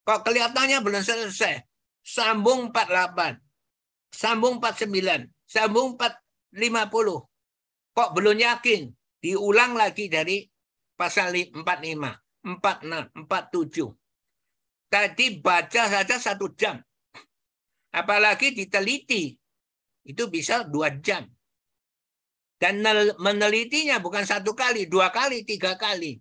[0.07, 1.67] Kok kelihatannya belum selesai.
[2.07, 3.43] Sambung 48.
[4.15, 5.27] Sambung 49.
[5.43, 7.27] Sambung 450.
[7.99, 8.95] Kok belum yakin?
[9.19, 10.47] Diulang lagi dari
[10.95, 11.59] pasal 45,
[12.47, 13.91] 46, 47.
[14.87, 16.79] Tadi baca saja satu jam.
[17.91, 19.35] Apalagi diteliti.
[20.07, 21.27] Itu bisa dua jam.
[22.65, 22.81] Dan
[23.21, 26.17] menelitinya bukan satu kali, dua kali, tiga kali.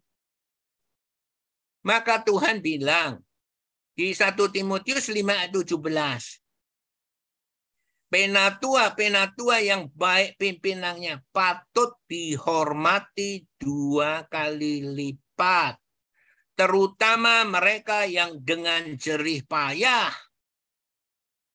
[1.87, 3.23] Maka Tuhan bilang,
[3.95, 6.43] di 1 Timotius 5 ayat 17.
[8.11, 15.79] Penatua, penatua yang baik pimpinannya patut dihormati dua kali lipat.
[16.59, 20.11] Terutama mereka yang dengan jerih payah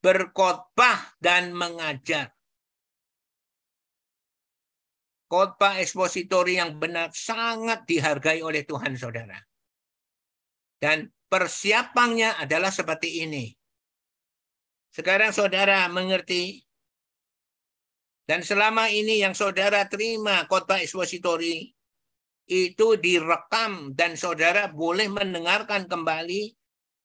[0.01, 2.38] berkhotbah dan mengajar.
[5.29, 9.37] Khotbah ekspositori yang benar sangat dihargai oleh Tuhan saudara.
[10.81, 13.53] Dan persiapannya adalah seperti ini.
[14.89, 16.65] Sekarang saudara mengerti
[18.29, 21.65] dan selama ini yang saudara terima khotbah ekspositori
[22.49, 26.53] itu direkam dan saudara boleh mendengarkan kembali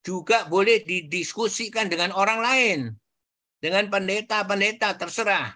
[0.04, 2.80] juga boleh didiskusikan dengan orang lain
[3.64, 5.56] dengan pendeta-pendeta terserah.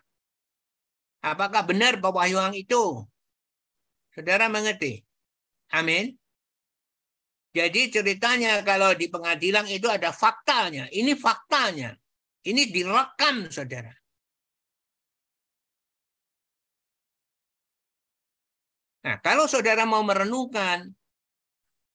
[1.34, 3.04] Apakah benar pewahyuan itu?
[4.16, 5.04] Saudara mengerti?
[5.76, 6.16] Amin.
[7.52, 10.88] Jadi ceritanya kalau di pengadilan itu ada faktanya.
[10.94, 11.98] Ini faktanya.
[12.46, 13.92] Ini direkam, saudara.
[19.04, 20.92] Nah, kalau saudara mau merenungkan,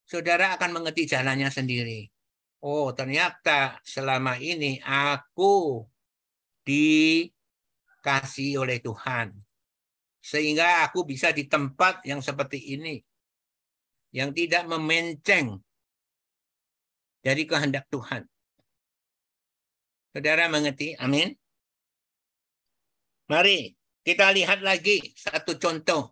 [0.09, 2.09] saudara akan mengerti jalannya sendiri.
[2.63, 5.83] Oh, ternyata selama ini aku
[8.03, 9.31] dikasih oleh Tuhan.
[10.19, 12.99] Sehingga aku bisa di tempat yang seperti ini
[14.11, 15.63] yang tidak memenceng
[17.23, 18.27] dari kehendak Tuhan.
[20.11, 20.99] Saudara mengerti?
[20.99, 21.31] Amin.
[23.31, 23.71] Mari
[24.03, 26.11] kita lihat lagi satu contoh.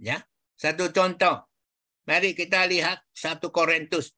[0.00, 0.24] Ya,
[0.56, 1.44] satu contoh.
[2.08, 4.16] Mari kita lihat satu Korintus.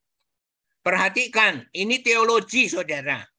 [0.81, 3.34] Perhatikan, ini teologi saudara.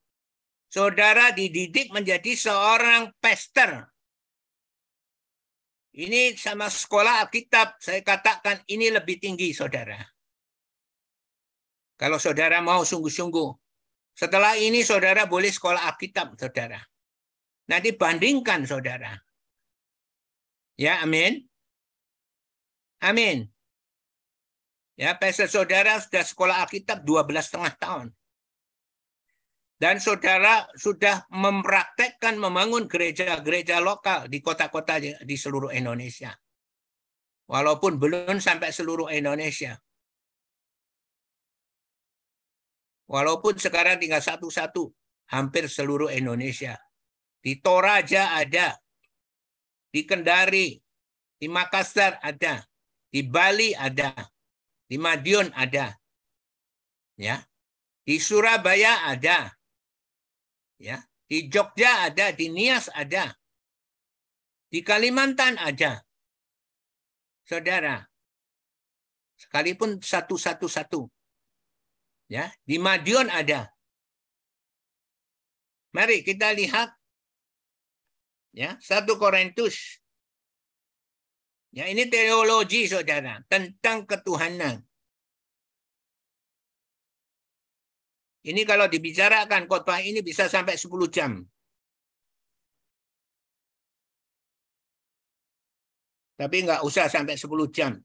[0.76, 3.88] Saudara dididik menjadi seorang pastor.
[5.95, 9.95] Ini sama sekolah Alkitab, saya katakan ini lebih tinggi, saudara.
[11.95, 13.56] Kalau saudara mau sungguh-sungguh.
[14.19, 16.84] Setelah ini saudara boleh sekolah Alkitab, saudara.
[17.72, 19.15] Nanti bandingkan, saudara.
[20.76, 21.39] Ya, amin.
[22.99, 23.47] Amin.
[24.99, 28.07] Ya, pastor saudara sudah sekolah Alkitab 12 setengah tahun.
[29.76, 36.31] Dan saudara sudah mempraktekkan membangun gereja-gereja lokal di kota-kota di seluruh Indonesia.
[37.45, 39.76] Walaupun belum sampai seluruh Indonesia.
[43.06, 44.89] Walaupun sekarang tinggal satu-satu,
[45.30, 46.80] hampir seluruh Indonesia.
[47.38, 48.73] Di Toraja ada,
[49.93, 50.73] di Kendari,
[51.38, 52.65] di Makassar ada,
[53.11, 54.10] di Bali ada,
[54.89, 55.93] di Madiun ada.
[57.19, 57.45] Ya.
[58.06, 59.55] Di Surabaya ada,
[60.76, 63.31] Ya, di Jogja ada, di Nias ada.
[64.68, 66.03] Di Kalimantan ada.
[67.45, 68.03] Saudara,
[69.38, 71.07] sekalipun satu-satu-satu.
[72.27, 73.69] Ya, di Madiun ada.
[75.93, 76.91] Mari kita lihat
[78.52, 80.02] ya, satu Korintus.
[81.72, 84.84] Ya, ini teologi Saudara tentang ketuhanan.
[88.45, 91.41] Ini kalau dibicarakan khotbah ini bisa sampai 10 jam.
[96.38, 97.97] Tapi nggak usah sampai 10 jam.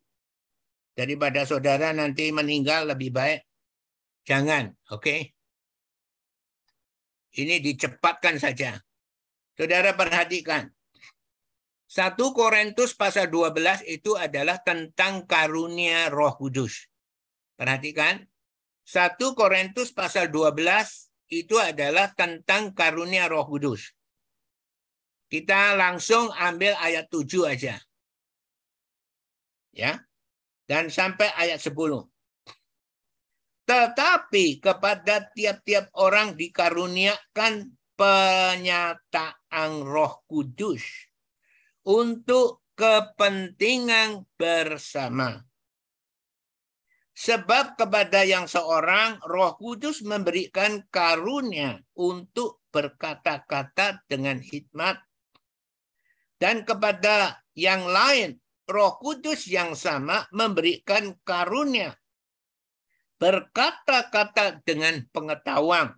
[0.97, 3.45] Daripada saudara nanti meninggal lebih baik.
[4.25, 5.03] Jangan, oke?
[5.03, 5.21] Okay?
[7.37, 8.81] Ini dicepatkan saja.
[9.59, 10.73] Saudara perhatikan.
[11.91, 16.87] 1 Korintus pasal 12 itu adalah tentang karunia roh kudus.
[17.59, 18.30] Perhatikan.
[18.91, 20.51] 1 Korintus pasal 12
[21.31, 23.95] itu adalah tentang karunia Roh Kudus.
[25.31, 27.79] Kita langsung ambil ayat 7 aja.
[29.71, 30.03] Ya.
[30.67, 31.71] Dan sampai ayat 10.
[33.63, 40.83] Tetapi kepada tiap-tiap orang dikaruniakan penyataan Roh Kudus
[41.87, 45.47] untuk kepentingan bersama.
[47.21, 54.97] Sebab kepada yang seorang roh kudus memberikan karunia untuk berkata-kata dengan hikmat.
[56.41, 61.93] Dan kepada yang lain roh kudus yang sama memberikan karunia.
[63.21, 65.93] Berkata-kata dengan pengetahuan.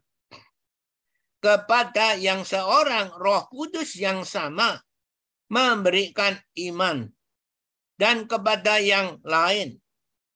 [1.38, 4.78] Kepada yang seorang Roh Kudus yang sama
[5.50, 7.10] memberikan iman.
[7.94, 9.82] Dan kepada yang lain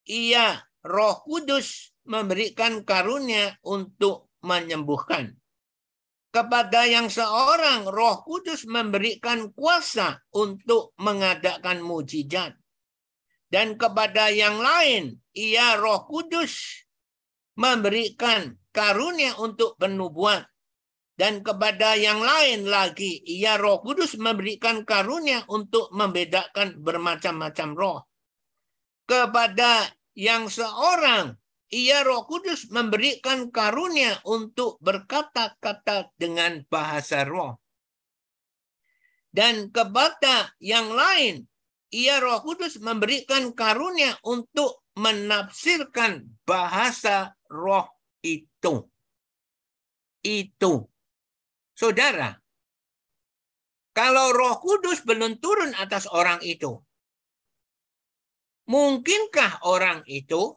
[0.06, 5.34] ia Roh Kudus memberikan karunia untuk menyembuhkan.
[6.30, 12.54] Kepada yang seorang Roh Kudus memberikan kuasa untuk mengadakan mujizat.
[13.46, 16.86] Dan kepada yang lain ia Roh Kudus
[17.58, 20.44] memberikan karunia untuk penubuat.
[21.16, 27.98] Dan kepada yang lain lagi ia Roh Kudus memberikan karunia untuk membedakan bermacam-macam roh.
[29.08, 31.36] Kepada yang seorang
[31.70, 37.60] ia Roh Kudus memberikan karunia untuk berkata-kata dengan bahasa roh
[39.36, 41.44] dan kepada yang lain
[41.92, 47.86] ia Roh Kudus memberikan karunia untuk menafsirkan bahasa roh
[48.24, 48.88] itu.
[50.24, 50.90] Itu.
[51.76, 52.34] Saudara,
[53.92, 56.80] kalau Roh Kudus belum turun atas orang itu,
[58.66, 60.54] mungkinkah orang itu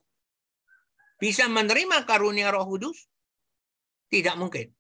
[1.18, 3.10] bisa menerima karunia Roh Kudus?
[4.10, 4.74] Tidak mungkin.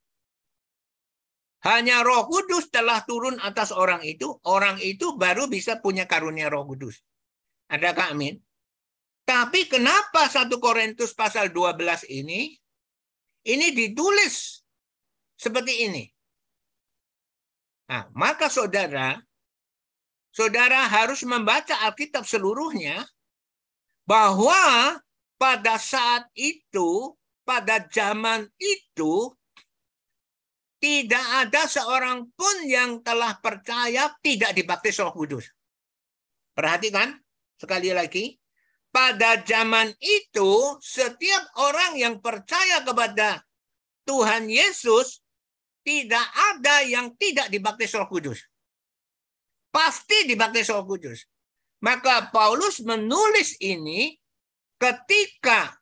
[1.59, 6.63] Hanya roh kudus telah turun atas orang itu, orang itu baru bisa punya karunia roh
[6.63, 7.03] kudus.
[7.67, 8.39] Adakah amin?
[9.27, 12.55] Tapi kenapa 1 Korintus pasal 12 ini,
[13.45, 14.63] ini ditulis
[15.35, 16.03] seperti ini.
[17.91, 19.19] Nah, maka saudara,
[20.31, 23.03] saudara harus membaca Alkitab seluruhnya,
[24.09, 24.97] bahwa
[25.37, 27.13] pada saat itu,
[27.45, 29.29] pada zaman itu,
[30.81, 35.53] tidak ada seorang pun yang telah percaya tidak dibaptis Roh Kudus.
[36.57, 37.21] Perhatikan
[37.61, 38.33] sekali lagi,
[38.89, 43.45] pada zaman itu setiap orang yang percaya kepada
[44.09, 45.21] Tuhan Yesus
[45.85, 46.25] tidak
[46.55, 48.41] ada yang tidak dibaptis Roh Kudus.
[49.69, 51.29] Pasti dibaptis Roh Kudus.
[51.79, 54.19] Maka Paulus menulis ini
[54.75, 55.79] ketika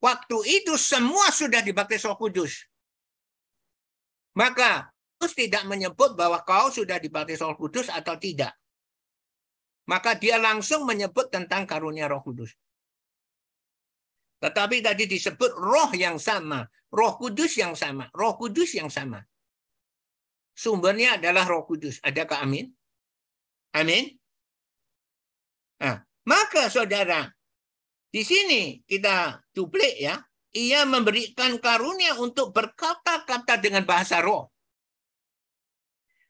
[0.00, 2.64] waktu itu semua sudah dibaptis Roh Kudus.
[4.36, 4.88] Maka
[5.20, 8.56] Paulus tidak menyebut bahwa kau sudah dibaptis Roh Kudus atau tidak.
[9.84, 12.56] Maka dia langsung menyebut tentang karunia Roh Kudus.
[14.40, 19.24] Tetapi tadi disebut roh yang sama, Roh Kudus yang sama, Roh Kudus yang sama.
[20.52, 22.00] Sumbernya adalah Roh Kudus.
[22.04, 22.68] Adakah amin?
[23.72, 24.12] Amin.
[25.82, 25.98] Nah,
[26.28, 27.26] maka saudara,
[28.14, 30.14] di sini kita duplik ya
[30.54, 34.54] ia memberikan karunia untuk berkata-kata dengan bahasa roh.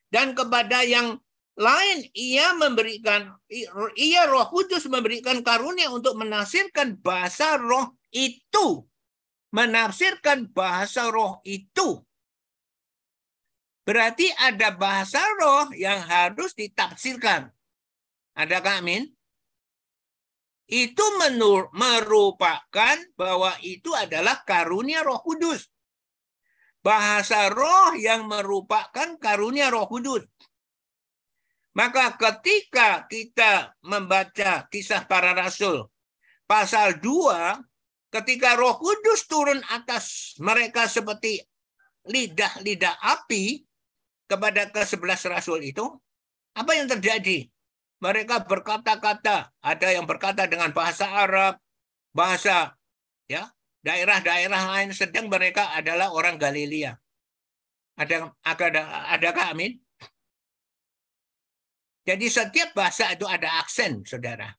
[0.08, 1.20] Dan kepada yang
[1.54, 3.30] lain ia memberikan
[3.94, 8.82] ia Roh Kudus memberikan karunia untuk menafsirkan bahasa roh itu.
[9.54, 12.02] Menafsirkan bahasa roh itu.
[13.86, 17.54] Berarti ada bahasa roh yang harus ditafsirkan.
[18.34, 19.13] Adakah amin?
[20.64, 25.68] Itu menur, merupakan bahwa itu adalah karunia Roh Kudus.
[26.84, 30.28] Bahasa roh yang merupakan karunia Roh Kudus.
[31.74, 35.88] Maka ketika kita membaca kisah para rasul
[36.44, 37.58] pasal 2
[38.14, 41.42] ketika Roh Kudus turun atas mereka seperti
[42.06, 43.64] lidah-lidah api
[44.28, 45.84] kepada ke-11 rasul itu,
[46.54, 47.48] apa yang terjadi?
[48.02, 49.52] Mereka berkata-kata.
[49.62, 51.58] Ada yang berkata dengan bahasa Arab,
[52.14, 52.74] bahasa
[53.26, 53.50] ya
[53.84, 56.96] daerah-daerah lain sedang mereka adalah orang Galilea.
[57.94, 58.82] Ada ada
[59.14, 59.78] adakah amin?
[62.04, 64.52] Jadi setiap bahasa itu ada aksen, saudara.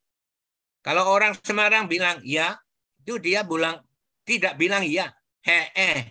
[0.82, 2.57] Kalau orang Semarang bilang ya,
[3.02, 3.82] itu dia bilang
[4.26, 5.14] tidak bilang ya,
[5.45, 6.02] he -eh.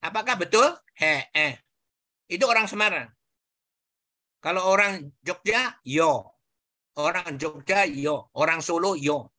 [0.00, 0.72] Apakah betul?
[0.96, 1.60] He -eh.
[2.28, 3.12] Itu orang Semarang.
[4.42, 6.34] Kalau orang Jogja, yo.
[6.98, 8.34] Orang Jogja, yo.
[8.34, 9.30] Orang Solo, yo.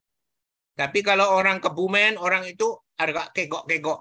[0.74, 4.00] Tapi kalau orang Kebumen, orang itu agak kegok-kegok.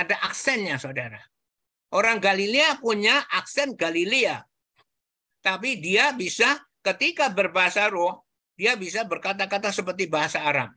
[0.00, 1.20] Ada aksennya, saudara.
[1.92, 4.42] Orang Galilea punya aksen Galilea.
[5.44, 8.26] Tapi dia bisa ketika berbahasa roh,
[8.58, 10.72] dia bisa berkata-kata seperti bahasa Arab.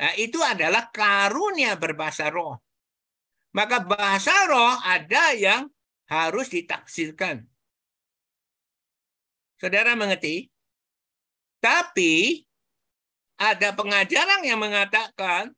[0.00, 2.56] Nah, itu adalah karunia berbahasa roh.
[3.52, 5.68] Maka bahasa roh ada yang
[6.08, 7.51] harus ditafsirkan.
[9.62, 10.50] Saudara mengerti?
[11.62, 12.42] Tapi
[13.38, 15.54] ada pengajaran yang mengatakan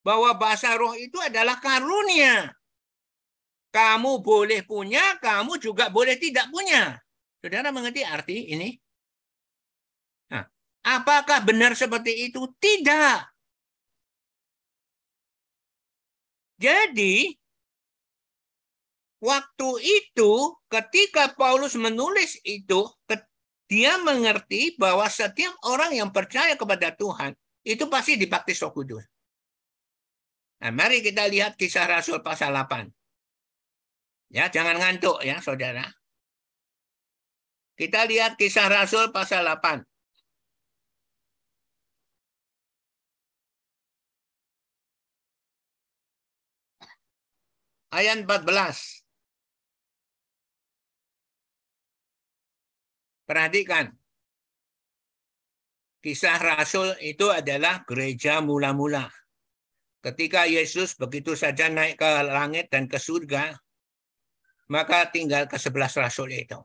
[0.00, 2.56] bahwa bahasa roh itu adalah karunia.
[3.68, 6.96] Kamu boleh punya, kamu juga boleh tidak punya.
[7.44, 8.72] Saudara mengerti arti ini?
[10.32, 10.48] Nah,
[10.86, 12.48] Apakah benar seperti itu?
[12.56, 13.18] Tidak.
[16.56, 17.36] Jadi,
[19.20, 20.32] waktu itu
[20.68, 22.86] ketika Paulus menulis itu,
[23.66, 27.34] dia mengerti bahwa setiap orang yang percaya kepada Tuhan
[27.66, 29.02] itu pasti dibaptis Roh Kudus.
[30.62, 32.88] Nah, mari kita lihat kisah Rasul pasal 8.
[34.32, 35.84] Ya, jangan ngantuk ya, Saudara.
[37.76, 39.84] Kita lihat kisah Rasul pasal 8.
[47.92, 49.05] Ayat 14.
[53.26, 53.90] Perhatikan.
[55.98, 59.10] Kisah Rasul itu adalah gereja mula-mula.
[59.98, 63.58] Ketika Yesus begitu saja naik ke langit dan ke surga,
[64.70, 66.62] maka tinggal ke sebelas rasul itu.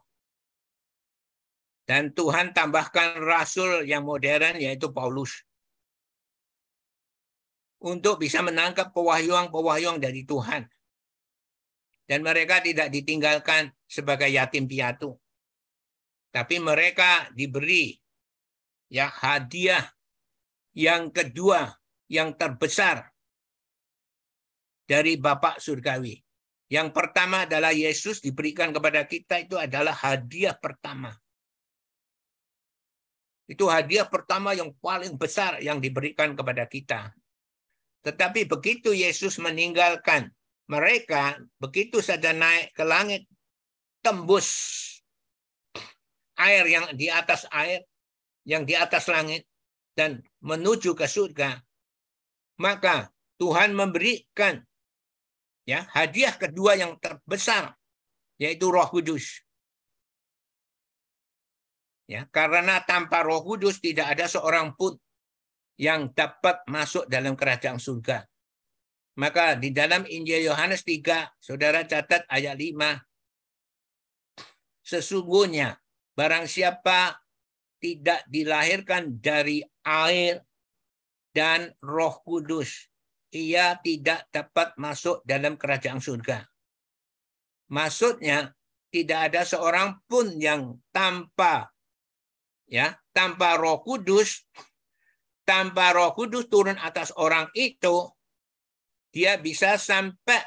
[1.89, 5.41] Dan Tuhan tambahkan rasul yang modern yaitu Paulus.
[7.81, 10.69] Untuk bisa menangkap pewahyuan-pewahyuan dari Tuhan.
[12.05, 15.17] Dan mereka tidak ditinggalkan sebagai yatim piatu.
[16.31, 17.91] Tapi mereka diberi
[18.87, 19.83] ya hadiah
[20.71, 21.67] yang kedua
[22.07, 23.11] yang terbesar
[24.87, 26.19] dari Bapak Surgawi.
[26.71, 31.11] Yang pertama adalah Yesus diberikan kepada kita itu adalah hadiah pertama.
[33.43, 37.11] Itu hadiah pertama yang paling besar yang diberikan kepada kita.
[38.07, 40.31] Tetapi begitu Yesus meninggalkan
[40.71, 43.27] mereka, begitu saja naik ke langit,
[43.99, 44.47] tembus
[46.41, 47.85] air yang di atas air,
[48.45, 49.45] yang di atas langit,
[49.93, 51.61] dan menuju ke surga,
[52.57, 53.09] maka
[53.41, 54.61] Tuhan memberikan
[55.65, 57.73] ya hadiah kedua yang terbesar,
[58.37, 59.41] yaitu Roh Kudus.
[62.05, 64.99] Ya, karena tanpa Roh Kudus tidak ada seorang pun
[65.81, 68.21] yang dapat masuk dalam kerajaan surga.
[69.17, 73.01] Maka di dalam Injil Yohanes 3, Saudara catat ayat 5.
[74.85, 75.80] Sesungguhnya
[76.21, 77.17] Barang siapa
[77.81, 80.45] tidak dilahirkan dari air
[81.33, 82.93] dan roh kudus,
[83.33, 86.45] ia tidak dapat masuk dalam kerajaan surga.
[87.73, 88.53] Maksudnya,
[88.93, 91.73] tidak ada seorang pun yang tanpa
[92.69, 94.45] ya tanpa roh kudus
[95.41, 98.13] tanpa roh kudus turun atas orang itu
[99.09, 100.45] dia bisa sampai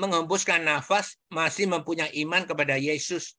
[0.00, 3.36] menghembuskan nafas masih mempunyai iman kepada Yesus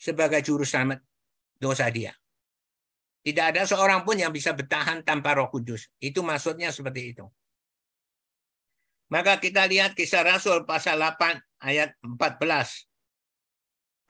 [0.00, 1.04] sebagai juru selamat
[1.60, 2.16] dosa dia.
[3.20, 5.92] Tidak ada seorang pun yang bisa bertahan tanpa roh kudus.
[6.00, 7.28] Itu maksudnya seperti itu.
[9.12, 12.88] Maka kita lihat kisah Rasul pasal 8 ayat 14.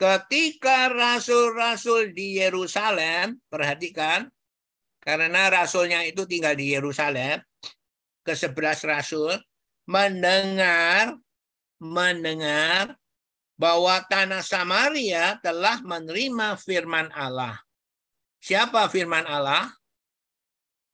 [0.01, 4.25] Ketika rasul-rasul di Yerusalem, perhatikan,
[4.97, 7.37] karena rasulnya itu tinggal di Yerusalem,
[8.25, 9.37] ke sebelas rasul,
[9.85, 11.17] mendengar,
[11.81, 12.97] mendengar
[13.61, 17.61] bahwa tanah Samaria telah menerima firman Allah.
[18.41, 19.69] Siapa firman Allah?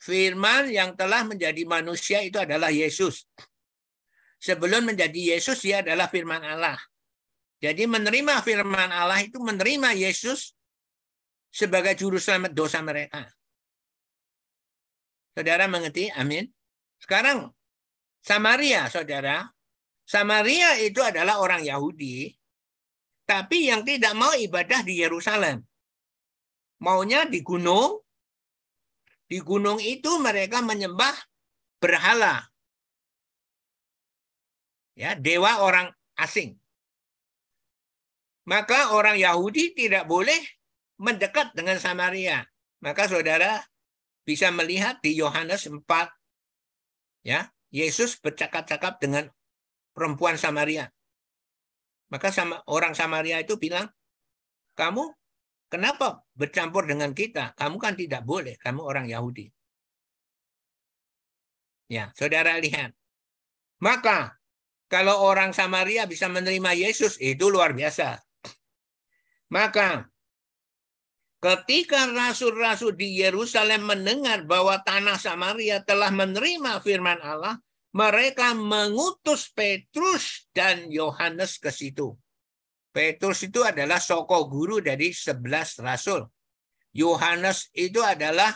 [0.03, 3.23] Firman yang telah menjadi manusia itu adalah Yesus.
[4.44, 6.76] Sebelum menjadi Yesus, dia adalah firman Allah.
[7.64, 10.52] Jadi menerima firman Allah itu menerima Yesus
[11.48, 13.31] sebagai juru selamat dosa mereka.
[15.31, 16.11] Saudara mengerti?
[16.14, 16.52] Amin.
[16.99, 17.48] Sekarang
[18.22, 19.48] Samaria, saudara.
[20.03, 22.36] Samaria itu adalah orang Yahudi
[23.28, 25.60] tapi yang tidak mau ibadah di Yerusalem.
[26.80, 27.99] Maunya di gunung.
[29.28, 31.12] Di gunung itu mereka menyembah
[31.84, 32.48] berhala.
[34.95, 36.56] Ya, dewa orang asing.
[38.48, 40.40] Maka orang Yahudi tidak boleh
[40.95, 42.48] mendekat dengan Samaria.
[42.80, 43.60] Maka saudara
[44.24, 45.84] bisa melihat di Yohanes 4
[47.28, 49.28] ya, Yesus bercakap-cakap dengan
[49.91, 50.88] perempuan Samaria.
[52.07, 53.91] Maka sama orang Samaria itu bilang,
[54.79, 55.11] kamu
[55.67, 57.51] kenapa bercampur dengan kita?
[57.59, 59.51] Kamu kan tidak boleh, kamu orang Yahudi.
[61.88, 62.95] Ya, saudara lihat.
[63.84, 64.39] Maka
[64.88, 68.23] kalau orang Samaria bisa menerima Yesus, itu luar biasa.
[69.51, 70.07] Maka
[71.43, 77.59] ketika rasul-rasul di Yerusalem mendengar bahwa tanah Samaria telah menerima firman Allah,
[77.98, 82.14] mereka mengutus Petrus dan Yohanes ke situ.
[82.94, 86.22] Petrus itu adalah soko guru dari sebelas rasul.
[86.94, 88.53] Yohanes itu adalah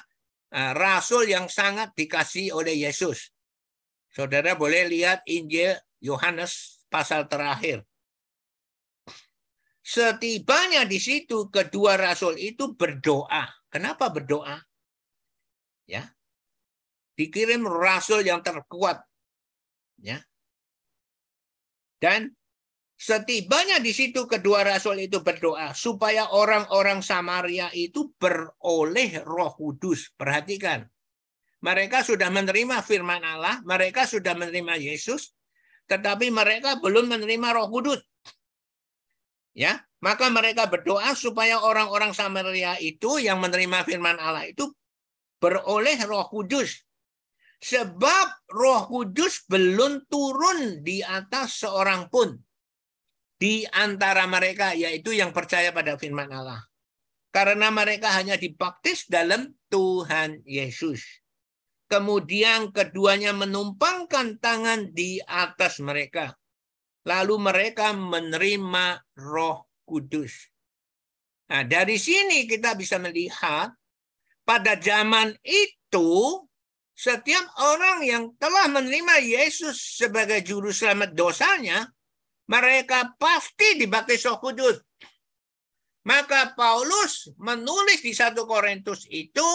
[0.53, 3.33] eh, rasul yang sangat dikasih oleh Yesus.
[4.13, 7.81] Saudara boleh lihat Injil Yohanes pasal terakhir.
[9.81, 13.49] Setibanya di situ kedua rasul itu berdoa.
[13.73, 14.61] Kenapa berdoa?
[15.89, 16.13] Ya.
[17.17, 19.10] Dikirim rasul yang terkuat.
[20.01, 20.19] Ya.
[22.01, 22.33] Dan
[22.97, 30.09] setibanya di situ kedua rasul itu berdoa supaya orang-orang Samaria itu beroleh Roh Kudus.
[30.17, 30.89] Perhatikan.
[31.61, 35.37] Mereka sudah menerima firman Allah, mereka sudah menerima Yesus,
[35.85, 38.01] tetapi mereka belum menerima Roh Kudus.
[39.53, 44.73] Ya, maka mereka berdoa supaya orang-orang Samaria itu yang menerima firman Allah itu
[45.37, 46.81] beroleh Roh Kudus.
[47.61, 52.33] Sebab Roh Kudus belum turun di atas seorang pun
[53.37, 56.61] di antara mereka, yaitu yang percaya pada firman Allah.
[57.29, 61.05] Karena mereka hanya dibaptis dalam Tuhan Yesus.
[61.85, 66.33] Kemudian keduanya menumpangkan tangan di atas mereka.
[67.05, 70.49] Lalu mereka menerima Roh Kudus.
[71.49, 73.73] Nah, dari sini kita bisa melihat
[74.45, 76.41] pada zaman itu
[77.01, 81.89] setiap orang yang telah menerima Yesus sebagai juru selamat dosanya,
[82.45, 84.77] mereka pasti dibaptis Roh Kudus.
[86.05, 89.45] Maka Paulus menulis di satu Korintus itu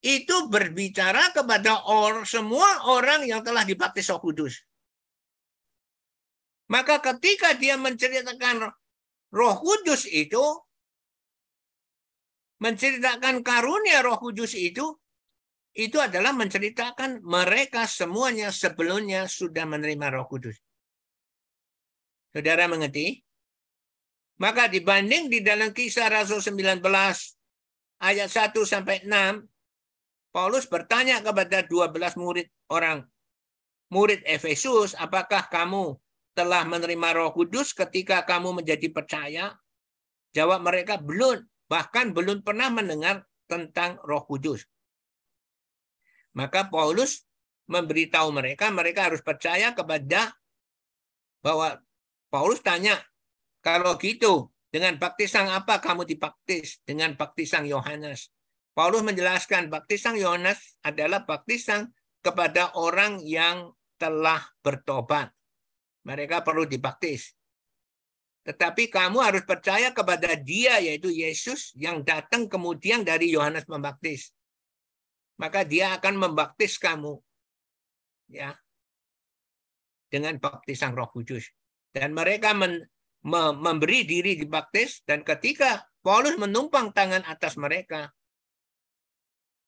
[0.00, 4.64] itu berbicara kepada orang semua orang yang telah dibaptis Roh Kudus.
[6.72, 8.72] Maka ketika dia menceritakan
[9.28, 10.40] Roh Kudus itu
[12.64, 15.01] menceritakan karunia Roh Kudus itu
[15.72, 20.60] itu adalah menceritakan mereka semuanya sebelumnya sudah menerima Roh Kudus.
[22.32, 23.20] Saudara mengerti?
[24.40, 26.82] Maka dibanding di dalam kisah Rasul 19
[28.02, 33.04] ayat 1 sampai 6, Paulus bertanya kepada 12 murid orang
[33.92, 36.00] murid Efesus, apakah kamu
[36.32, 39.52] telah menerima Roh Kudus ketika kamu menjadi percaya?
[40.32, 44.64] Jawab mereka belum, bahkan belum pernah mendengar tentang Roh Kudus.
[46.32, 47.28] Maka Paulus
[47.68, 50.32] memberitahu mereka, mereka harus percaya kepada
[51.44, 51.80] bahwa
[52.32, 52.96] Paulus tanya,
[53.60, 56.80] kalau gitu dengan baptisan apa kamu dibaptis?
[56.88, 58.32] Dengan baptisan Yohanes.
[58.72, 61.92] Paulus menjelaskan baptisan Yohanes adalah baptisan
[62.24, 65.28] kepada orang yang telah bertobat.
[66.08, 67.36] Mereka perlu dibaptis.
[68.42, 74.34] Tetapi kamu harus percaya kepada dia, yaitu Yesus, yang datang kemudian dari Yohanes Pembaptis
[75.42, 77.18] maka dia akan membaptis kamu
[78.30, 78.54] ya
[80.06, 81.50] dengan baptisan Roh Kudus.
[81.90, 82.78] Dan mereka men,
[83.26, 88.14] me, memberi diri dibaptis dan ketika Paulus menumpang tangan atas mereka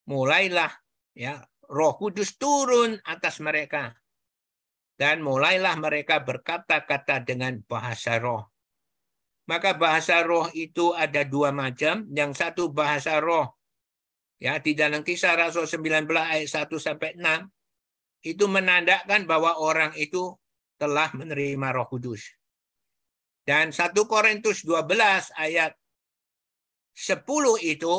[0.07, 0.71] mulailah
[1.19, 3.99] ya Roh Kudus turun atas mereka
[4.95, 8.47] dan mulailah mereka berkata-kata dengan bahasa roh.
[9.51, 12.07] Maka bahasa roh itu ada dua macam.
[12.15, 13.59] Yang satu bahasa roh
[14.45, 17.49] Ya, di dalam kisah Rasul 19 ayat 1 sampai 6
[18.29, 20.37] itu menandakan bahwa orang itu
[20.77, 22.29] telah menerima Roh Kudus.
[23.49, 25.73] Dan 1 Korintus 12 ayat
[26.93, 27.25] 10
[27.65, 27.95] itu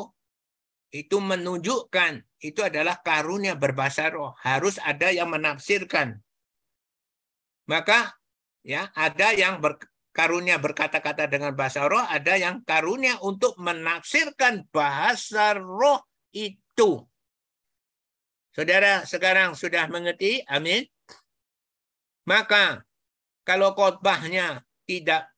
[0.93, 4.37] itu menunjukkan itu adalah karunia berbahasa roh.
[4.37, 6.21] Harus ada yang menafsirkan.
[7.65, 8.13] Maka
[8.61, 9.81] ya ada yang ber,
[10.13, 16.05] karunia berkata-kata dengan bahasa roh, ada yang karunia untuk menafsirkan bahasa roh
[16.35, 17.07] itu.
[18.51, 20.43] Saudara sekarang sudah mengerti?
[20.51, 20.83] Amin.
[22.27, 22.83] Maka
[23.47, 25.31] kalau khotbahnya tidak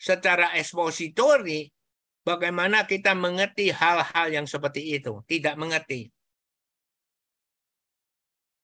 [0.00, 1.68] secara ekspositori,
[2.24, 5.20] bagaimana kita mengerti hal-hal yang seperti itu?
[5.28, 6.08] Tidak mengerti.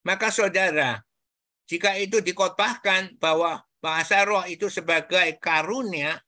[0.00, 1.04] Maka saudara,
[1.68, 6.20] jika itu dikotbahkan bahwa bahasa roh itu sebagai karunia,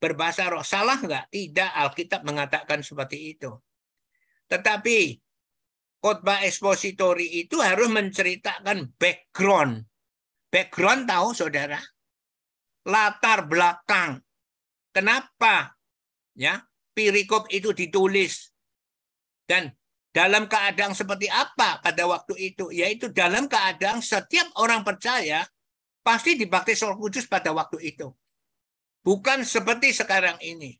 [0.00, 1.28] berbahasa roh, salah nggak?
[1.28, 3.52] Tidak, Alkitab mengatakan seperti itu.
[4.46, 4.98] Tetapi
[5.98, 9.82] khotbah ekspositori itu harus menceritakan background.
[10.46, 11.80] Background tahu saudara?
[12.86, 14.22] Latar belakang.
[14.94, 15.74] Kenapa
[16.38, 16.62] ya
[16.94, 18.54] perikop itu ditulis
[19.44, 19.74] dan
[20.14, 22.72] dalam keadaan seperti apa pada waktu itu?
[22.72, 25.44] Yaitu dalam keadaan setiap orang percaya
[26.00, 28.08] pasti dibaptis Roh Kudus pada waktu itu.
[29.02, 30.78] Bukan seperti sekarang ini.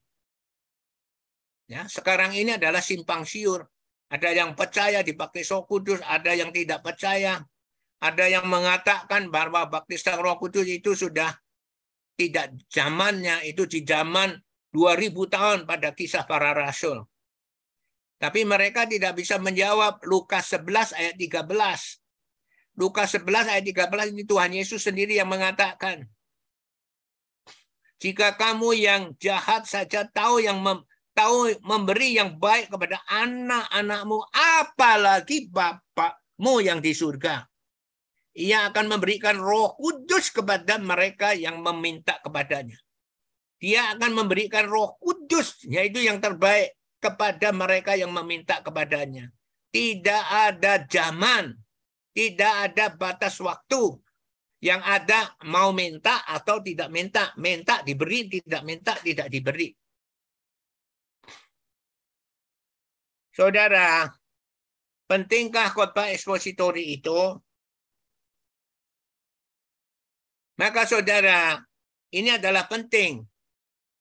[1.66, 3.66] Ya, sekarang ini adalah simpang siur.
[4.06, 7.42] Ada yang percaya dibaptis Roh Kudus, ada yang tidak percaya.
[7.98, 11.34] Ada yang mengatakan bahwa baptisan Roh Kudus itu sudah
[12.14, 14.38] tidak zamannya, itu di zaman
[14.70, 17.02] 2000 tahun pada kisah para rasul.
[18.16, 21.50] Tapi mereka tidak bisa menjawab Lukas 11 ayat 13.
[22.78, 26.06] Lukas 11 ayat 13 ini Tuhan Yesus sendiri yang mengatakan.
[27.96, 30.84] Jika kamu yang jahat saja tahu yang mem,
[31.16, 37.48] tahu memberi yang baik kepada anak-anakmu, apalagi Bapakmu yang di surga.
[38.36, 42.76] Ia akan memberikan roh kudus kepada mereka yang meminta kepadanya.
[43.56, 49.32] Dia akan memberikan roh kudus, yaitu yang terbaik kepada mereka yang meminta kepadanya.
[49.72, 51.56] Tidak ada zaman,
[52.12, 53.96] tidak ada batas waktu.
[54.60, 57.32] Yang ada mau minta atau tidak minta.
[57.40, 59.68] Minta diberi, tidak minta tidak diberi.
[63.36, 64.08] Saudara,
[65.04, 67.36] pentingkah khotbah ekspositori itu?
[70.56, 71.60] Maka saudara,
[72.16, 73.20] ini adalah penting.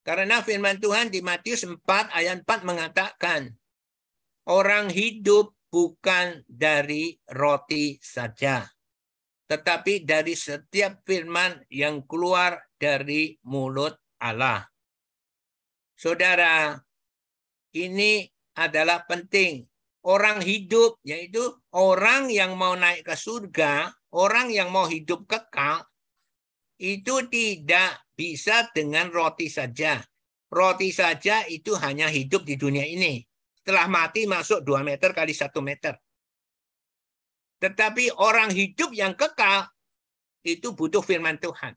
[0.07, 1.84] Karena firman Tuhan di Matius 4
[2.16, 3.52] ayat 4 mengatakan,
[4.48, 8.64] orang hidup bukan dari roti saja,
[9.52, 14.64] tetapi dari setiap firman yang keluar dari mulut Allah.
[15.99, 16.80] Saudara,
[17.76, 19.68] ini adalah penting.
[20.06, 21.41] Orang hidup, yaitu
[21.73, 25.82] orang yang mau naik ke surga, orang yang mau hidup kekal,
[26.77, 29.99] itu tidak bisa dengan roti saja.
[30.52, 33.19] Roti saja itu hanya hidup di dunia ini.
[33.60, 35.98] Setelah mati masuk 2 meter kali 1 meter.
[37.60, 39.65] Tetapi orang hidup yang kekal
[40.45, 41.73] itu butuh firman Tuhan.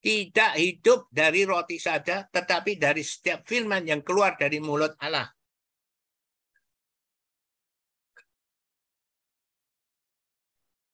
[0.00, 5.28] Tidak hidup dari roti saja, tetapi dari setiap firman yang keluar dari mulut Allah.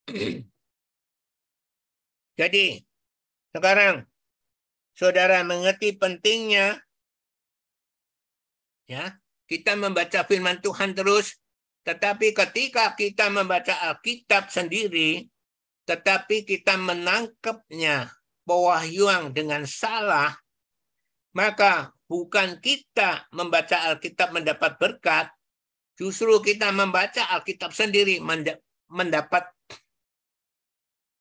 [2.39, 2.83] Jadi,
[3.55, 4.03] sekarang
[4.91, 6.83] saudara mengerti pentingnya
[8.91, 9.15] ya,
[9.47, 11.39] kita membaca firman Tuhan terus,
[11.87, 15.31] tetapi ketika kita membaca Alkitab sendiri,
[15.87, 18.16] tetapi kita menangkapnya
[18.47, 20.31] pewahyuan dengan salah,
[21.35, 25.27] maka bukan kita membaca Alkitab mendapat berkat,
[25.99, 28.23] justru kita membaca Alkitab sendiri
[28.87, 29.51] mendapat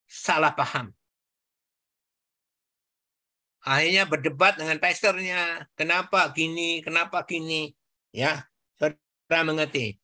[0.06, 0.94] salah paham.
[3.66, 5.66] Akhirnya berdebat dengan pastornya.
[5.74, 7.74] Kenapa gini, kenapa gini.
[8.14, 8.46] Ya,
[8.78, 9.98] saudara mengerti.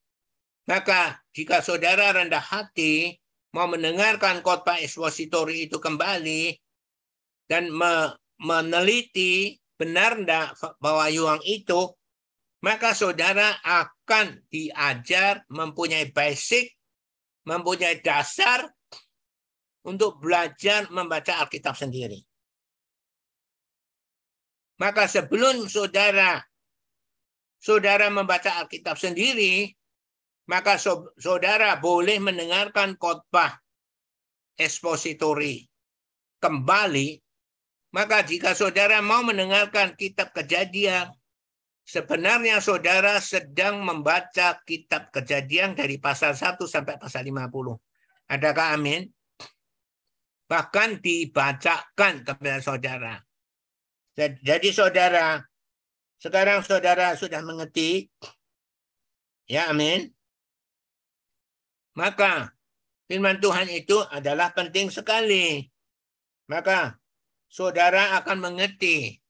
[0.67, 3.23] Maka jika saudara rendah hati,
[3.55, 6.59] mau mendengarkan khotbah ekspositori itu kembali,
[7.47, 11.95] dan me meneliti benar enggak bahwa yuang itu,
[12.63, 16.75] maka saudara akan diajar mempunyai basic,
[17.47, 18.67] mempunyai dasar
[19.87, 22.19] untuk belajar membaca Alkitab sendiri.
[24.83, 26.43] Maka sebelum saudara
[27.63, 29.71] saudara membaca Alkitab sendiri,
[30.51, 30.75] maka
[31.19, 33.63] saudara boleh mendengarkan khotbah
[34.59, 35.63] ekspositori
[36.43, 37.22] kembali.
[37.93, 41.13] Maka jika saudara mau mendengarkan kitab kejadian,
[41.85, 47.53] sebenarnya saudara sedang membaca kitab kejadian dari pasal 1 sampai pasal 50.
[48.33, 49.13] Adakah amin?
[50.49, 53.15] Bahkan dibacakan kepada saudara.
[54.17, 55.45] Jadi saudara,
[56.17, 58.09] sekarang saudara sudah mengerti.
[59.45, 60.09] Ya, amin.
[61.93, 62.57] Maka
[63.05, 65.69] firman Tuhan itu adalah penting sekali.
[66.49, 67.02] Maka
[67.53, 69.21] saudara akan mengerti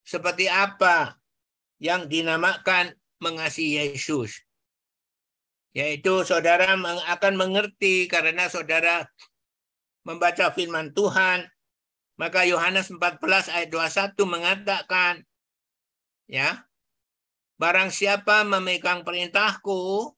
[0.00, 1.20] seperti apa
[1.76, 4.40] yang dinamakan mengasihi Yesus.
[5.76, 6.72] Yaitu saudara
[7.12, 9.04] akan mengerti karena saudara
[10.00, 11.44] membaca firman Tuhan,
[12.16, 15.20] maka Yohanes 14 ayat 21 mengatakan,
[16.24, 16.64] ya,
[17.60, 20.16] barang siapa memegang perintahku,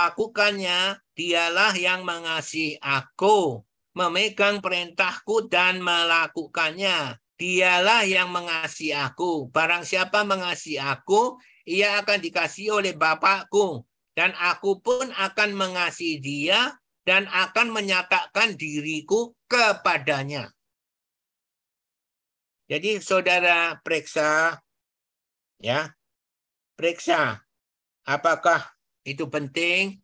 [0.00, 3.60] lakukannya, dialah yang mengasihi aku.
[3.94, 7.18] Memegang perintahku dan melakukannya.
[7.34, 9.50] Dialah yang mengasihi aku.
[9.50, 13.82] Barang siapa mengasihi aku, ia akan dikasihi oleh Bapakku.
[14.14, 20.54] Dan aku pun akan mengasihi dia dan akan menyatakan diriku kepadanya.
[22.70, 24.58] Jadi saudara periksa
[25.60, 25.92] ya.
[26.74, 27.44] Periksa
[28.02, 28.62] apakah
[29.04, 30.00] itu penting?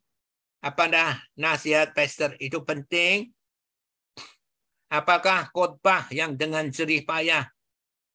[0.60, 3.32] Apakah nasihat pastor itu penting?
[4.90, 7.46] Apakah khotbah yang dengan jerih payah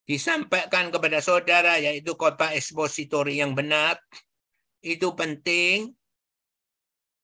[0.03, 3.95] disampaikan kepada saudara yaitu khotbah ekspositori yang benar
[4.83, 5.95] itu penting?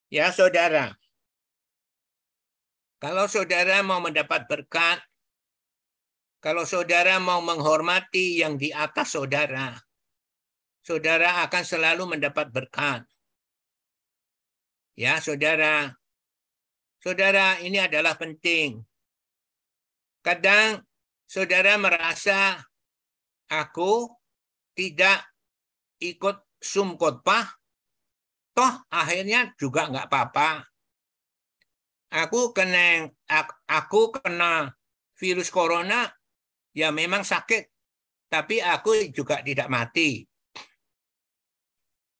[0.07, 0.95] Ya saudara,
[3.01, 5.01] kalau saudara mau mendapat berkat,
[6.37, 9.73] kalau saudara mau menghormati yang di atas saudara,
[10.85, 13.01] saudara akan selalu mendapat berkat.
[14.93, 15.97] Ya, saudara.
[17.01, 18.85] Saudara, ini adalah penting.
[20.21, 20.85] Kadang
[21.25, 22.61] saudara merasa
[23.49, 24.05] aku
[24.77, 25.25] tidak
[25.97, 27.45] ikut sum khotbah,
[28.53, 30.49] toh akhirnya juga nggak apa-apa.
[32.11, 33.09] Aku kena
[33.65, 34.69] aku kena
[35.17, 36.05] virus corona,
[36.77, 37.71] ya memang sakit,
[38.29, 40.21] tapi aku juga tidak mati.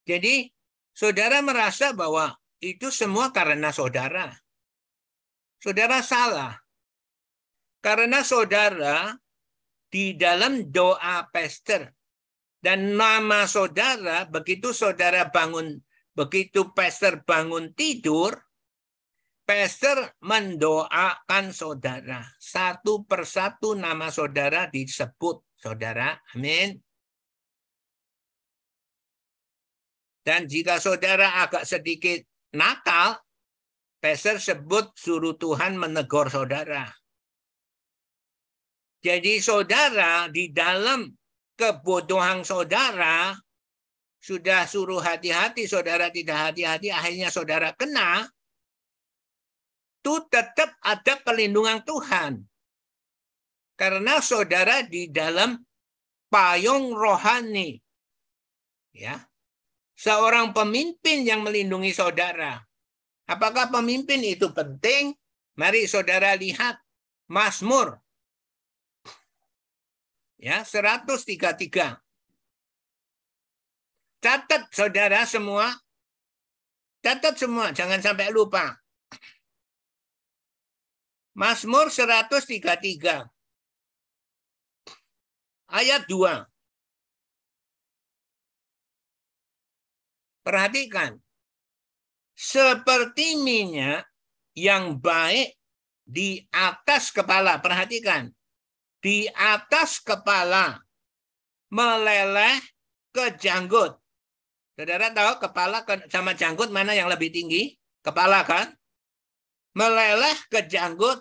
[0.02, 0.50] Jadi
[0.90, 4.34] saudara merasa bahwa itu semua karena saudara.
[5.62, 6.58] Saudara salah.
[7.82, 9.18] Karena saudara
[9.90, 11.90] di dalam doa pester
[12.62, 15.82] dan nama saudara begitu saudara bangun
[16.14, 18.38] begitu pester bangun tidur
[19.52, 22.24] Pastor mendoakan saudara.
[22.40, 26.16] Satu persatu nama saudara disebut saudara.
[26.32, 26.80] Amin.
[30.24, 32.24] Dan jika saudara agak sedikit
[32.56, 33.20] nakal,
[34.00, 36.88] Pastor sebut suruh Tuhan menegur saudara.
[39.02, 41.10] Jadi saudara di dalam
[41.58, 43.34] kebodohan saudara
[44.22, 48.30] sudah suruh hati-hati, saudara tidak hati-hati, akhirnya saudara kena,
[50.02, 52.46] itu tetap ada perlindungan Tuhan.
[53.74, 55.58] Karena saudara di dalam
[56.30, 57.82] payung rohani.
[58.94, 59.26] Ya.
[59.98, 62.62] Seorang pemimpin yang melindungi saudara.
[63.30, 65.14] Apakah pemimpin itu penting?
[65.58, 66.82] Mari saudara lihat
[67.30, 68.02] Mazmur.
[70.42, 72.02] Ya, 133.
[74.18, 75.70] Catat saudara semua.
[77.06, 78.82] Catat semua, jangan sampai lupa.
[81.38, 83.30] Mazmur 133
[85.70, 86.50] ayat 2.
[90.42, 91.22] Perhatikan.
[92.34, 94.10] Seperti minyak
[94.58, 95.54] yang baik
[96.02, 97.62] di atas kepala.
[97.62, 98.34] Perhatikan.
[99.02, 100.78] Di atas kepala
[101.74, 102.62] meleleh
[103.10, 103.98] ke janggut.
[104.78, 107.74] Saudara tahu kepala sama janggut mana yang lebih tinggi?
[108.06, 108.70] Kepala kan?
[109.76, 111.20] meleleh ke janggut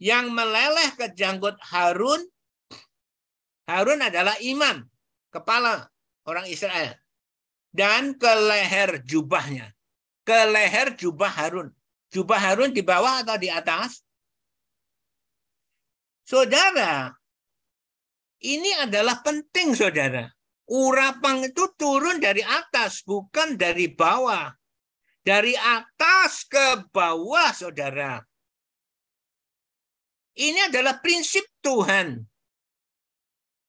[0.00, 2.20] yang meleleh ke janggut Harun
[3.64, 4.84] Harun adalah imam
[5.32, 5.88] kepala
[6.28, 6.92] orang Israel
[7.72, 9.72] dan ke leher jubahnya
[10.28, 11.72] ke leher jubah Harun
[12.12, 14.03] jubah Harun di bawah atau di atas
[16.24, 17.12] saudara
[18.44, 20.28] ini adalah penting saudara
[20.68, 24.52] urapan itu turun dari atas bukan dari bawah
[25.24, 28.20] dari atas ke bawah, saudara.
[30.36, 32.20] Ini adalah prinsip Tuhan.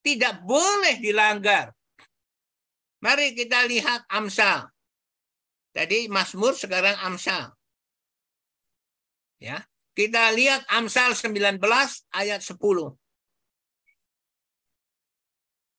[0.03, 1.71] Tidak boleh dilanggar.
[3.01, 4.67] Mari kita lihat Amsal.
[5.71, 7.55] Tadi Mazmur sekarang Amsal.
[9.39, 9.63] Ya,
[9.95, 11.57] kita lihat Amsal 19
[12.11, 12.53] ayat 10.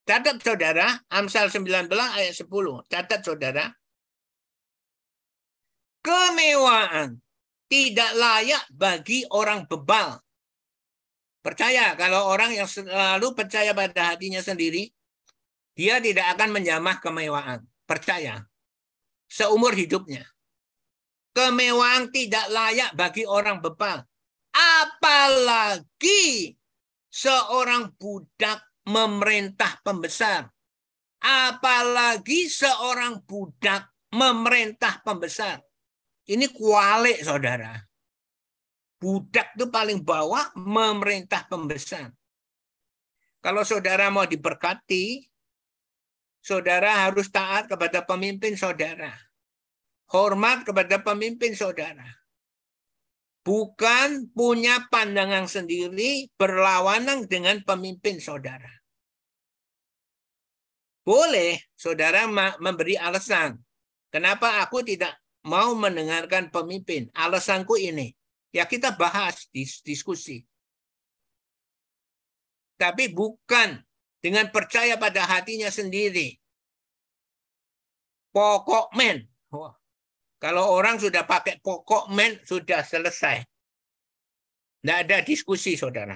[0.06, 2.48] Catat saudara, Amsal 19 ayat 10.
[2.88, 3.70] Catat saudara
[6.06, 7.18] kemewahan
[7.66, 10.22] tidak layak bagi orang bebal.
[11.42, 14.90] Percaya kalau orang yang selalu percaya pada hatinya sendiri,
[15.74, 17.60] dia tidak akan menjamah kemewahan.
[17.86, 18.46] Percaya.
[19.26, 20.22] Seumur hidupnya.
[21.36, 24.00] Kemewahan tidak layak bagi orang bebal.
[24.56, 26.56] Apalagi
[27.12, 30.48] seorang budak memerintah pembesar.
[31.20, 33.84] Apalagi seorang budak
[34.16, 35.60] memerintah pembesar.
[36.24, 37.84] Ini kualik, saudara.
[38.96, 42.16] Budak itu paling bawah memerintah pembesar.
[43.44, 45.20] Kalau saudara mau diberkati,
[46.40, 49.25] saudara harus taat kepada pemimpin saudara.
[50.06, 52.06] Hormat kepada pemimpin saudara.
[53.46, 58.70] Bukan punya pandangan sendiri berlawanan dengan pemimpin saudara.
[61.06, 62.26] Boleh saudara
[62.58, 63.62] memberi alasan.
[64.10, 65.14] Kenapa aku tidak
[65.46, 67.06] mau mendengarkan pemimpin.
[67.14, 68.10] Alasanku ini.
[68.50, 69.46] Ya kita bahas,
[69.86, 70.42] diskusi.
[72.74, 73.78] Tapi bukan
[74.18, 76.34] dengan percaya pada hatinya sendiri.
[78.34, 79.22] Pokok men.
[80.46, 83.42] Kalau orang sudah pakai pokok men, sudah selesai.
[84.78, 86.14] Tidak ada diskusi, saudara.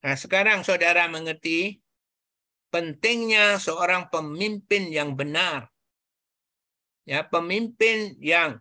[0.00, 1.76] Nah, sekarang saudara mengerti
[2.72, 5.68] pentingnya seorang pemimpin yang benar
[7.06, 8.58] ya pemimpin yang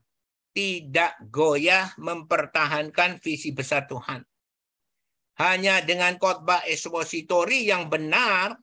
[0.52, 4.26] tidak goyah mempertahankan visi besar Tuhan.
[5.40, 8.60] Hanya dengan khotbah ekspositori yang benar,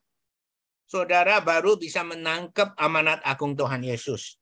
[0.85, 4.38] saudara baru bisa menangkap amanat agung Tuhan Yesus.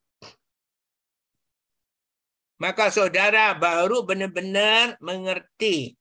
[2.56, 5.92] Maka saudara baru benar-benar mengerti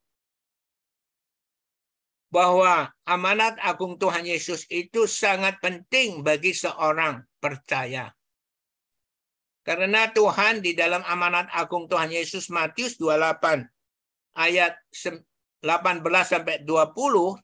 [2.31, 8.11] bahwa amanat agung Tuhan Yesus itu sangat penting bagi seorang percaya.
[9.63, 13.67] Karena Tuhan di dalam amanat agung Tuhan Yesus Matius 28
[14.35, 15.23] ayat 18
[16.23, 17.39] sampai 20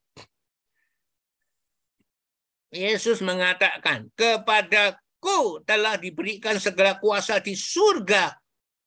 [2.72, 8.41] Yesus mengatakan, "Kepadaku telah diberikan segala kuasa di surga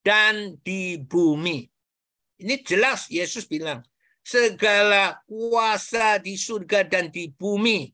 [0.04, 1.64] dan di bumi."
[2.38, 3.80] Ini jelas Yesus bilang,
[4.24, 7.92] segala kuasa di surga dan di bumi.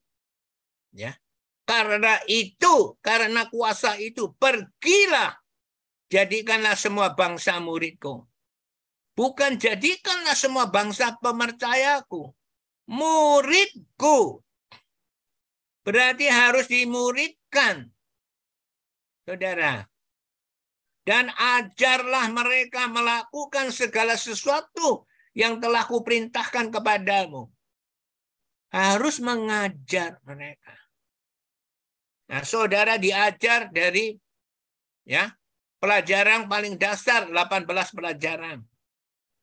[0.94, 1.18] Ya.
[1.66, 5.38] Karena itu, karena kuasa itu, pergilah.
[6.10, 8.26] Jadikanlah semua bangsa muridku.
[9.14, 12.34] Bukan jadikanlah semua bangsa pemercayaku.
[12.90, 14.42] Muridku.
[15.86, 17.86] Berarti harus dimuridkan.
[19.22, 19.89] Saudara.
[21.10, 25.02] Dan ajarlah mereka melakukan segala sesuatu
[25.34, 27.50] yang telah kuperintahkan kepadamu.
[28.70, 30.70] Harus mengajar mereka.
[32.30, 34.14] Nah, saudara diajar dari
[35.02, 35.34] ya
[35.82, 38.62] pelajaran paling dasar 18 pelajaran.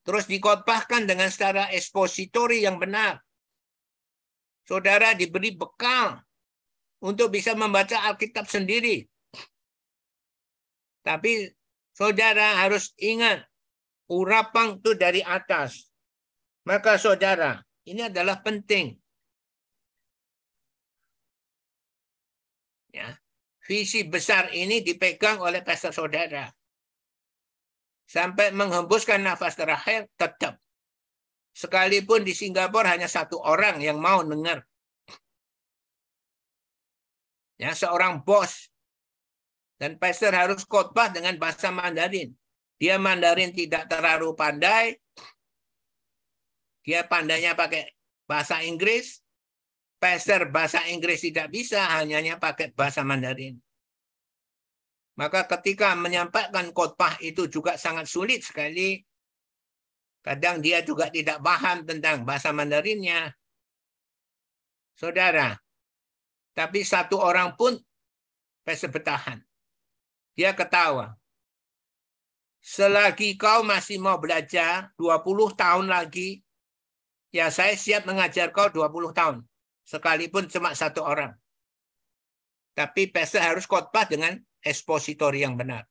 [0.08, 3.20] Terus dikotbahkan dengan secara ekspositori yang benar.
[4.64, 6.16] Saudara diberi bekal
[7.04, 9.04] untuk bisa membaca Alkitab sendiri.
[11.04, 11.57] Tapi
[11.98, 13.42] saudara harus ingat,
[14.06, 15.90] urapang itu dari atas.
[16.70, 17.58] Maka saudara,
[17.90, 18.94] ini adalah penting.
[22.94, 23.18] Ya,
[23.66, 26.54] visi besar ini dipegang oleh pastor saudara.
[28.06, 30.62] Sampai menghembuskan nafas terakhir, tetap.
[31.58, 34.62] Sekalipun di Singapura hanya satu orang yang mau dengar
[37.58, 38.70] ya seorang bos
[39.78, 42.34] dan pastor harus khotbah dengan bahasa Mandarin.
[42.82, 44.98] Dia Mandarin tidak terlalu pandai.
[46.82, 47.94] Dia pandainya pakai
[48.26, 49.22] bahasa Inggris.
[49.98, 53.58] Pastor bahasa Inggris tidak bisa, hanya pakai bahasa Mandarin.
[55.18, 59.02] Maka ketika menyampaikan khotbah itu juga sangat sulit sekali.
[60.22, 63.34] Kadang dia juga tidak paham tentang bahasa Mandarinnya.
[64.94, 65.58] Saudara,
[66.54, 67.78] tapi satu orang pun
[68.62, 69.47] bisa bertahan.
[70.38, 71.18] Dia ketawa.
[72.62, 76.46] Selagi kau masih mau belajar 20 tahun lagi,
[77.34, 79.42] ya saya siap mengajar kau 20 tahun.
[79.82, 81.34] Sekalipun cuma satu orang.
[82.78, 85.90] Tapi pastor harus khotbah dengan ekspositori yang benar.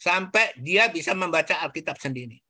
[0.00, 2.40] Sampai dia bisa membaca Alkitab sendiri.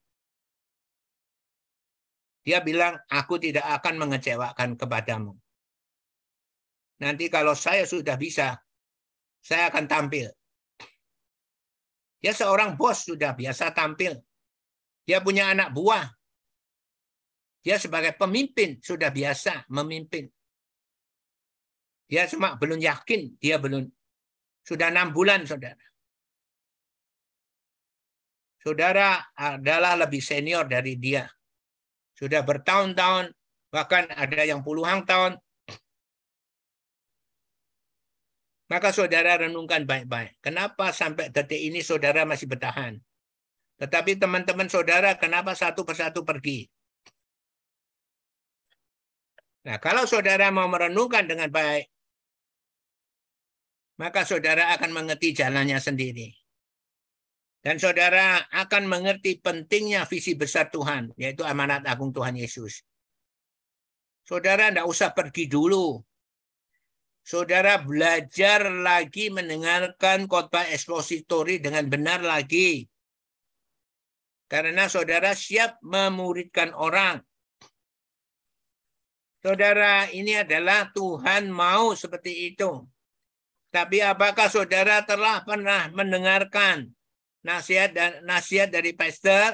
[2.47, 5.35] Dia bilang, aku tidak akan mengecewakan kepadamu.
[7.03, 8.63] Nanti kalau saya sudah bisa,
[9.43, 10.29] saya akan tampil.
[12.19, 14.19] Dia seorang bos sudah biasa tampil.
[15.07, 16.05] Dia punya anak buah.
[17.63, 20.27] Dia sebagai pemimpin sudah biasa memimpin.
[22.09, 23.85] Dia cuma belum yakin, dia belum.
[24.65, 25.85] Sudah enam bulan, saudara.
[28.59, 31.29] Saudara adalah lebih senior dari dia.
[32.17, 33.31] Sudah bertahun-tahun,
[33.71, 35.39] bahkan ada yang puluhan tahun,
[38.69, 40.45] Maka saudara renungkan baik-baik.
[40.45, 43.01] Kenapa sampai detik ini saudara masih bertahan?
[43.81, 46.69] Tetapi teman-teman saudara kenapa satu persatu pergi?
[49.65, 51.89] Nah, kalau saudara mau merenungkan dengan baik,
[53.97, 56.29] maka saudara akan mengerti jalannya sendiri.
[57.59, 62.85] Dan saudara akan mengerti pentingnya visi besar Tuhan, yaitu amanat agung Tuhan Yesus.
[64.29, 65.99] Saudara tidak usah pergi dulu
[67.29, 72.89] saudara belajar lagi mendengarkan khotbah ekspositori dengan benar lagi.
[74.49, 77.21] Karena saudara siap memuridkan orang.
[79.45, 82.89] Saudara, ini adalah Tuhan mau seperti itu.
[83.69, 86.89] Tapi apakah saudara telah pernah mendengarkan
[87.45, 89.53] nasihat dan nasihat dari pastor?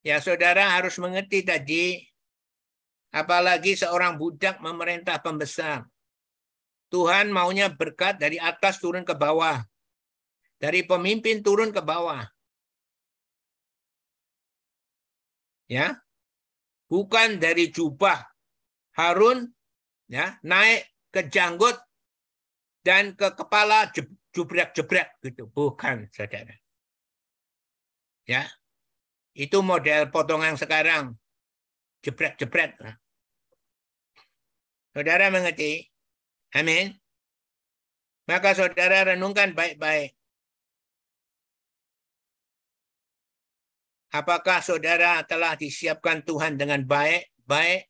[0.00, 2.00] Ya, saudara harus mengerti tadi
[3.12, 5.84] Apalagi seorang budak memerintah pembesar.
[6.88, 9.60] Tuhan maunya berkat dari atas turun ke bawah.
[10.56, 12.24] Dari pemimpin turun ke bawah.
[15.68, 16.00] Ya.
[16.88, 18.20] Bukan dari jubah
[18.92, 19.48] Harun
[20.08, 21.80] ya, naik ke janggut
[22.84, 23.88] dan ke kepala
[24.36, 25.48] jebrek-jebrek gitu.
[25.48, 26.52] Bukan, Saudara.
[28.28, 28.44] Ya.
[29.32, 31.16] Itu model potongan sekarang.
[32.04, 32.76] Jebret-jebret.
[34.92, 35.88] Saudara mengerti?
[36.56, 36.92] Amin.
[38.28, 40.14] Maka saudara renungkan baik-baik.
[44.12, 47.84] Apakah saudara telah disiapkan Tuhan dengan baik baik-baik.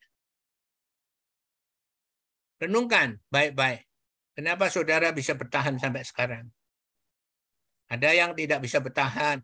[2.63, 3.87] Renungkan baik-baik.
[4.33, 6.47] Kenapa saudara bisa bertahan sampai sekarang?
[7.91, 9.43] Ada yang tidak bisa bertahan.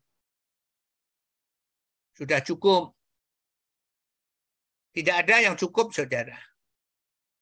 [2.16, 2.94] Sudah cukup.
[4.94, 6.38] Tidak ada yang cukup, saudara.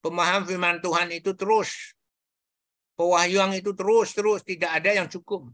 [0.06, 1.98] Pemaham firman Tuhan itu terus.
[2.94, 4.46] Pewahyuan itu terus-terus.
[4.46, 5.50] Tidak ada yang cukup.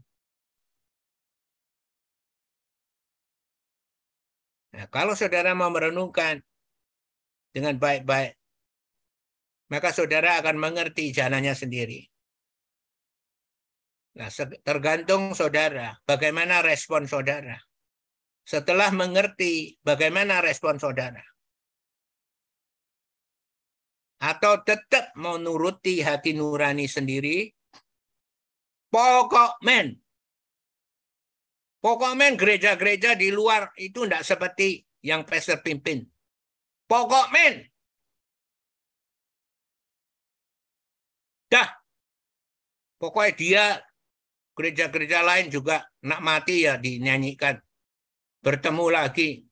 [4.77, 6.37] Nah, kalau saudara mau merenungkan
[7.49, 8.37] dengan baik-baik,
[9.73, 12.05] maka saudara akan mengerti jalannya sendiri.
[14.21, 14.29] Nah,
[14.61, 17.57] tergantung saudara, bagaimana respon saudara.
[18.45, 21.32] Setelah mengerti bagaimana respon saudara.
[24.21, 27.49] Atau tetap mau nuruti hati nurani sendiri,
[28.91, 29.97] pokok men.
[31.83, 36.07] Pokok men gereja-gereja di luar itu tidak seperti yang pastor pimpin.
[36.87, 37.73] Pokok men
[41.53, 41.69] Dah.
[42.97, 43.65] Pokoknya dia
[44.57, 47.61] gereja-gereja lain juga nak mati ya dinyanyikan.
[48.41, 49.45] Bertemu lagi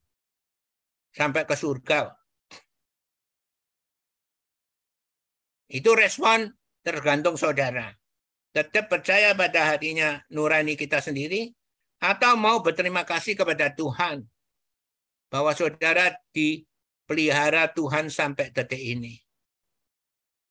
[1.13, 2.09] sampai ke surga.
[5.71, 6.51] Itu respon
[6.83, 7.95] tergantung saudara.
[8.51, 11.55] Tetap percaya pada hatinya nurani kita sendiri
[12.03, 14.27] atau mau berterima kasih kepada Tuhan
[15.31, 19.15] bahwa saudara dipelihara Tuhan sampai detik ini.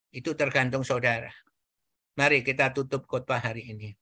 [0.08, 1.28] Itu tergantung saudara.
[2.16, 3.92] Mari kita tutup khotbah hari ini.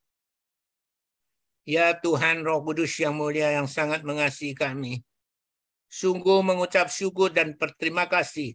[1.67, 5.03] Ya Tuhan Roh Kudus yang mulia yang sangat mengasihi kami.
[5.91, 8.55] Sungguh mengucap syukur dan berterima kasih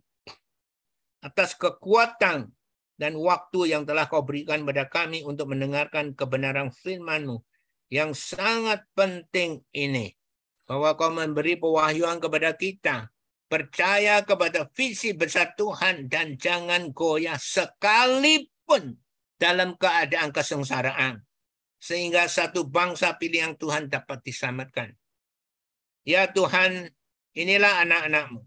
[1.24, 2.52] atas kekuatan
[3.00, 7.40] dan waktu yang telah kau berikan pada kami untuk mendengarkan kebenaran firman-Mu
[7.88, 10.14] yang sangat penting ini.
[10.64, 13.14] Bahwa kau memberi pewahyuan kepada kita
[13.54, 18.98] Percaya kepada visi besar Tuhan dan jangan goyah sekalipun
[19.38, 21.22] dalam keadaan kesengsaraan.
[21.78, 24.98] Sehingga satu bangsa pilihan Tuhan dapat diselamatkan.
[26.02, 26.98] Ya Tuhan,
[27.38, 28.42] inilah anak-anakmu.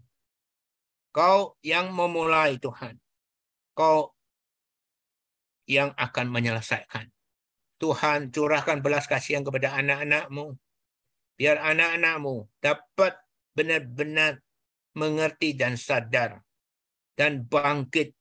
[1.11, 2.97] Kau yang memulai Tuhan.
[3.73, 4.13] Kau
[5.67, 7.11] yang akan menyelesaikan.
[7.77, 10.57] Tuhan curahkan belas kasihan kepada anak-anakmu.
[11.37, 13.13] Biar anak-anakmu dapat
[13.53, 14.41] benar-benar
[14.97, 16.41] mengerti dan sadar
[17.13, 18.17] dan bangkit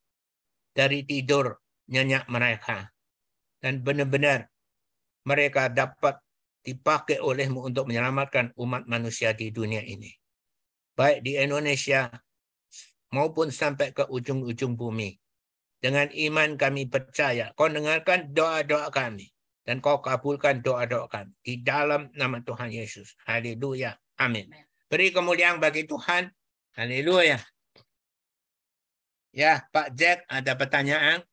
[0.76, 1.56] dari tidur
[1.88, 2.92] nyenyak mereka.
[3.56, 4.52] Dan benar-benar
[5.24, 6.20] mereka dapat
[6.60, 10.12] dipakai olehmu untuk menyelamatkan umat manusia di dunia ini.
[10.92, 12.10] Baik di Indonesia
[13.16, 15.16] maupun sampai ke ujung-ujung bumi.
[15.80, 19.32] Dengan iman kami percaya, kau dengarkan doa-doa kami.
[19.66, 21.32] Dan kau kabulkan doa-doa kami.
[21.40, 23.16] Di dalam nama Tuhan Yesus.
[23.24, 23.96] Haleluya.
[24.20, 24.52] Amin.
[24.86, 26.30] Beri kemuliaan bagi Tuhan.
[26.78, 27.40] Haleluya.
[29.34, 31.24] Ya, Pak Jack ada pertanyaan?